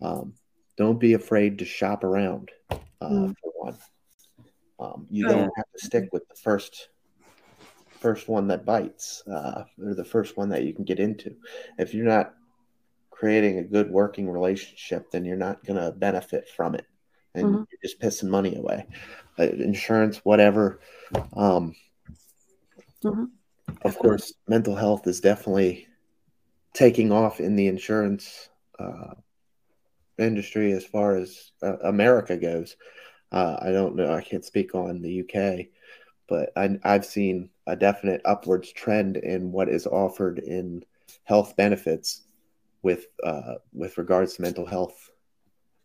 um, 0.00 0.34
don't 0.76 0.98
be 0.98 1.12
afraid 1.12 1.58
to 1.58 1.64
shop 1.64 2.04
around. 2.04 2.50
Uh, 2.70 3.08
mm. 3.08 3.36
For 3.42 3.52
one, 3.56 3.78
um, 4.78 5.06
you 5.10 5.26
don't 5.26 5.52
have 5.54 5.70
to 5.76 5.86
stick 5.86 6.08
with 6.12 6.26
the 6.28 6.36
first 6.36 6.88
first 8.00 8.28
one 8.28 8.48
that 8.48 8.64
bites 8.64 9.22
uh, 9.30 9.64
or 9.82 9.94
the 9.94 10.04
first 10.04 10.38
one 10.38 10.48
that 10.48 10.64
you 10.64 10.72
can 10.72 10.84
get 10.84 10.98
into. 10.98 11.36
If 11.78 11.92
you're 11.92 12.06
not 12.06 12.34
creating 13.20 13.58
a 13.58 13.62
good 13.62 13.90
working 13.90 14.30
relationship, 14.30 15.10
then 15.10 15.26
you're 15.26 15.36
not 15.36 15.62
going 15.66 15.78
to 15.78 15.92
benefit 15.92 16.48
from 16.48 16.74
it. 16.74 16.86
And 17.34 17.44
mm-hmm. 17.44 17.62
you're 17.70 17.80
just 17.82 18.00
pissing 18.00 18.30
money 18.30 18.56
away. 18.56 18.86
Uh, 19.38 19.42
insurance, 19.42 20.16
whatever. 20.24 20.80
Um, 21.34 21.74
mm-hmm. 23.04 23.24
Of 23.82 23.98
course, 23.98 24.32
mental 24.48 24.74
health 24.74 25.06
is 25.06 25.20
definitely 25.20 25.86
taking 26.72 27.12
off 27.12 27.40
in 27.40 27.56
the 27.56 27.66
insurance 27.66 28.48
uh, 28.78 29.12
industry 30.16 30.72
as 30.72 30.86
far 30.86 31.16
as 31.16 31.52
uh, 31.62 31.76
America 31.84 32.38
goes. 32.38 32.74
Uh, 33.30 33.58
I 33.60 33.70
don't 33.70 33.96
know. 33.96 34.14
I 34.14 34.22
can't 34.22 34.44
speak 34.46 34.74
on 34.74 35.02
the 35.02 35.20
UK, 35.20 35.66
but 36.26 36.52
I, 36.56 36.78
I've 36.84 37.04
seen 37.04 37.50
a 37.66 37.76
definite 37.76 38.22
upwards 38.24 38.72
trend 38.72 39.18
in 39.18 39.52
what 39.52 39.68
is 39.68 39.86
offered 39.86 40.38
in 40.38 40.84
health 41.24 41.54
benefits 41.54 42.22
with 42.82 43.06
uh, 43.22 43.54
with 43.72 43.98
regards 43.98 44.34
to 44.34 44.42
mental 44.42 44.66
health 44.66 45.10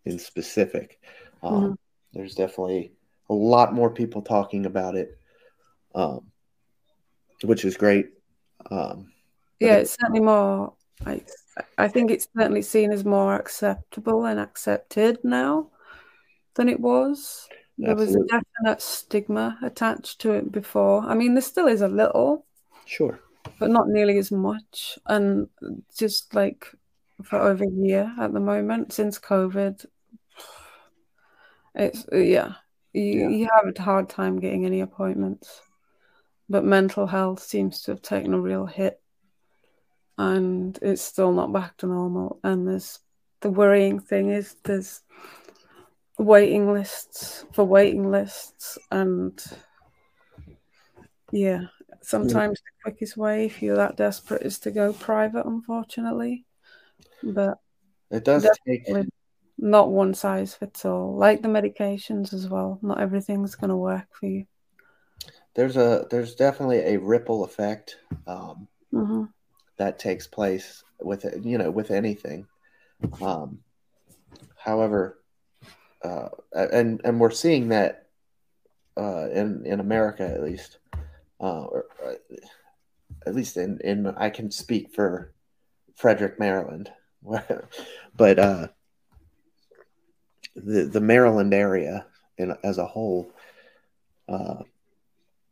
in 0.05 0.19
specific. 0.19 0.99
Um, 1.43 1.53
mm-hmm. 1.53 1.73
There's 2.13 2.35
definitely 2.35 2.93
a 3.29 3.33
lot 3.33 3.73
more 3.73 3.89
people 3.89 4.21
talking 4.21 4.65
about 4.65 4.95
it, 4.95 5.17
um, 5.93 6.31
which 7.43 7.65
is 7.65 7.75
great. 7.75 8.11
Um, 8.71 9.11
yeah, 9.59 9.75
it's 9.77 9.97
certainly 9.99 10.21
more. 10.21 10.73
I, 11.05 11.21
I 11.77 11.87
think 11.87 12.11
it's 12.11 12.27
certainly 12.37 12.61
seen 12.61 12.91
as 12.91 13.03
more 13.03 13.35
acceptable 13.35 14.25
and 14.25 14.39
accepted 14.39 15.19
now 15.23 15.69
than 16.55 16.69
it 16.69 16.79
was. 16.79 17.47
There 17.77 17.91
Absolutely. 17.91 18.15
was 18.15 18.25
a 18.25 18.39
definite 18.39 18.81
stigma 18.81 19.59
attached 19.61 20.21
to 20.21 20.31
it 20.31 20.51
before. 20.51 21.01
I 21.01 21.15
mean, 21.15 21.33
there 21.33 21.41
still 21.41 21.67
is 21.67 21.81
a 21.81 21.89
little, 21.89 22.45
sure, 22.85 23.19
but 23.59 23.69
not 23.69 23.89
nearly 23.89 24.17
as 24.17 24.31
much. 24.31 24.97
And 25.07 25.49
just 25.97 26.33
like 26.33 26.67
for 27.23 27.39
over 27.39 27.63
a 27.63 27.71
year 27.71 28.13
at 28.19 28.33
the 28.33 28.39
moment 28.39 28.93
since 28.93 29.19
COVID, 29.19 29.85
it's 31.75 32.05
yeah, 32.11 32.53
you, 32.93 33.03
yeah. 33.03 33.29
you 33.29 33.49
have 33.53 33.73
a 33.73 33.81
hard 33.81 34.09
time 34.09 34.39
getting 34.39 34.65
any 34.65 34.81
appointments. 34.81 35.61
But 36.47 36.63
mental 36.63 37.07
health 37.07 37.41
seems 37.41 37.81
to 37.83 37.91
have 37.91 38.01
taken 38.01 38.33
a 38.33 38.39
real 38.39 38.65
hit, 38.65 39.01
and 40.17 40.77
it's 40.81 41.01
still 41.01 41.31
not 41.31 41.51
back 41.51 41.77
to 41.77 41.87
normal. 41.87 42.39
And 42.43 42.67
there's 42.67 42.99
the 43.41 43.49
worrying 43.49 43.99
thing 43.99 44.29
is 44.29 44.55
there's 44.63 45.01
waiting 46.17 46.71
lists 46.71 47.45
for 47.53 47.65
waiting 47.65 48.09
lists 48.09 48.77
and 48.91 49.43
yeah 51.31 51.61
sometimes 52.01 52.59
yeah. 52.59 52.71
the 52.85 52.91
quickest 52.91 53.17
way 53.17 53.45
if 53.45 53.61
you're 53.61 53.75
that 53.75 53.97
desperate 53.97 54.41
is 54.43 54.59
to 54.59 54.71
go 54.71 54.93
private 54.93 55.45
unfortunately 55.45 56.44
but 57.25 57.59
it 58.11 58.23
does 58.23 58.47
take 58.67 58.87
not 59.57 59.89
one 59.89 60.13
size 60.13 60.53
fits 60.53 60.85
all. 60.85 61.15
Like 61.15 61.41
the 61.41 61.47
medications 61.47 62.33
as 62.33 62.47
well 62.47 62.79
not 62.81 62.99
everything's 62.99 63.55
going 63.55 63.69
to 63.69 63.75
work 63.75 64.07
for 64.11 64.27
you. 64.27 64.45
There's 65.53 65.77
a 65.77 66.05
there's 66.09 66.35
definitely 66.35 66.79
a 66.79 66.97
ripple 66.97 67.43
effect 67.45 67.97
um, 68.27 68.67
mm-hmm. 68.93 69.23
that 69.77 69.99
takes 69.99 70.27
place 70.27 70.83
with 71.01 71.25
you 71.43 71.57
know 71.57 71.71
with 71.71 71.91
anything. 71.91 72.47
Um, 73.21 73.59
however 74.57 75.19
uh, 76.05 76.29
and 76.53 77.01
and 77.03 77.19
we're 77.19 77.31
seeing 77.31 77.69
that 77.69 78.07
uh, 78.97 79.29
in 79.29 79.65
in 79.65 79.79
America 79.79 80.23
at 80.23 80.43
least, 80.43 80.77
uh, 81.41 81.63
or, 81.63 81.85
uh, 82.05 82.13
at 83.25 83.35
least 83.35 83.57
in 83.57 83.79
in 83.83 84.07
I 84.07 84.29
can 84.29 84.51
speak 84.51 84.93
for 84.93 85.33
Frederick, 85.95 86.39
Maryland, 86.39 86.91
but 88.15 88.39
uh, 88.39 88.67
the 90.55 90.83
the 90.83 91.01
Maryland 91.01 91.53
area 91.53 92.05
in 92.37 92.55
as 92.63 92.77
a 92.77 92.85
whole. 92.85 93.31
Uh, 94.27 94.63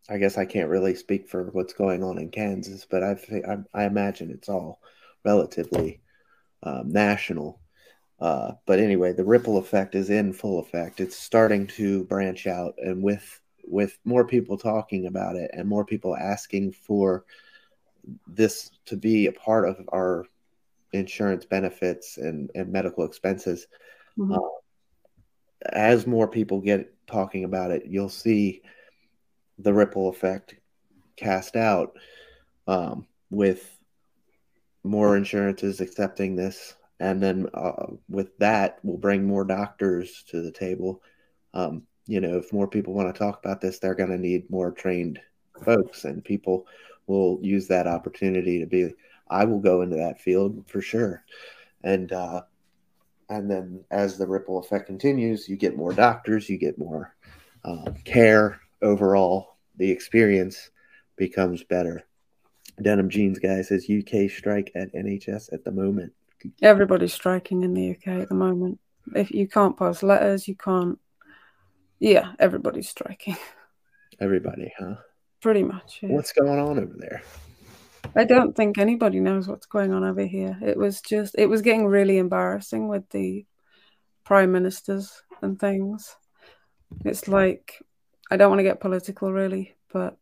I 0.09 0.17
guess 0.17 0.37
I 0.37 0.43
can't 0.43 0.69
really 0.69 0.95
speak 0.95 1.29
for 1.29 1.45
what's 1.51 1.73
going 1.73 2.03
on 2.03 2.17
in 2.17 2.29
Kansas, 2.29 2.85
but 2.89 3.03
I 3.03 3.17
I, 3.47 3.57
I 3.73 3.85
imagine 3.85 4.31
it's 4.31 4.49
all 4.49 4.81
relatively 5.23 6.01
um, 6.63 6.91
national 6.91 7.61
uh, 8.23 8.53
but 8.65 8.79
anyway, 8.79 9.11
the 9.11 9.25
ripple 9.25 9.57
effect 9.57 9.95
is 9.95 10.09
in 10.09 10.31
full 10.31 10.59
effect. 10.59 11.01
It's 11.01 11.17
starting 11.17 11.67
to 11.67 12.05
branch 12.05 12.47
out, 12.47 12.73
and 12.77 13.03
with 13.03 13.41
with 13.65 13.99
more 14.05 14.25
people 14.25 14.57
talking 14.57 15.07
about 15.07 15.35
it 15.35 15.51
and 15.53 15.67
more 15.67 15.85
people 15.85 16.15
asking 16.15 16.71
for 16.71 17.25
this 18.27 18.71
to 18.85 18.95
be 18.95 19.27
a 19.27 19.31
part 19.33 19.67
of 19.67 19.77
our 19.91 20.25
insurance 20.93 21.45
benefits 21.45 22.17
and, 22.17 22.49
and 22.55 22.71
medical 22.71 23.03
expenses. 23.05 23.67
Mm-hmm. 24.17 24.33
Uh, 24.33 25.69
as 25.71 26.05
more 26.05 26.27
people 26.27 26.59
get 26.61 26.93
talking 27.07 27.43
about 27.43 27.71
it, 27.71 27.83
you'll 27.85 28.09
see 28.09 28.61
the 29.59 29.73
ripple 29.73 30.09
effect 30.09 30.55
cast 31.15 31.55
out 31.55 31.97
um, 32.67 33.05
with 33.29 33.79
more 34.83 35.15
insurances 35.15 35.79
accepting 35.79 36.35
this 36.35 36.75
and 36.99 37.21
then 37.21 37.47
uh, 37.53 37.87
with 38.09 38.37
that 38.37 38.79
we'll 38.83 38.97
bring 38.97 39.23
more 39.25 39.45
doctors 39.45 40.23
to 40.27 40.41
the 40.41 40.51
table 40.51 41.01
um, 41.53 41.83
you 42.05 42.19
know 42.19 42.37
if 42.37 42.51
more 42.51 42.67
people 42.67 42.93
want 42.93 43.13
to 43.13 43.17
talk 43.17 43.39
about 43.39 43.61
this 43.61 43.79
they're 43.79 43.95
going 43.95 44.09
to 44.09 44.17
need 44.17 44.49
more 44.49 44.71
trained 44.71 45.19
folks 45.63 46.03
and 46.05 46.23
people 46.23 46.67
will 47.07 47.39
use 47.41 47.67
that 47.67 47.87
opportunity 47.87 48.59
to 48.59 48.65
be 48.65 48.93
i 49.29 49.43
will 49.45 49.59
go 49.59 49.81
into 49.81 49.95
that 49.95 50.21
field 50.21 50.63
for 50.67 50.81
sure 50.81 51.23
and 51.83 52.11
uh, 52.11 52.41
and 53.29 53.49
then 53.49 53.83
as 53.91 54.17
the 54.17 54.27
ripple 54.27 54.59
effect 54.59 54.87
continues 54.87 55.47
you 55.47 55.55
get 55.55 55.77
more 55.77 55.93
doctors 55.93 56.49
you 56.49 56.57
get 56.57 56.77
more 56.77 57.15
um, 57.65 57.95
care 58.03 58.59
overall 58.81 59.55
the 59.77 59.89
experience 59.89 60.69
becomes 61.15 61.63
better 61.63 62.03
denim 62.81 63.09
jeans 63.09 63.39
guy 63.39 63.61
says 63.61 63.89
uk 63.89 64.29
strike 64.29 64.71
at 64.75 64.93
nhs 64.93 65.51
at 65.53 65.63
the 65.63 65.71
moment 65.71 66.11
Everybody's 66.61 67.13
striking 67.13 67.63
in 67.63 67.73
the 67.73 67.91
UK 67.91 68.07
at 68.21 68.29
the 68.29 68.35
moment. 68.35 68.79
If 69.15 69.31
you 69.31 69.47
can't 69.47 69.77
pass 69.77 70.03
letters, 70.03 70.47
you 70.47 70.55
can't. 70.55 70.99
Yeah, 71.99 72.33
everybody's 72.39 72.89
striking. 72.89 73.37
Everybody, 74.19 74.71
huh? 74.77 74.95
Pretty 75.41 75.63
much. 75.63 75.99
Yeah. 76.01 76.09
What's 76.09 76.31
going 76.31 76.59
on 76.59 76.79
over 76.79 76.93
there? 76.97 77.23
I 78.15 78.25
don't 78.25 78.55
think 78.55 78.77
anybody 78.77 79.19
knows 79.19 79.47
what's 79.47 79.65
going 79.65 79.93
on 79.93 80.03
over 80.03 80.25
here. 80.25 80.57
It 80.61 80.77
was 80.77 81.01
just, 81.01 81.35
it 81.37 81.47
was 81.47 81.61
getting 81.61 81.87
really 81.87 82.17
embarrassing 82.17 82.87
with 82.87 83.09
the 83.09 83.45
prime 84.23 84.51
ministers 84.51 85.23
and 85.41 85.59
things. 85.59 86.15
It's 87.03 87.27
like, 87.27 87.81
I 88.29 88.37
don't 88.37 88.49
want 88.49 88.59
to 88.59 88.63
get 88.63 88.79
political 88.79 89.33
really, 89.33 89.75
but 89.91 90.17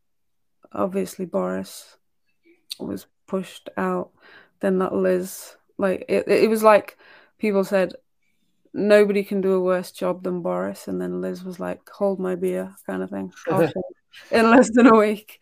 obviously 0.71 1.25
Boris 1.25 1.97
was 2.79 3.07
pushed 3.27 3.69
out. 3.77 4.11
Then 4.59 4.79
that 4.79 4.93
Liz 4.93 5.55
like 5.77 6.05
it, 6.07 6.27
it 6.27 6.49
was 6.49 6.63
like 6.63 6.97
people 7.39 7.63
said, 7.63 7.93
nobody 8.73 9.23
can 9.23 9.41
do 9.41 9.53
a 9.53 9.61
worse 9.61 9.91
job 9.91 10.23
than 10.23 10.41
Boris, 10.41 10.87
and 10.87 11.01
then 11.01 11.21
Liz 11.21 11.43
was 11.43 11.59
like, 11.59 11.81
"Hold 11.89 12.19
my 12.19 12.35
beer," 12.35 12.73
kind 12.85 13.03
of 13.03 13.09
thing, 13.09 13.33
in 14.31 14.49
less 14.49 14.69
than 14.71 14.87
a 14.87 14.95
week. 14.95 15.41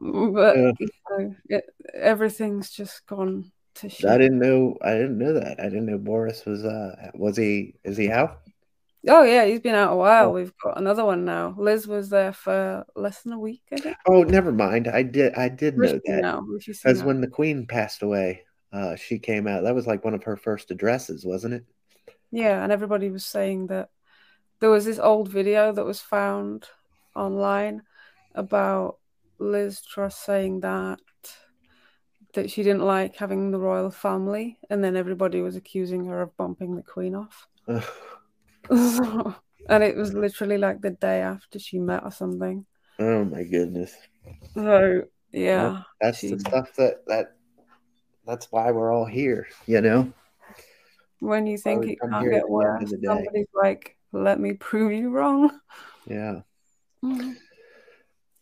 But 0.00 0.56
yeah. 0.56 0.72
you 0.78 0.88
know, 1.10 1.34
it, 1.48 1.64
everything's 1.94 2.70
just 2.70 3.06
gone 3.06 3.52
to 3.76 3.88
shit. 3.88 4.10
I 4.10 4.18
didn't 4.18 4.38
know. 4.38 4.76
I 4.82 4.92
didn't 4.92 5.18
know 5.18 5.34
that. 5.34 5.60
I 5.60 5.64
didn't 5.64 5.86
know 5.86 5.98
Boris 5.98 6.44
was. 6.44 6.64
Uh, 6.64 7.10
was 7.14 7.36
he? 7.36 7.74
Is 7.84 7.96
he 7.96 8.10
out? 8.10 8.40
Oh 9.06 9.22
yeah, 9.22 9.44
he's 9.44 9.60
been 9.60 9.74
out 9.74 9.92
a 9.92 9.96
while. 9.96 10.30
Oh. 10.30 10.32
We've 10.32 10.56
got 10.62 10.78
another 10.78 11.04
one 11.04 11.24
now. 11.24 11.54
Liz 11.58 11.86
was 11.86 12.08
there 12.08 12.32
for 12.32 12.84
less 12.96 13.22
than 13.22 13.34
a 13.34 13.38
week, 13.38 13.62
I 13.72 13.76
think. 13.76 13.96
Oh, 14.08 14.22
never 14.22 14.50
mind. 14.52 14.88
I 14.88 15.02
did. 15.02 15.34
I 15.34 15.48
did 15.48 15.76
know 15.76 16.00
that. 16.04 16.62
Because 16.66 17.02
when 17.02 17.20
the 17.20 17.28
Queen 17.28 17.66
passed 17.66 18.02
away, 18.02 18.42
uh, 18.72 18.96
she 18.96 19.18
came 19.18 19.46
out. 19.46 19.64
That 19.64 19.74
was 19.74 19.86
like 19.86 20.04
one 20.04 20.14
of 20.14 20.24
her 20.24 20.36
first 20.36 20.70
addresses, 20.70 21.24
wasn't 21.24 21.54
it? 21.54 21.64
Yeah, 22.30 22.62
and 22.62 22.72
everybody 22.72 23.10
was 23.10 23.24
saying 23.24 23.68
that 23.68 23.90
there 24.60 24.70
was 24.70 24.84
this 24.84 24.98
old 24.98 25.28
video 25.28 25.72
that 25.72 25.84
was 25.84 26.00
found 26.00 26.66
online 27.14 27.82
about 28.34 28.98
Liz 29.38 29.80
Truss 29.82 30.16
saying 30.16 30.60
that 30.60 31.00
that 32.34 32.50
she 32.50 32.62
didn't 32.62 32.84
like 32.84 33.16
having 33.16 33.50
the 33.50 33.58
royal 33.58 33.90
family, 33.90 34.58
and 34.68 34.82
then 34.82 34.96
everybody 34.96 35.40
was 35.40 35.56
accusing 35.56 36.06
her 36.06 36.20
of 36.22 36.36
bumping 36.36 36.74
the 36.74 36.82
Queen 36.82 37.14
off. 37.14 37.46
and 38.68 39.82
it 39.82 39.96
was 39.96 40.12
literally 40.12 40.58
like 40.58 40.80
the 40.80 40.90
day 40.90 41.20
after 41.20 41.58
she 41.58 41.78
met 41.78 42.02
or 42.02 42.10
something. 42.10 42.66
Oh 42.98 43.24
my 43.24 43.44
goodness! 43.44 43.94
So 44.54 45.02
yeah, 45.32 45.82
that's 46.00 46.18
she... 46.18 46.30
the 46.30 46.40
stuff 46.40 46.74
that 46.76 47.06
that 47.06 47.36
that's 48.26 48.50
why 48.50 48.70
we're 48.70 48.92
all 48.92 49.06
here, 49.06 49.46
you 49.66 49.80
know. 49.80 50.12
When 51.20 51.46
you 51.46 51.56
think 51.56 51.86
it 51.86 51.98
can't 52.00 52.30
get 52.30 52.48
worse, 52.48 52.90
somebody's 52.90 53.46
like, 53.54 53.96
"Let 54.12 54.40
me 54.40 54.54
prove 54.54 54.92
you 54.92 55.10
wrong." 55.10 55.50
Yeah. 56.06 56.40
Mm-hmm. 57.02 57.32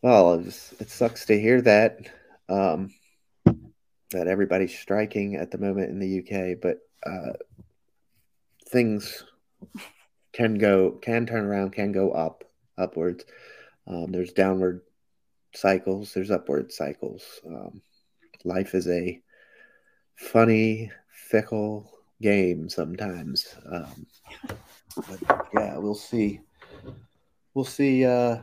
Well, 0.02 0.34
it, 0.34 0.44
just, 0.44 0.80
it 0.80 0.90
sucks 0.90 1.26
to 1.26 1.40
hear 1.40 1.62
that 1.62 2.10
um, 2.48 2.92
that 4.10 4.26
everybody's 4.26 4.76
striking 4.76 5.36
at 5.36 5.52
the 5.52 5.58
moment 5.58 5.90
in 5.90 6.00
the 6.00 6.18
UK, 6.18 6.60
but 6.60 6.78
uh, 7.06 7.32
things 8.68 9.24
can 10.32 10.58
go 10.58 10.90
can 10.90 11.24
turn 11.24 11.44
around, 11.44 11.72
can 11.72 11.92
go 11.92 12.10
up 12.10 12.44
upwards. 12.76 13.24
Um, 13.86 14.10
there's 14.10 14.32
downward 14.32 14.82
cycles, 15.54 16.12
there's 16.12 16.32
upward 16.32 16.72
cycles. 16.72 17.22
Um, 17.46 17.80
life 18.44 18.74
is 18.74 18.88
a 18.88 19.20
funny, 20.16 20.90
fickle 21.12 21.90
game 22.20 22.68
sometimes. 22.68 23.54
Um, 23.70 24.06
but 24.96 25.48
yeah, 25.54 25.76
we'll 25.78 25.94
see. 25.94 26.40
we'll 27.54 27.64
see 27.64 28.04
uh, 28.04 28.38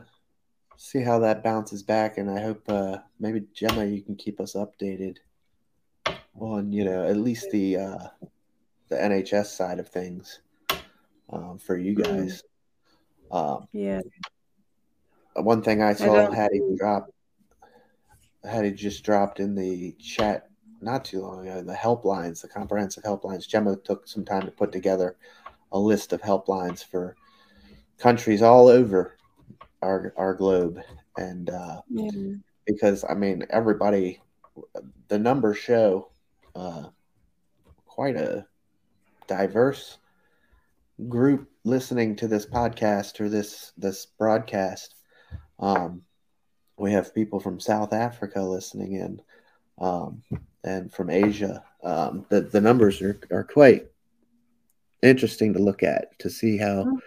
see 0.82 1.02
how 1.02 1.18
that 1.18 1.44
bounces 1.44 1.82
back, 1.82 2.16
and 2.16 2.30
I 2.30 2.40
hope 2.40 2.62
uh, 2.66 2.98
maybe 3.18 3.42
Gemma, 3.52 3.84
you 3.84 4.00
can 4.00 4.16
keep 4.16 4.40
us 4.40 4.54
updated 4.54 5.18
on 6.40 6.72
you 6.72 6.84
know 6.84 7.06
at 7.06 7.18
least 7.18 7.50
the 7.50 7.76
uh, 7.76 8.06
the 8.88 8.96
NHS 8.96 9.46
side 9.46 9.78
of 9.78 9.88
things 9.88 10.40
um, 11.30 11.58
for 11.58 11.76
you 11.76 11.94
guys. 11.94 12.42
Um, 13.30 13.68
Yeah. 13.72 14.00
one 15.34 15.62
thing 15.62 15.82
I 15.82 15.92
saw 15.92 16.06
don't- 16.14 16.34
Hattie 16.34 16.62
drop, 16.78 17.10
Hattie 18.42 18.72
just 18.72 19.04
dropped 19.04 19.38
in 19.38 19.54
the 19.54 19.92
chat 20.00 20.48
not 20.80 21.04
too 21.04 21.20
long 21.20 21.46
ago. 21.46 21.62
The 21.62 21.74
helplines, 21.74 22.40
the 22.40 22.48
comprehensive 22.48 23.04
helplines. 23.04 23.46
Gemma 23.46 23.76
took 23.76 24.08
some 24.08 24.24
time 24.24 24.46
to 24.46 24.50
put 24.50 24.72
together 24.72 25.16
a 25.72 25.78
list 25.78 26.14
of 26.14 26.22
helplines 26.22 26.82
for 26.82 27.16
countries 27.98 28.40
all 28.40 28.66
over 28.66 29.18
our 29.82 30.12
our 30.16 30.34
globe, 30.34 30.80
and 31.16 31.50
uh, 31.50 31.80
Yeah. 31.88 32.10
because 32.66 33.04
I 33.08 33.14
mean 33.14 33.44
everybody, 33.50 34.20
the 35.08 35.18
numbers 35.18 35.58
show 35.58 36.10
uh, 36.54 36.88
quite 37.86 38.16
a 38.16 38.46
diverse 39.26 39.98
group 41.08 41.48
listening 41.64 42.16
to 42.16 42.28
this 42.28 42.46
podcast 42.46 43.20
or 43.20 43.28
this 43.28 43.72
this 43.76 44.06
broadcast. 44.06 44.94
Um, 45.58 46.02
we 46.76 46.92
have 46.92 47.14
people 47.14 47.40
from 47.40 47.60
South 47.60 47.92
Africa 47.92 48.40
listening 48.42 48.94
in, 48.94 49.20
um, 49.78 50.22
and 50.64 50.92
from 50.92 51.10
Asia. 51.10 51.64
Um, 51.82 52.24
the 52.28 52.42
the 52.42 52.60
numbers 52.60 53.00
are, 53.02 53.18
are 53.30 53.44
quite 53.44 53.86
interesting 55.02 55.52
to 55.54 55.58
look 55.58 55.82
at 55.82 56.18
to 56.18 56.28
see 56.28 56.56
how 56.58 56.84
Mhm. 56.84 57.00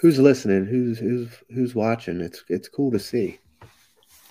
Who's 0.00 0.18
listening, 0.18 0.66
who's 0.66 0.98
who's 0.98 1.28
who's 1.52 1.74
watching. 1.74 2.20
It's 2.20 2.44
it's 2.48 2.68
cool 2.68 2.90
to 2.92 2.98
see. 2.98 3.38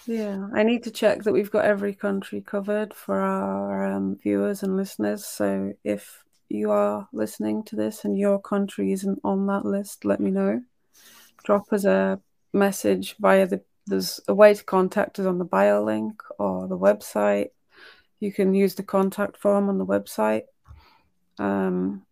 Yeah, 0.05 0.47
I 0.53 0.63
need 0.63 0.84
to 0.84 0.91
check 0.91 1.24
that 1.24 1.34
we've 1.34 1.51
got 1.51 1.65
every 1.65 1.93
country 1.93 2.41
covered 2.41 2.93
for 2.93 3.20
our 3.20 3.91
um, 3.91 4.15
viewers 4.15 4.63
and 4.63 4.78
listeners. 4.78 5.26
So 5.26 5.74
if 5.84 6.24
you 6.47 6.72
are 6.72 7.09
listening 7.11 7.63
to 7.65 7.76
this 7.76 8.05
and 8.05 8.18
your 8.18 8.39
country 8.39 8.93
isn't 8.93 9.20
on 9.26 9.47
that 9.47 9.65
list, 9.65 10.05
let 10.05 10.22
me 10.22 10.32
know. 10.32 10.61
Drop 11.43 11.74
us 11.74 11.84
a 11.84 12.22
message 12.53 13.15
via 13.20 13.47
the 13.47 13.61
there's 13.86 14.20
a 14.28 14.34
way 14.34 14.53
to 14.53 14.63
contact 14.63 15.18
us 15.20 15.26
on 15.26 15.38
the 15.38 15.45
bio 15.45 15.84
link 15.84 16.22
or 16.39 16.68
the 16.68 16.78
website. 16.78 17.49
You 18.20 18.34
can 18.34 18.53
use 18.53 18.76
the 18.76 18.84
contact 18.84 19.38
form 19.38 19.70
on 19.70 19.78
the 19.78 19.86
website. 19.86 20.43
Um, 21.39 22.05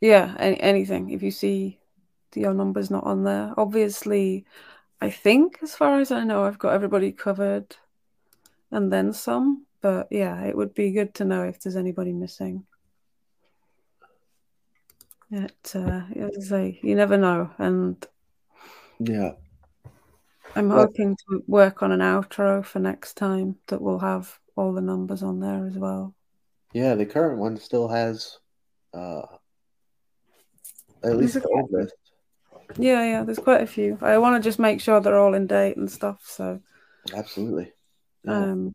yeah, 0.00 0.34
any, 0.38 0.60
anything. 0.60 1.10
If 1.10 1.22
you 1.22 1.30
see 1.30 1.78
your 2.36 2.54
number's 2.54 2.90
not 2.90 3.04
on 3.04 3.24
there, 3.24 3.52
obviously, 3.56 4.44
I 5.00 5.10
think 5.10 5.58
as 5.62 5.74
far 5.74 6.00
as 6.00 6.10
I 6.10 6.24
know, 6.24 6.44
I've 6.44 6.58
got 6.58 6.72
everybody 6.74 7.12
covered, 7.12 7.76
and 8.70 8.92
then 8.92 9.12
some. 9.12 9.66
But 9.80 10.08
yeah, 10.10 10.42
it 10.44 10.56
would 10.56 10.72
be 10.74 10.92
good 10.92 11.14
to 11.14 11.24
know 11.24 11.42
if 11.44 11.60
there's 11.60 11.76
anybody 11.76 12.12
missing. 12.12 12.64
It, 15.30 15.72
uh, 15.74 16.02
as 16.38 16.52
I 16.52 16.78
you 16.82 16.94
never 16.94 17.16
know, 17.16 17.50
and 17.58 18.06
Yeah. 18.98 19.32
I'm 20.54 20.68
Well- 20.68 20.86
hoping 20.86 21.16
to 21.28 21.42
work 21.48 21.82
on 21.82 21.90
an 21.90 22.00
outro 22.00 22.64
for 22.64 22.78
next 22.78 23.14
time 23.14 23.58
that 23.66 23.82
will 23.82 23.98
have 23.98 24.38
all 24.56 24.72
the 24.72 24.80
numbers 24.80 25.22
on 25.22 25.40
there 25.40 25.66
as 25.66 25.76
well. 25.76 26.14
Yeah, 26.72 26.94
the 26.94 27.06
current 27.06 27.38
one 27.38 27.56
still 27.56 27.88
has 27.88 28.38
uh 28.92 29.22
at 31.02 31.16
least 31.16 31.34
the. 31.34 31.90
Yeah, 32.76 33.04
yeah, 33.04 33.22
there's 33.24 33.38
quite 33.38 33.62
a 33.62 33.66
few. 33.66 33.98
I 34.00 34.18
want 34.18 34.42
to 34.42 34.46
just 34.46 34.58
make 34.58 34.80
sure 34.80 35.00
they're 35.00 35.18
all 35.18 35.34
in 35.34 35.46
date 35.46 35.76
and 35.76 35.90
stuff. 35.90 36.20
So 36.24 36.60
Absolutely. 37.14 37.72
Yeah. 38.24 38.36
um, 38.36 38.74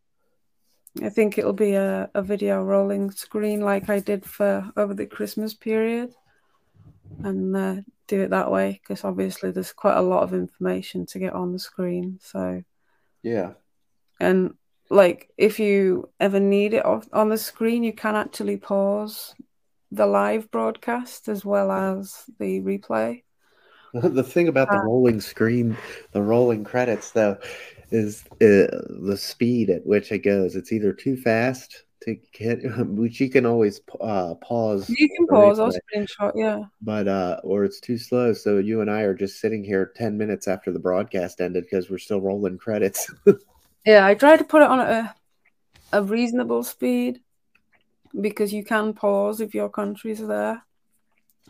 I 1.02 1.10
think 1.10 1.38
it'll 1.38 1.54
be 1.54 1.74
a, 1.74 2.10
a 2.14 2.22
video 2.22 2.62
rolling 2.64 3.12
screen 3.12 3.62
like 3.62 3.90
I 3.90 4.00
did 4.00 4.26
for 4.26 4.72
over 4.76 4.94
the 4.94 5.06
Christmas 5.06 5.54
period, 5.54 6.14
and 7.24 7.56
uh, 7.56 7.76
do 8.08 8.22
it 8.22 8.32
that 8.32 8.52
way 8.52 8.82
because 8.82 9.04
obviously 9.04 9.52
there's 9.52 9.72
quite 9.72 9.98
a 9.98 10.02
lot 10.02 10.24
of 10.24 10.34
information 10.34 11.06
to 11.08 11.20
get 11.20 11.34
on 11.34 11.54
the 11.54 11.60
screen. 11.60 12.20
So 12.22 12.64
yeah. 13.24 13.54
and 14.20 14.56
like 14.90 15.30
if 15.38 15.60
you 15.60 16.10
ever 16.20 16.40
need 16.40 16.74
it 16.74 16.86
off, 16.86 17.08
on 17.14 17.30
the 17.30 17.38
screen, 17.38 17.84
you 17.84 17.94
can 17.94 18.16
actually 18.16 18.58
pause 18.58 19.36
the 19.92 20.06
live 20.06 20.52
broadcast 20.52 21.28
as 21.28 21.46
well 21.46 21.72
as 21.72 22.26
the 22.40 22.62
replay. 22.62 23.24
The 23.94 24.24
thing 24.24 24.48
about 24.48 24.72
the 24.72 24.78
Uh, 24.78 24.84
rolling 24.84 25.20
screen, 25.22 25.78
the 26.12 26.22
rolling 26.22 26.64
credits, 26.64 27.12
though, 27.12 27.38
is 27.92 28.24
uh, 28.42 28.70
the 29.02 29.18
speed 29.18 29.70
at 29.70 29.86
which 29.86 30.12
it 30.12 30.20
goes. 30.20 30.56
It's 30.56 30.72
either 30.72 30.94
too 30.94 31.18
fast 31.18 31.86
to 32.02 32.16
get, 32.34 32.60
which 32.88 33.20
you 33.20 33.30
can 33.30 33.46
always 33.46 33.82
uh, 34.02 34.36
pause, 34.36 34.90
You 34.90 35.08
can 35.16 35.28
pause 35.28 35.60
or 35.60 35.70
replay, 35.70 35.80
screenshot, 35.96 36.34
yeah. 36.36 36.66
but 36.82 37.08
uh, 37.08 37.40
or 37.44 37.66
it's 37.66 37.80
too 37.80 37.98
slow. 37.98 38.34
So 38.34 38.58
you 38.58 38.82
and 38.82 38.90
I 38.92 39.02
are 39.02 39.16
just 39.16 39.40
sitting 39.40 39.64
here 39.64 39.92
ten 39.96 40.18
minutes 40.18 40.48
after 40.48 40.72
the 40.72 40.80
broadcast 40.80 41.42
ended 41.42 41.64
because 41.66 41.90
we're 41.90 41.98
still 41.98 42.22
rolling 42.22 42.58
credits. 42.58 43.12
Yeah, 43.86 44.06
I 44.06 44.14
try 44.16 44.38
to 44.38 44.44
put 44.44 44.62
it 44.62 44.70
on 44.70 44.80
a 44.80 45.16
a 45.94 46.04
reasonable 46.04 46.64
speed 46.64 47.22
because 48.20 48.54
you 48.54 48.64
can 48.64 48.94
pause 48.94 49.42
if 49.42 49.54
your 49.56 49.70
country's 49.70 50.26
there. 50.26 50.64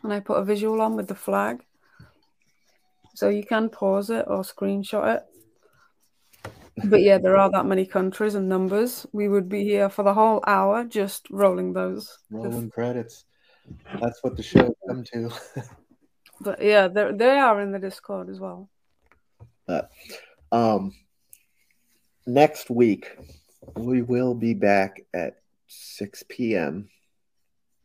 And 0.03 0.13
I 0.13 0.19
put 0.21 0.37
a 0.37 0.45
visual 0.45 0.81
on 0.81 0.95
with 0.95 1.07
the 1.07 1.15
flag. 1.15 1.65
So 3.15 3.29
you 3.29 3.43
can 3.43 3.69
pause 3.69 4.09
it 4.09 4.25
or 4.27 4.41
screenshot 4.41 5.17
it. 5.17 5.23
But 6.83 7.01
yeah, 7.01 7.17
there 7.17 7.35
are 7.37 7.51
that 7.51 7.65
many 7.65 7.85
countries 7.85 8.35
and 8.35 8.47
numbers. 8.47 9.05
We 9.11 9.27
would 9.27 9.49
be 9.49 9.63
here 9.63 9.89
for 9.89 10.03
the 10.03 10.13
whole 10.13 10.41
hour 10.47 10.85
just 10.85 11.27
rolling 11.29 11.73
those. 11.73 12.17
rolling 12.29 12.69
credits. 12.69 13.25
That's 13.99 14.23
what 14.23 14.37
the 14.37 14.43
show 14.43 14.73
come 14.87 15.03
to. 15.13 15.31
But 16.41 16.63
yeah, 16.63 16.87
they 16.87 17.11
they 17.11 17.37
are 17.37 17.59
in 17.59 17.73
the 17.73 17.79
Discord 17.79 18.29
as 18.29 18.39
well. 18.39 18.69
Um, 20.51 20.95
next 22.25 22.69
week, 22.69 23.17
we 23.75 24.01
will 24.01 24.33
be 24.33 24.53
back 24.53 25.01
at 25.13 25.41
6 25.67 26.23
p.m. 26.29 26.89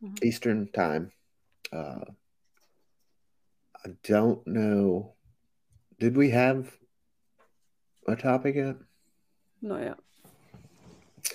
Mhm. 0.01 0.23
Eastern 0.23 0.71
Time. 0.71 1.11
Uh, 1.71 2.05
I 3.85 3.89
don't 4.03 4.45
know. 4.47 5.14
Did 5.99 6.17
we 6.17 6.29
have 6.31 6.75
a 8.07 8.15
topic 8.15 8.55
yet? 8.55 8.75
Not 9.61 9.81
yet. 9.81 9.97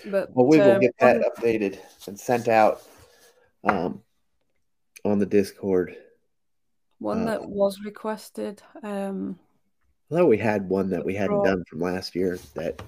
But 0.07 0.35
Well, 0.35 0.47
we 0.47 0.59
will 0.59 0.73
um, 0.73 0.81
get 0.81 0.95
that 1.01 1.23
updated 1.23 1.79
and 2.07 2.19
sent 2.19 2.49
out 2.49 2.83
um, 3.65 4.03
on 5.05 5.19
the 5.19 5.27
Discord. 5.27 5.97
one 6.99 7.23
uh, 7.23 7.33
that 7.33 7.49
was 7.49 7.81
requested. 7.85 8.63
Um, 8.83 9.39
I 10.11 10.17
thought 10.17 10.29
we 10.29 10.39
had 10.39 10.69
one 10.69 10.91
that 10.91 11.05
we 11.05 11.15
hadn't 11.15 11.37
Draw. 11.37 11.45
done 11.45 11.65
from 11.69 11.81
last 11.81 12.15
year 12.15 12.39
that 12.55 12.83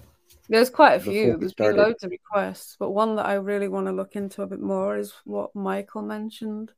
There's 0.48 0.70
quite 0.70 0.94
a 0.94 1.00
few. 1.00 1.36
There's 1.36 1.54
been 1.54 1.76
loads 1.76 2.04
of 2.04 2.10
requests, 2.10 2.76
but 2.78 2.90
one 2.90 3.16
that 3.16 3.26
I 3.26 3.34
really 3.34 3.68
want 3.68 3.86
to 3.86 3.92
look 3.92 4.16
into 4.16 4.42
a 4.42 4.46
bit 4.46 4.60
more 4.60 4.96
is 4.96 5.12
what 5.24 5.54
Michael 5.54 6.02
mentioned 6.02 6.72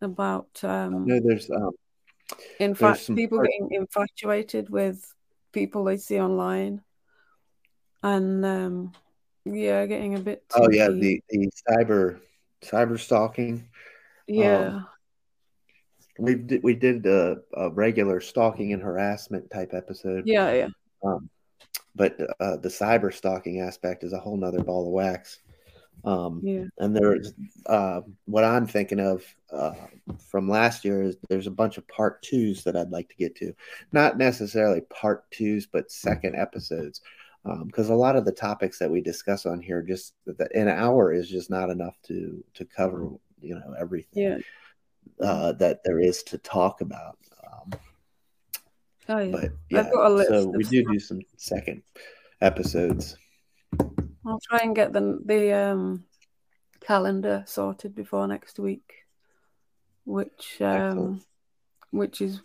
about 0.00 0.48
um, 0.62 1.06
no, 1.06 1.18
there's 1.20 1.50
um, 1.50 1.70
in 2.58 2.74
fact 2.74 3.00
some 3.00 3.16
people 3.16 3.40
getting 3.40 3.68
infatuated 3.70 4.68
with 4.70 5.14
people 5.52 5.84
they 5.84 5.96
see 5.96 6.20
online, 6.20 6.82
and 8.02 8.44
um, 8.44 8.92
yeah, 9.44 9.86
getting 9.86 10.14
a 10.14 10.20
bit. 10.20 10.44
oh 10.54 10.68
yeah 10.70 10.88
the 10.88 11.22
the 11.30 11.50
cyber 11.68 12.20
cyber 12.64 12.98
stalking. 12.98 13.68
yeah, 14.26 14.80
We 16.18 16.34
did 16.34 16.62
we 16.62 16.74
did 16.74 17.06
a, 17.06 17.38
a 17.54 17.70
regular 17.70 18.20
stalking 18.20 18.72
and 18.72 18.82
harassment 18.82 19.50
type 19.50 19.72
episode. 19.74 20.24
yeah, 20.26 20.52
yeah, 20.52 20.68
Um, 21.02 21.30
but 21.94 22.18
uh, 22.40 22.56
the 22.56 22.68
cyber 22.68 23.12
stalking 23.12 23.60
aspect 23.60 24.02
is 24.04 24.12
a 24.12 24.18
whole 24.18 24.36
nother 24.36 24.62
ball 24.62 24.86
of 24.86 24.92
wax. 24.92 25.38
Um, 26.04 26.40
yeah, 26.42 26.64
and 26.78 26.94
there's 26.94 27.32
uh, 27.66 28.02
what 28.26 28.44
I'm 28.44 28.66
thinking 28.66 29.00
of 29.00 29.24
uh, 29.52 29.72
from 30.18 30.48
last 30.48 30.84
year 30.84 31.02
is 31.02 31.16
there's 31.28 31.46
a 31.46 31.52
bunch 31.52 31.78
of 31.78 31.88
part 31.88 32.22
twos 32.22 32.62
that 32.64 32.76
I'd 32.76 32.90
like 32.90 33.08
to 33.08 33.16
get 33.16 33.34
to, 33.36 33.54
not 33.92 34.18
necessarily 34.18 34.82
part 34.82 35.28
twos, 35.30 35.66
but 35.66 35.90
second 35.90 36.36
episodes, 36.36 37.00
because 37.64 37.88
a 37.88 37.94
lot 37.94 38.16
of 38.16 38.24
the 38.24 38.32
topics 38.32 38.78
that 38.78 38.90
we 38.90 39.00
discuss 39.00 39.46
on 39.46 39.60
here 39.60 39.82
just 39.82 40.14
that 40.26 40.54
an 40.54 40.68
hour 40.68 41.12
is 41.12 41.28
just 41.28 41.50
not 41.50 41.70
enough 41.70 41.96
to 42.04 42.44
to 42.54 42.64
cover 42.64 43.08
you 43.40 43.54
know 43.54 43.74
everything 43.78 44.22
yeah. 44.22 44.38
uh, 45.26 45.52
that 45.52 45.80
there 45.84 46.00
is 46.00 46.22
to 46.24 46.38
talk 46.38 46.80
about. 46.80 47.18
Um, 47.44 47.72
Oh 49.08 49.18
yeah. 49.18 49.30
but 49.30 49.50
yeah, 49.70 49.82
got 49.84 50.10
a 50.10 50.14
list 50.14 50.30
so 50.30 50.46
we 50.46 50.64
do 50.64 50.84
do 50.84 50.98
some 50.98 51.20
second 51.36 51.82
episodes. 52.40 53.16
I'll 54.26 54.40
try 54.40 54.60
and 54.62 54.74
get 54.74 54.92
the 54.92 55.20
the 55.24 55.52
um 55.52 56.04
calendar 56.80 57.44
sorted 57.46 57.94
before 57.94 58.26
next 58.26 58.58
week, 58.58 59.04
which 60.04 60.60
um 60.60 61.22
which 61.90 62.20
is 62.20 62.40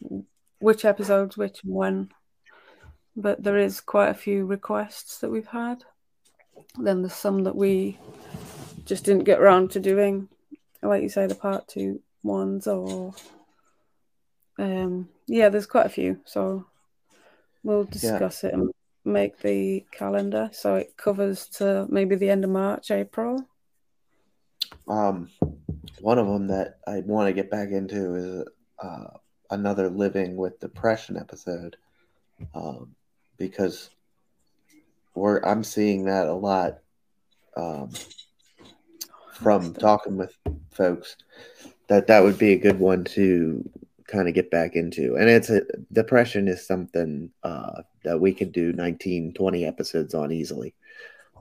which 0.60 0.86
episodes, 0.86 1.38
which 1.38 1.64
and 1.64 1.74
when. 1.74 2.10
But 3.16 3.44
there 3.44 3.58
is 3.58 3.82
quite 3.82 4.10
a 4.10 4.14
few 4.14 4.46
requests 4.46 5.20
that 5.20 5.30
we've 5.30 5.48
had. 5.48 5.84
Then 6.78 7.02
there's 7.02 7.14
some 7.14 7.44
that 7.44 7.56
we 7.56 7.98
just 8.86 9.04
didn't 9.04 9.26
get 9.26 9.40
around 9.40 9.72
to 9.72 9.80
doing, 9.80 10.30
like 10.82 11.02
you 11.02 11.10
say, 11.10 11.28
the 11.28 11.36
part 11.36 11.68
two 11.68 12.02
ones, 12.24 12.68
or 12.68 13.14
um, 14.58 15.10
yeah, 15.28 15.50
there's 15.50 15.66
quite 15.66 15.88
a 15.88 15.90
few. 15.90 16.22
So 16.26 16.66
we'll 17.64 17.84
discuss 17.84 18.44
yeah. 18.44 18.50
it 18.50 18.54
and 18.54 18.72
make 19.04 19.40
the 19.40 19.86
calendar 19.92 20.50
so 20.54 20.76
it 20.76 20.96
covers 20.96 21.48
to 21.48 21.88
maybe 21.90 22.16
the 22.16 22.30
end 22.30 22.44
of 22.44 22.50
March, 22.50 22.92
April. 22.92 23.46
Um, 24.88 25.30
one 26.00 26.18
of 26.18 26.28
them 26.28 26.48
that 26.48 26.80
I 26.88 27.00
want 27.00 27.28
to 27.28 27.34
get 27.34 27.52
back 27.52 27.70
into 27.72 28.16
is 28.16 28.46
uh, 28.82 29.18
another 29.50 29.90
living 29.90 30.36
with 30.36 30.60
depression 30.60 31.18
episode, 31.18 31.78
um, 32.56 32.96
because 33.38 33.90
we're 35.14 35.40
I'm 35.40 35.64
seeing 35.64 36.06
that 36.06 36.28
a 36.28 36.34
lot 36.34 36.80
um, 37.56 37.92
from 39.34 39.74
talking 39.74 40.18
with 40.18 40.36
folks. 40.72 41.18
That 41.88 42.08
that 42.08 42.24
would 42.24 42.38
be 42.38 42.54
a 42.54 42.60
good 42.60 42.80
one 42.80 43.04
to 43.06 43.70
kind 44.12 44.28
of 44.28 44.34
get 44.34 44.52
back 44.52 44.76
into. 44.76 45.16
And 45.16 45.30
it's 45.30 45.50
a 45.50 45.62
depression 45.92 46.48
is 46.48 46.66
something 46.66 47.32
uh, 47.44 47.82
that 48.04 48.20
we 48.20 48.34
could 48.34 48.52
do 48.52 48.74
19, 48.74 49.34
20 49.34 49.66
episodes 49.66 50.14
on 50.14 50.32
easily. 50.32 50.74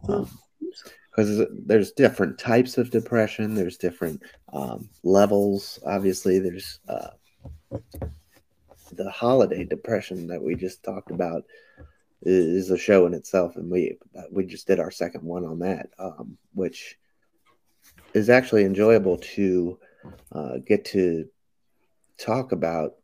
because 0.02 1.40
um, 1.40 1.46
there's 1.66 1.92
different 1.92 2.38
types 2.38 2.78
of 2.78 2.90
depression, 2.90 3.54
there's 3.54 3.76
different 3.76 4.22
um, 4.52 4.88
levels. 5.02 5.78
Obviously, 5.84 6.38
there's 6.38 6.78
uh, 6.88 7.10
the 8.92 9.10
holiday 9.10 9.64
depression 9.64 10.26
that 10.28 10.42
we 10.42 10.54
just 10.54 10.82
talked 10.82 11.10
about 11.10 11.44
is 12.22 12.70
a 12.70 12.78
show 12.78 13.06
in 13.06 13.14
itself, 13.14 13.56
and 13.56 13.70
we 13.70 13.98
we 14.30 14.44
just 14.44 14.66
did 14.66 14.78
our 14.78 14.90
second 14.90 15.24
one 15.24 15.44
on 15.44 15.58
that, 15.60 15.88
um, 15.98 16.36
which 16.54 16.98
is 18.12 18.28
actually 18.28 18.64
enjoyable 18.64 19.16
to 19.16 19.78
uh, 20.32 20.58
get 20.66 20.84
to 20.84 21.26
talk 22.20 22.52
about 22.52 22.96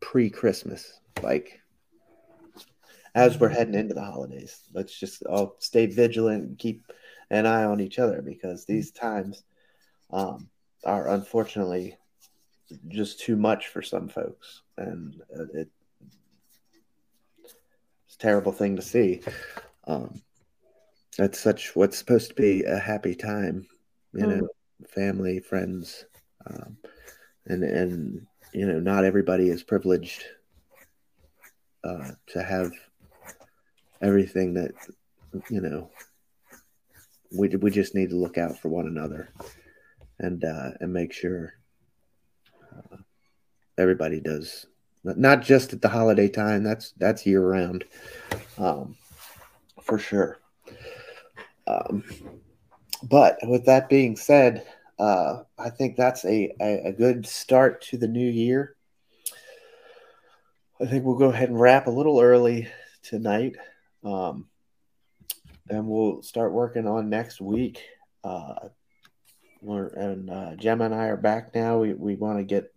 pre 0.00 0.30
Christmas, 0.30 1.00
like 1.22 1.60
as 3.14 3.38
we're 3.38 3.48
heading 3.48 3.74
into 3.74 3.94
the 3.94 4.04
holidays. 4.04 4.60
Let's 4.72 4.98
just 4.98 5.24
all 5.24 5.56
stay 5.58 5.86
vigilant 5.86 6.44
and 6.44 6.58
keep 6.58 6.84
an 7.30 7.46
eye 7.46 7.64
on 7.64 7.80
each 7.80 7.98
other 7.98 8.22
because 8.22 8.64
these 8.64 8.90
times 8.90 9.42
um, 10.10 10.48
are 10.84 11.08
unfortunately 11.08 11.96
just 12.88 13.20
too 13.20 13.36
much 13.36 13.68
for 13.68 13.82
some 13.82 14.08
folks, 14.08 14.62
and 14.76 15.20
uh, 15.36 15.44
it, 15.52 15.68
it's 17.44 18.14
a 18.14 18.18
terrible 18.18 18.52
thing 18.52 18.76
to 18.76 18.82
see. 18.82 19.20
Um, 19.86 20.22
that's 21.18 21.38
such 21.38 21.76
what's 21.76 21.98
supposed 21.98 22.30
to 22.30 22.34
be 22.34 22.64
a 22.64 22.78
happy 22.78 23.14
time, 23.14 23.66
you 24.12 24.24
mm. 24.24 24.40
know, 24.40 24.48
family, 24.88 25.40
friends. 25.40 26.06
Um, 26.46 26.76
and 27.46 27.62
and 27.62 28.26
you 28.52 28.66
know 28.66 28.78
not 28.80 29.04
everybody 29.04 29.48
is 29.48 29.62
privileged 29.62 30.24
uh, 31.84 32.10
to 32.26 32.42
have 32.42 32.72
everything 34.00 34.54
that 34.54 34.72
you 35.48 35.60
know 35.60 35.90
we 37.36 37.48
we 37.56 37.70
just 37.70 37.94
need 37.94 38.10
to 38.10 38.16
look 38.16 38.38
out 38.38 38.58
for 38.58 38.68
one 38.68 38.86
another 38.86 39.28
and 40.18 40.44
uh, 40.44 40.70
and 40.80 40.92
make 40.92 41.12
sure 41.12 41.54
uh, 42.72 42.96
everybody 43.78 44.20
does 44.20 44.66
not 45.04 45.42
just 45.42 45.72
at 45.72 45.82
the 45.82 45.88
holiday 45.88 46.28
time 46.28 46.62
that's 46.62 46.92
that's 46.92 47.26
year 47.26 47.46
round 47.46 47.84
um, 48.58 48.96
for 49.84 49.98
sure. 49.98 50.38
Um, 51.66 52.04
but 53.02 53.38
with 53.42 53.66
that 53.66 53.88
being 53.88 54.16
said 54.16 54.66
uh, 54.98 55.42
I 55.58 55.70
think 55.70 55.96
that's 55.96 56.24
a, 56.24 56.54
a, 56.60 56.88
a, 56.88 56.92
good 56.92 57.26
start 57.26 57.82
to 57.82 57.96
the 57.96 58.06
new 58.06 58.28
year. 58.28 58.76
I 60.80 60.86
think 60.86 61.04
we'll 61.04 61.16
go 61.16 61.30
ahead 61.30 61.48
and 61.48 61.60
wrap 61.60 61.86
a 61.86 61.90
little 61.90 62.20
early 62.20 62.68
tonight. 63.02 63.56
Um, 64.04 64.46
and 65.68 65.88
we'll 65.88 66.22
start 66.22 66.52
working 66.52 66.86
on 66.86 67.10
next 67.10 67.40
week. 67.40 67.82
Uh, 68.22 68.68
and 69.62 70.30
uh, 70.30 70.54
Gemma 70.56 70.84
and 70.84 70.94
I 70.94 71.06
are 71.06 71.16
back 71.16 71.54
now. 71.54 71.78
We, 71.78 71.94
we 71.94 72.14
want 72.16 72.38
to 72.38 72.44
get 72.44 72.72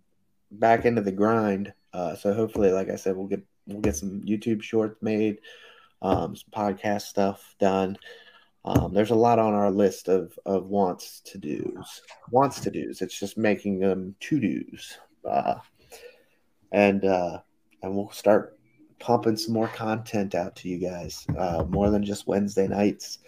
back 0.51 0.85
into 0.85 1.01
the 1.01 1.11
grind. 1.11 1.73
Uh, 1.93 2.15
so 2.15 2.33
hopefully, 2.33 2.71
like 2.71 2.89
I 2.89 2.95
said, 2.95 3.15
we'll 3.15 3.27
get 3.27 3.43
we'll 3.65 3.81
get 3.81 3.95
some 3.95 4.21
YouTube 4.21 4.61
shorts 4.61 5.01
made, 5.01 5.39
um, 6.01 6.35
some 6.35 6.49
podcast 6.55 7.03
stuff 7.03 7.55
done. 7.59 7.97
Um, 8.67 8.93
there's 8.93 9.11
a 9.11 9.15
lot 9.15 9.39
on 9.39 9.53
our 9.53 9.71
list 9.71 10.09
of, 10.09 10.37
of 10.45 10.67
wants 10.67 11.21
to 11.21 11.37
do's. 11.37 12.01
Wants 12.31 12.59
to 12.59 12.69
do's. 12.69 13.01
It's 13.01 13.17
just 13.17 13.37
making 13.37 13.79
them 13.79 14.13
to 14.19 14.39
do's. 14.41 14.97
Uh, 15.23 15.55
and 16.73 17.05
uh, 17.05 17.39
and 17.81 17.95
we'll 17.95 18.11
start 18.11 18.59
pumping 18.99 19.37
some 19.37 19.53
more 19.53 19.69
content 19.69 20.35
out 20.35 20.57
to 20.57 20.67
you 20.67 20.79
guys, 20.79 21.25
uh, 21.37 21.63
more 21.69 21.89
than 21.89 22.03
just 22.03 22.27
Wednesday 22.27 22.67
nights. 22.67 23.19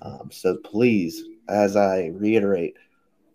Um, 0.00 0.30
so 0.32 0.56
please, 0.56 1.22
as 1.48 1.76
I 1.76 2.06
reiterate, 2.14 2.74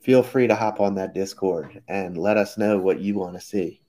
feel 0.01 0.23
free 0.23 0.47
to 0.47 0.55
hop 0.55 0.81
on 0.81 0.95
that 0.95 1.13
Discord 1.13 1.81
and 1.87 2.17
let 2.17 2.35
us 2.35 2.57
know 2.57 2.77
what 2.77 2.99
you 2.99 3.15
want 3.15 3.35
to 3.35 3.41
see, 3.41 3.79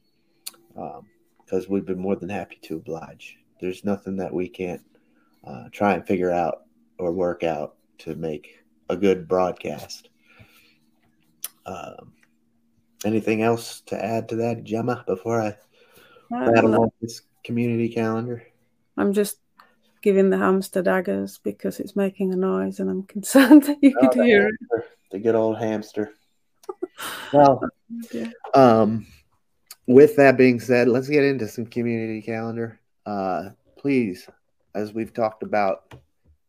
because 0.75 1.65
um, 1.65 1.67
we'd 1.69 1.87
be 1.87 1.95
more 1.95 2.15
than 2.15 2.29
happy 2.29 2.59
to 2.63 2.77
oblige. 2.77 3.37
There's 3.61 3.85
nothing 3.85 4.17
that 4.19 4.33
we 4.33 4.49
can't 4.49 4.85
uh, 5.45 5.65
try 5.73 5.95
and 5.95 6.07
figure 6.07 6.31
out 6.31 6.68
or 6.99 7.13
work 7.13 7.43
out 7.43 7.77
to 7.99 8.15
make 8.15 8.59
a 8.89 8.97
good 8.97 9.29
broadcast. 9.29 10.09
Um, 11.67 12.13
anything 13.05 13.43
else 13.43 13.81
to 13.87 14.03
add 14.03 14.29
to 14.31 14.37
that, 14.37 14.65
Gemma, 14.65 15.05
before 15.07 15.41
I 15.41 15.57
rattle 16.31 16.83
off 16.83 16.93
this 17.01 17.23
community 17.45 17.89
calendar? 17.89 18.43
I'm 18.97 19.13
just 19.13 19.39
giving 20.03 20.31
the 20.31 20.39
hamster 20.39 20.83
daggers 20.83 21.39
because 21.39 21.81
it's 21.81 21.97
making 21.97 22.33
a 22.33 22.37
noise 22.37 22.81
and 22.81 22.91
I'm 22.91 23.03
concerned 23.05 23.65
that 23.65 23.79
you 23.83 23.95
oh, 24.01 24.09
could 24.09 24.25
hear 24.25 24.43
hamster, 24.43 24.77
it. 24.77 24.85
The 25.11 25.19
good 25.19 25.35
old 25.35 25.59
hamster. 25.59 26.13
well, 27.33 27.61
yeah. 28.13 28.31
um, 28.55 29.07
with 29.87 30.17
that 30.17 30.37
being 30.37 30.61
said, 30.61 30.89
let's 30.89 31.09
get 31.09 31.25
into 31.25 31.49
some 31.49 31.67
community 31.67 32.23
calendar. 32.23 32.81
Uh, 33.07 33.51
please, 33.79 34.29
as 34.75 34.93
we've 34.93 35.15
talked 35.15 35.43
about 35.43 35.95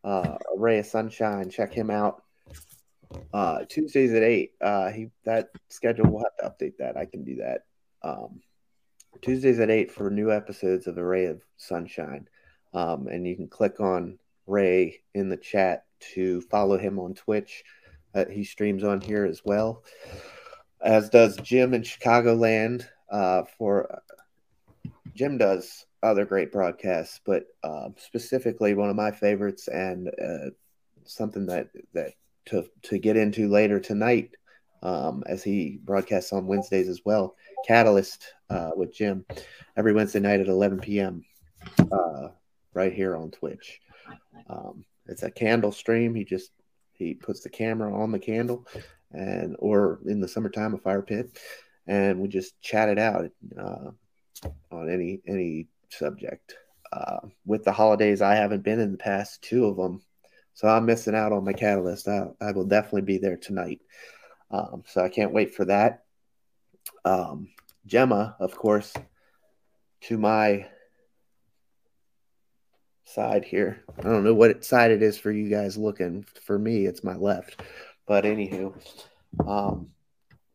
uh, 0.04 0.38
a 0.56 0.60
ray 0.60 0.80
of 0.80 0.86
sunshine. 0.86 1.50
Check 1.50 1.74
him 1.74 1.90
out. 1.90 2.24
Uh, 3.34 3.66
Tuesdays 3.68 4.14
at 4.14 4.24
eight. 4.24 4.52
Uh, 4.62 4.90
he 4.92 5.10
that 5.26 5.50
schedule 5.70 6.10
we'll 6.10 6.24
have 6.24 6.38
to 6.38 6.66
update 6.66 6.78
that. 6.78 6.98
I 6.98 7.06
can 7.06 7.24
do 7.24 7.38
that. 7.38 7.66
Um, 8.04 8.42
Tuesdays 9.22 9.60
at 9.60 9.72
eight 9.72 9.92
for 9.92 10.10
new 10.10 10.32
episodes 10.32 10.88
of 10.88 10.98
A 10.98 11.04
Ray 11.04 11.26
of 11.26 11.42
Sunshine. 11.58 12.28
Um, 12.74 13.08
and 13.08 13.28
you 13.28 13.36
can 13.36 13.48
click 13.48 13.80
on 13.80 14.20
Ray 14.46 15.02
in 15.14 15.30
the 15.30 15.38
chat 15.38 15.86
to 16.14 16.42
follow 16.42 16.78
him 16.78 17.00
on 17.00 17.14
Twitch. 17.14 17.64
Uh, 18.14 18.26
he 18.26 18.44
streams 18.44 18.84
on 18.84 19.02
here 19.02 19.26
as 19.26 19.42
well, 19.44 19.84
as 20.82 21.10
does 21.10 21.38
Jim 21.38 21.74
in 21.74 21.82
Chicagoland. 21.82 22.86
Uh, 23.12 23.44
for 23.58 24.02
Jim 25.16 25.38
does 25.38 25.86
other 26.02 26.26
great 26.26 26.52
broadcasts, 26.52 27.20
but 27.26 27.46
uh, 27.64 27.90
specifically 27.98 28.74
one 28.74 28.90
of 28.90 28.96
my 28.96 29.12
favorites 29.12 29.68
and 29.68 30.08
uh, 30.08 30.50
something 31.06 31.46
that 31.48 31.70
that 31.94 32.14
to 32.46 32.66
to 32.84 32.98
get 32.98 33.18
into 33.18 33.50
later 33.50 33.80
tonight 33.80 34.36
um, 34.82 35.24
as 35.28 35.44
he 35.44 35.80
broadcasts 35.84 36.34
on 36.34 36.48
Wednesdays 36.48 36.88
as 36.88 37.02
well. 37.06 37.36
Catalyst 37.68 38.34
uh, 38.50 38.72
with 38.76 38.94
Jim 38.94 39.26
every 39.76 39.94
Wednesday 39.94 40.20
night 40.20 40.40
at 40.40 40.48
11 40.48 40.80
p.m. 40.80 41.24
Uh, 41.92 42.30
right 42.74 42.94
here 42.94 43.16
on 43.16 43.32
Twitch. 43.32 43.82
Um, 44.50 44.86
it's 45.08 45.24
a 45.24 45.32
candle 45.32 45.72
stream. 45.72 46.16
He 46.16 46.24
just 46.24 46.52
he 46.94 47.14
puts 47.14 47.42
the 47.42 47.50
camera 47.50 47.94
on 47.94 48.12
the 48.12 48.20
candle 48.20 48.68
and 49.12 49.56
or 49.60 50.00
in 50.06 50.20
the 50.20 50.28
summertime 50.28 50.74
a 50.74 50.78
fire 50.78 51.02
pit 51.02 51.40
and 51.90 52.20
we 52.20 52.28
just 52.28 52.62
chat 52.62 52.88
it 52.88 53.00
out 53.00 53.30
uh, 53.60 53.90
on 54.72 54.90
any 54.90 55.20
any 55.28 55.68
subject. 55.90 56.56
Uh, 56.92 57.20
with 57.46 57.64
the 57.64 57.72
holidays, 57.72 58.22
I 58.22 58.36
haven't 58.36 58.64
been 58.64 58.80
in 58.80 58.92
the 58.92 58.98
past 58.98 59.42
two 59.44 59.66
of 59.66 59.78
them, 59.78 60.02
so 60.54 60.68
I'm 60.68 60.86
missing 60.86 61.16
out 61.16 61.32
on 61.32 61.44
my 61.44 61.54
catalyst. 61.54 62.08
I, 62.08 62.28
I 62.42 62.52
will 62.52 62.66
definitely 62.66 63.04
be 63.04 63.20
there 63.20 63.38
tonight, 63.38 63.82
um, 64.50 64.84
so 64.88 65.04
I 65.04 65.10
can't 65.10 65.34
wait 65.34 65.54
for 65.54 65.66
that. 65.66 66.04
Um, 67.06 67.50
Gemma, 67.86 68.36
of 68.40 68.56
course, 68.56 68.94
to 70.02 70.18
my 70.18 70.68
side 73.10 73.44
here. 73.44 73.84
I 73.98 74.04
don't 74.04 74.24
know 74.24 74.34
what 74.34 74.64
side 74.64 74.92
it 74.92 75.02
is 75.02 75.18
for 75.18 75.32
you 75.32 75.50
guys 75.50 75.78
looking. 75.78 76.26
For 76.46 76.58
me, 76.58 76.86
it's 76.86 77.04
my 77.04 77.16
left. 77.16 77.62
But 78.08 78.24
anywho, 78.24 78.74
um, 79.46 79.90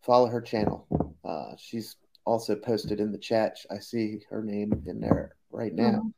follow 0.03 0.26
her 0.26 0.41
channel. 0.41 0.87
Uh, 1.24 1.55
she's 1.59 1.97
also 2.25 2.57
posted 2.57 3.01
in 3.01 3.12
the 3.12 3.18
chat. 3.18 3.59
I 3.70 3.79
see 3.79 4.20
her 4.31 4.43
name 4.43 4.85
in 4.87 5.01
there 5.01 5.37
right 5.51 5.75
now. 5.75 5.91
Mm-hmm. 5.91 6.09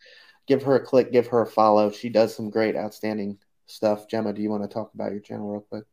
Give 0.47 0.63
her 0.63 0.77
a 0.77 0.85
click, 0.85 1.13
give 1.13 1.27
her 1.29 1.43
a 1.43 1.47
follow. 1.47 1.91
She 1.91 2.09
does 2.09 2.35
some 2.35 2.51
great, 2.51 2.77
outstanding 2.77 3.39
stuff. 3.67 4.09
Gemma, 4.09 4.33
do 4.33 4.43
you 4.43 4.51
want 4.51 4.63
to 4.63 4.69
talk 4.69 4.95
about 4.95 5.11
your 5.13 5.21
channel 5.21 5.51
real 5.51 5.67
quick? 5.69 5.85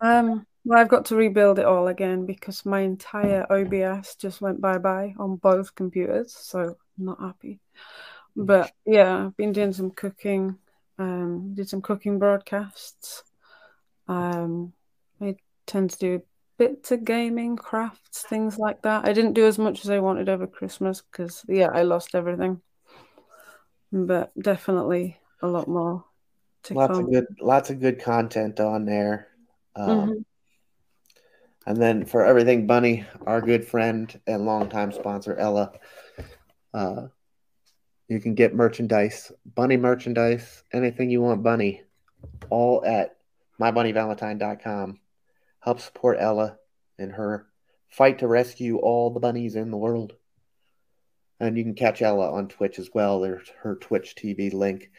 Um, 0.00 0.46
well, 0.64 0.78
I've 0.78 0.88
got 0.88 1.06
to 1.06 1.16
rebuild 1.16 1.58
it 1.58 1.64
all 1.64 1.88
again 1.88 2.26
because 2.26 2.66
my 2.66 2.80
entire 2.80 3.46
OBS 3.50 4.16
just 4.16 4.40
went 4.40 4.60
bye 4.60 4.78
bye 4.78 5.14
on 5.18 5.36
both 5.36 5.74
computers, 5.74 6.34
so 6.34 6.76
I'm 6.98 7.04
not 7.04 7.20
happy. 7.20 7.60
But 8.36 8.72
yeah, 8.86 9.26
I've 9.26 9.36
been 9.36 9.52
doing 9.52 9.72
some 9.72 9.90
cooking. 9.90 10.58
Um, 10.98 11.54
did 11.54 11.68
some 11.68 11.80
cooking 11.80 12.18
broadcasts. 12.18 13.22
Um, 14.06 14.72
I 15.20 15.36
tend 15.66 15.90
to 15.90 15.98
do 15.98 16.22
bits 16.60 16.92
of 16.92 17.06
gaming, 17.06 17.56
crafts, 17.56 18.20
things 18.20 18.58
like 18.58 18.82
that. 18.82 19.06
I 19.06 19.14
didn't 19.14 19.32
do 19.32 19.46
as 19.46 19.58
much 19.58 19.82
as 19.82 19.90
I 19.90 19.98
wanted 19.98 20.28
over 20.28 20.46
Christmas 20.46 21.00
because 21.00 21.42
yeah, 21.48 21.70
I 21.72 21.84
lost 21.84 22.14
everything. 22.14 22.60
But 23.90 24.30
definitely 24.38 25.18
a 25.40 25.48
lot 25.48 25.68
more. 25.68 26.04
lots 26.70 26.92
come. 26.92 27.06
of 27.06 27.10
good, 27.10 27.26
lots 27.40 27.70
of 27.70 27.80
good 27.80 28.02
content 28.02 28.60
on 28.60 28.84
there. 28.84 29.28
Um, 29.74 29.88
mm-hmm. 29.88 30.12
And 31.64 31.80
then 31.80 32.04
for 32.04 32.26
everything 32.26 32.66
Bunny, 32.66 33.06
our 33.26 33.40
good 33.40 33.66
friend 33.66 34.20
and 34.26 34.44
longtime 34.44 34.92
sponsor 34.92 35.36
Ella, 35.36 35.72
uh, 36.74 37.06
you 38.06 38.20
can 38.20 38.34
get 38.34 38.54
merchandise, 38.54 39.32
Bunny 39.54 39.78
merchandise, 39.78 40.62
anything 40.74 41.08
you 41.08 41.22
want, 41.22 41.42
Bunny, 41.42 41.84
all 42.50 42.84
at 42.84 43.16
mybunnyvalentine.com. 43.58 44.99
Help 45.60 45.80
support 45.80 46.18
Ella 46.20 46.58
in 46.98 47.10
her 47.10 47.46
fight 47.88 48.18
to 48.20 48.28
rescue 48.28 48.78
all 48.78 49.10
the 49.10 49.20
bunnies 49.20 49.56
in 49.56 49.70
the 49.70 49.76
world. 49.76 50.14
And 51.38 51.56
you 51.56 51.64
can 51.64 51.74
catch 51.74 52.02
Ella 52.02 52.32
on 52.32 52.48
Twitch 52.48 52.78
as 52.78 52.90
well. 52.92 53.20
There's 53.20 53.48
her 53.62 53.76
Twitch 53.76 54.14
TV 54.14 54.52
link. 54.52 54.90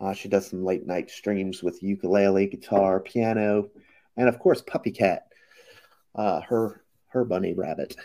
Uh, 0.00 0.14
she 0.14 0.28
does 0.28 0.48
some 0.48 0.64
late 0.64 0.86
night 0.86 1.10
streams 1.10 1.62
with 1.62 1.82
ukulele, 1.82 2.46
guitar, 2.46 3.00
piano, 3.00 3.68
and 4.16 4.28
of 4.28 4.38
course 4.38 4.62
Puppy 4.62 4.90
Cat, 4.90 5.26
uh, 6.14 6.40
her 6.40 6.82
her 7.08 7.24
bunny 7.24 7.52
rabbit. 7.52 7.96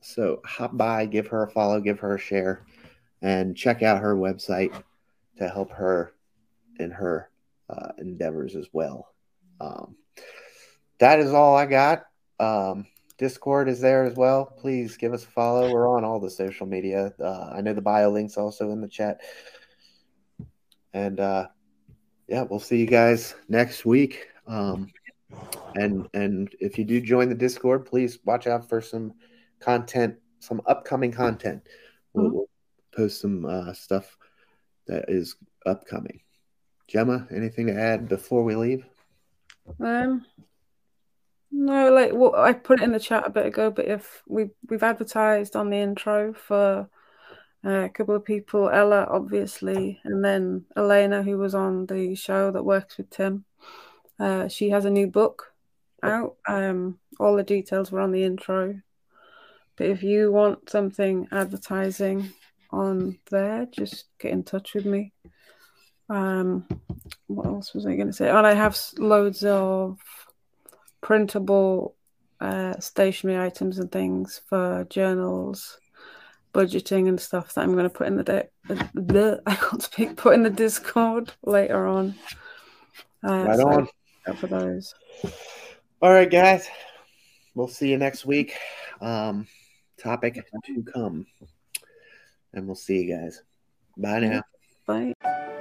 So 0.00 0.40
hop 0.44 0.76
by, 0.76 1.06
give 1.06 1.28
her 1.28 1.44
a 1.44 1.50
follow, 1.50 1.80
give 1.80 2.00
her 2.00 2.16
a 2.16 2.18
share, 2.18 2.64
and 3.20 3.56
check 3.56 3.82
out 3.82 4.02
her 4.02 4.16
website 4.16 4.74
to 5.38 5.48
help 5.48 5.70
her 5.70 6.12
in 6.80 6.90
her 6.90 7.30
uh, 7.70 7.92
endeavors 7.98 8.56
as 8.56 8.66
well. 8.72 9.14
Um, 9.60 9.94
that 11.02 11.18
is 11.18 11.32
all 11.32 11.56
I 11.56 11.66
got. 11.66 12.04
Um, 12.38 12.86
Discord 13.18 13.68
is 13.68 13.80
there 13.80 14.04
as 14.04 14.14
well. 14.14 14.46
Please 14.46 14.96
give 14.96 15.12
us 15.12 15.24
a 15.24 15.26
follow. 15.26 15.72
We're 15.72 15.88
on 15.88 16.04
all 16.04 16.20
the 16.20 16.30
social 16.30 16.64
media. 16.64 17.12
Uh, 17.20 17.50
I 17.52 17.60
know 17.60 17.74
the 17.74 17.82
bio 17.82 18.08
link's 18.08 18.36
also 18.36 18.70
in 18.70 18.80
the 18.80 18.86
chat. 18.86 19.20
And 20.92 21.18
uh, 21.18 21.48
yeah, 22.28 22.42
we'll 22.42 22.60
see 22.60 22.78
you 22.78 22.86
guys 22.86 23.34
next 23.48 23.84
week. 23.84 24.28
Um, 24.46 24.92
and 25.74 26.08
and 26.14 26.54
if 26.60 26.78
you 26.78 26.84
do 26.84 27.00
join 27.00 27.28
the 27.28 27.34
Discord, 27.34 27.84
please 27.84 28.20
watch 28.24 28.46
out 28.46 28.68
for 28.68 28.80
some 28.80 29.14
content, 29.58 30.14
some 30.38 30.62
upcoming 30.66 31.10
content. 31.10 31.66
We'll, 32.12 32.26
mm-hmm. 32.26 32.34
we'll 32.36 32.48
post 32.94 33.20
some 33.20 33.44
uh, 33.44 33.72
stuff 33.72 34.16
that 34.86 35.06
is 35.08 35.34
upcoming. 35.66 36.20
Gemma, 36.86 37.26
anything 37.34 37.66
to 37.66 37.74
add 37.74 38.08
before 38.08 38.44
we 38.44 38.54
leave? 38.54 38.86
Um, 39.80 40.24
no, 41.52 41.92
like 41.92 42.10
well, 42.14 42.34
I 42.34 42.54
put 42.54 42.80
it 42.80 42.84
in 42.84 42.92
the 42.92 42.98
chat 42.98 43.26
a 43.26 43.30
bit 43.30 43.46
ago, 43.46 43.70
but 43.70 43.86
if 43.86 44.22
we 44.26 44.50
we've 44.68 44.82
advertised 44.82 45.54
on 45.54 45.70
the 45.70 45.76
intro 45.76 46.32
for 46.32 46.88
uh, 47.64 47.70
a 47.70 47.88
couple 47.90 48.16
of 48.16 48.24
people, 48.24 48.70
Ella 48.70 49.06
obviously, 49.08 50.00
and 50.04 50.24
then 50.24 50.64
Elena, 50.76 51.22
who 51.22 51.36
was 51.36 51.54
on 51.54 51.86
the 51.86 52.14
show 52.14 52.50
that 52.50 52.64
works 52.64 52.96
with 52.96 53.10
Tim. 53.10 53.44
Uh, 54.18 54.48
she 54.48 54.70
has 54.70 54.84
a 54.86 54.90
new 54.90 55.06
book 55.06 55.52
out. 56.02 56.36
Um, 56.48 56.98
all 57.20 57.36
the 57.36 57.42
details 57.42 57.92
were 57.92 58.00
on 58.00 58.12
the 58.12 58.24
intro. 58.24 58.80
But 59.76 59.86
if 59.86 60.02
you 60.02 60.32
want 60.32 60.70
something 60.70 61.28
advertising 61.32 62.32
on 62.70 63.18
there, 63.30 63.66
just 63.66 64.06
get 64.18 64.32
in 64.32 64.42
touch 64.42 64.74
with 64.74 64.86
me. 64.86 65.12
Um, 66.08 66.66
what 67.26 67.46
else 67.46 67.74
was 67.74 67.86
I 67.86 67.94
going 67.94 68.08
to 68.08 68.12
say? 68.12 68.28
And 68.28 68.46
I 68.46 68.54
have 68.54 68.78
loads 68.98 69.44
of 69.44 69.98
printable 71.02 71.94
uh, 72.40 72.78
stationery 72.80 73.38
items 73.38 73.78
and 73.78 73.92
things 73.92 74.40
for 74.48 74.86
journals, 74.88 75.78
budgeting 76.54 77.08
and 77.08 77.20
stuff 77.20 77.52
that 77.52 77.62
I'm 77.62 77.72
going 77.72 77.84
to 77.84 77.90
put 77.90 78.06
in 78.06 78.16
the, 78.16 78.24
de- 78.24 78.48
the 78.94 79.42
I 79.46 79.54
can't 79.54 79.82
speak. 79.82 80.16
Put 80.16 80.34
in 80.34 80.42
the 80.42 80.50
Discord 80.50 81.32
later 81.44 81.86
on. 81.86 82.14
Uh, 83.22 83.44
right 83.44 83.58
so 83.58 83.68
on. 83.68 83.88
For 84.36 84.46
those. 84.46 84.94
All 86.00 86.10
right, 86.10 86.30
guys. 86.30 86.68
We'll 87.54 87.68
see 87.68 87.90
you 87.90 87.98
next 87.98 88.24
week. 88.24 88.54
Um, 89.00 89.46
topic 89.98 90.34
to 90.34 90.82
come, 90.82 91.26
and 92.54 92.66
we'll 92.66 92.76
see 92.76 93.02
you 93.02 93.16
guys. 93.16 93.42
Bye 93.96 94.20
now. 94.20 94.42
Bye. 94.86 95.58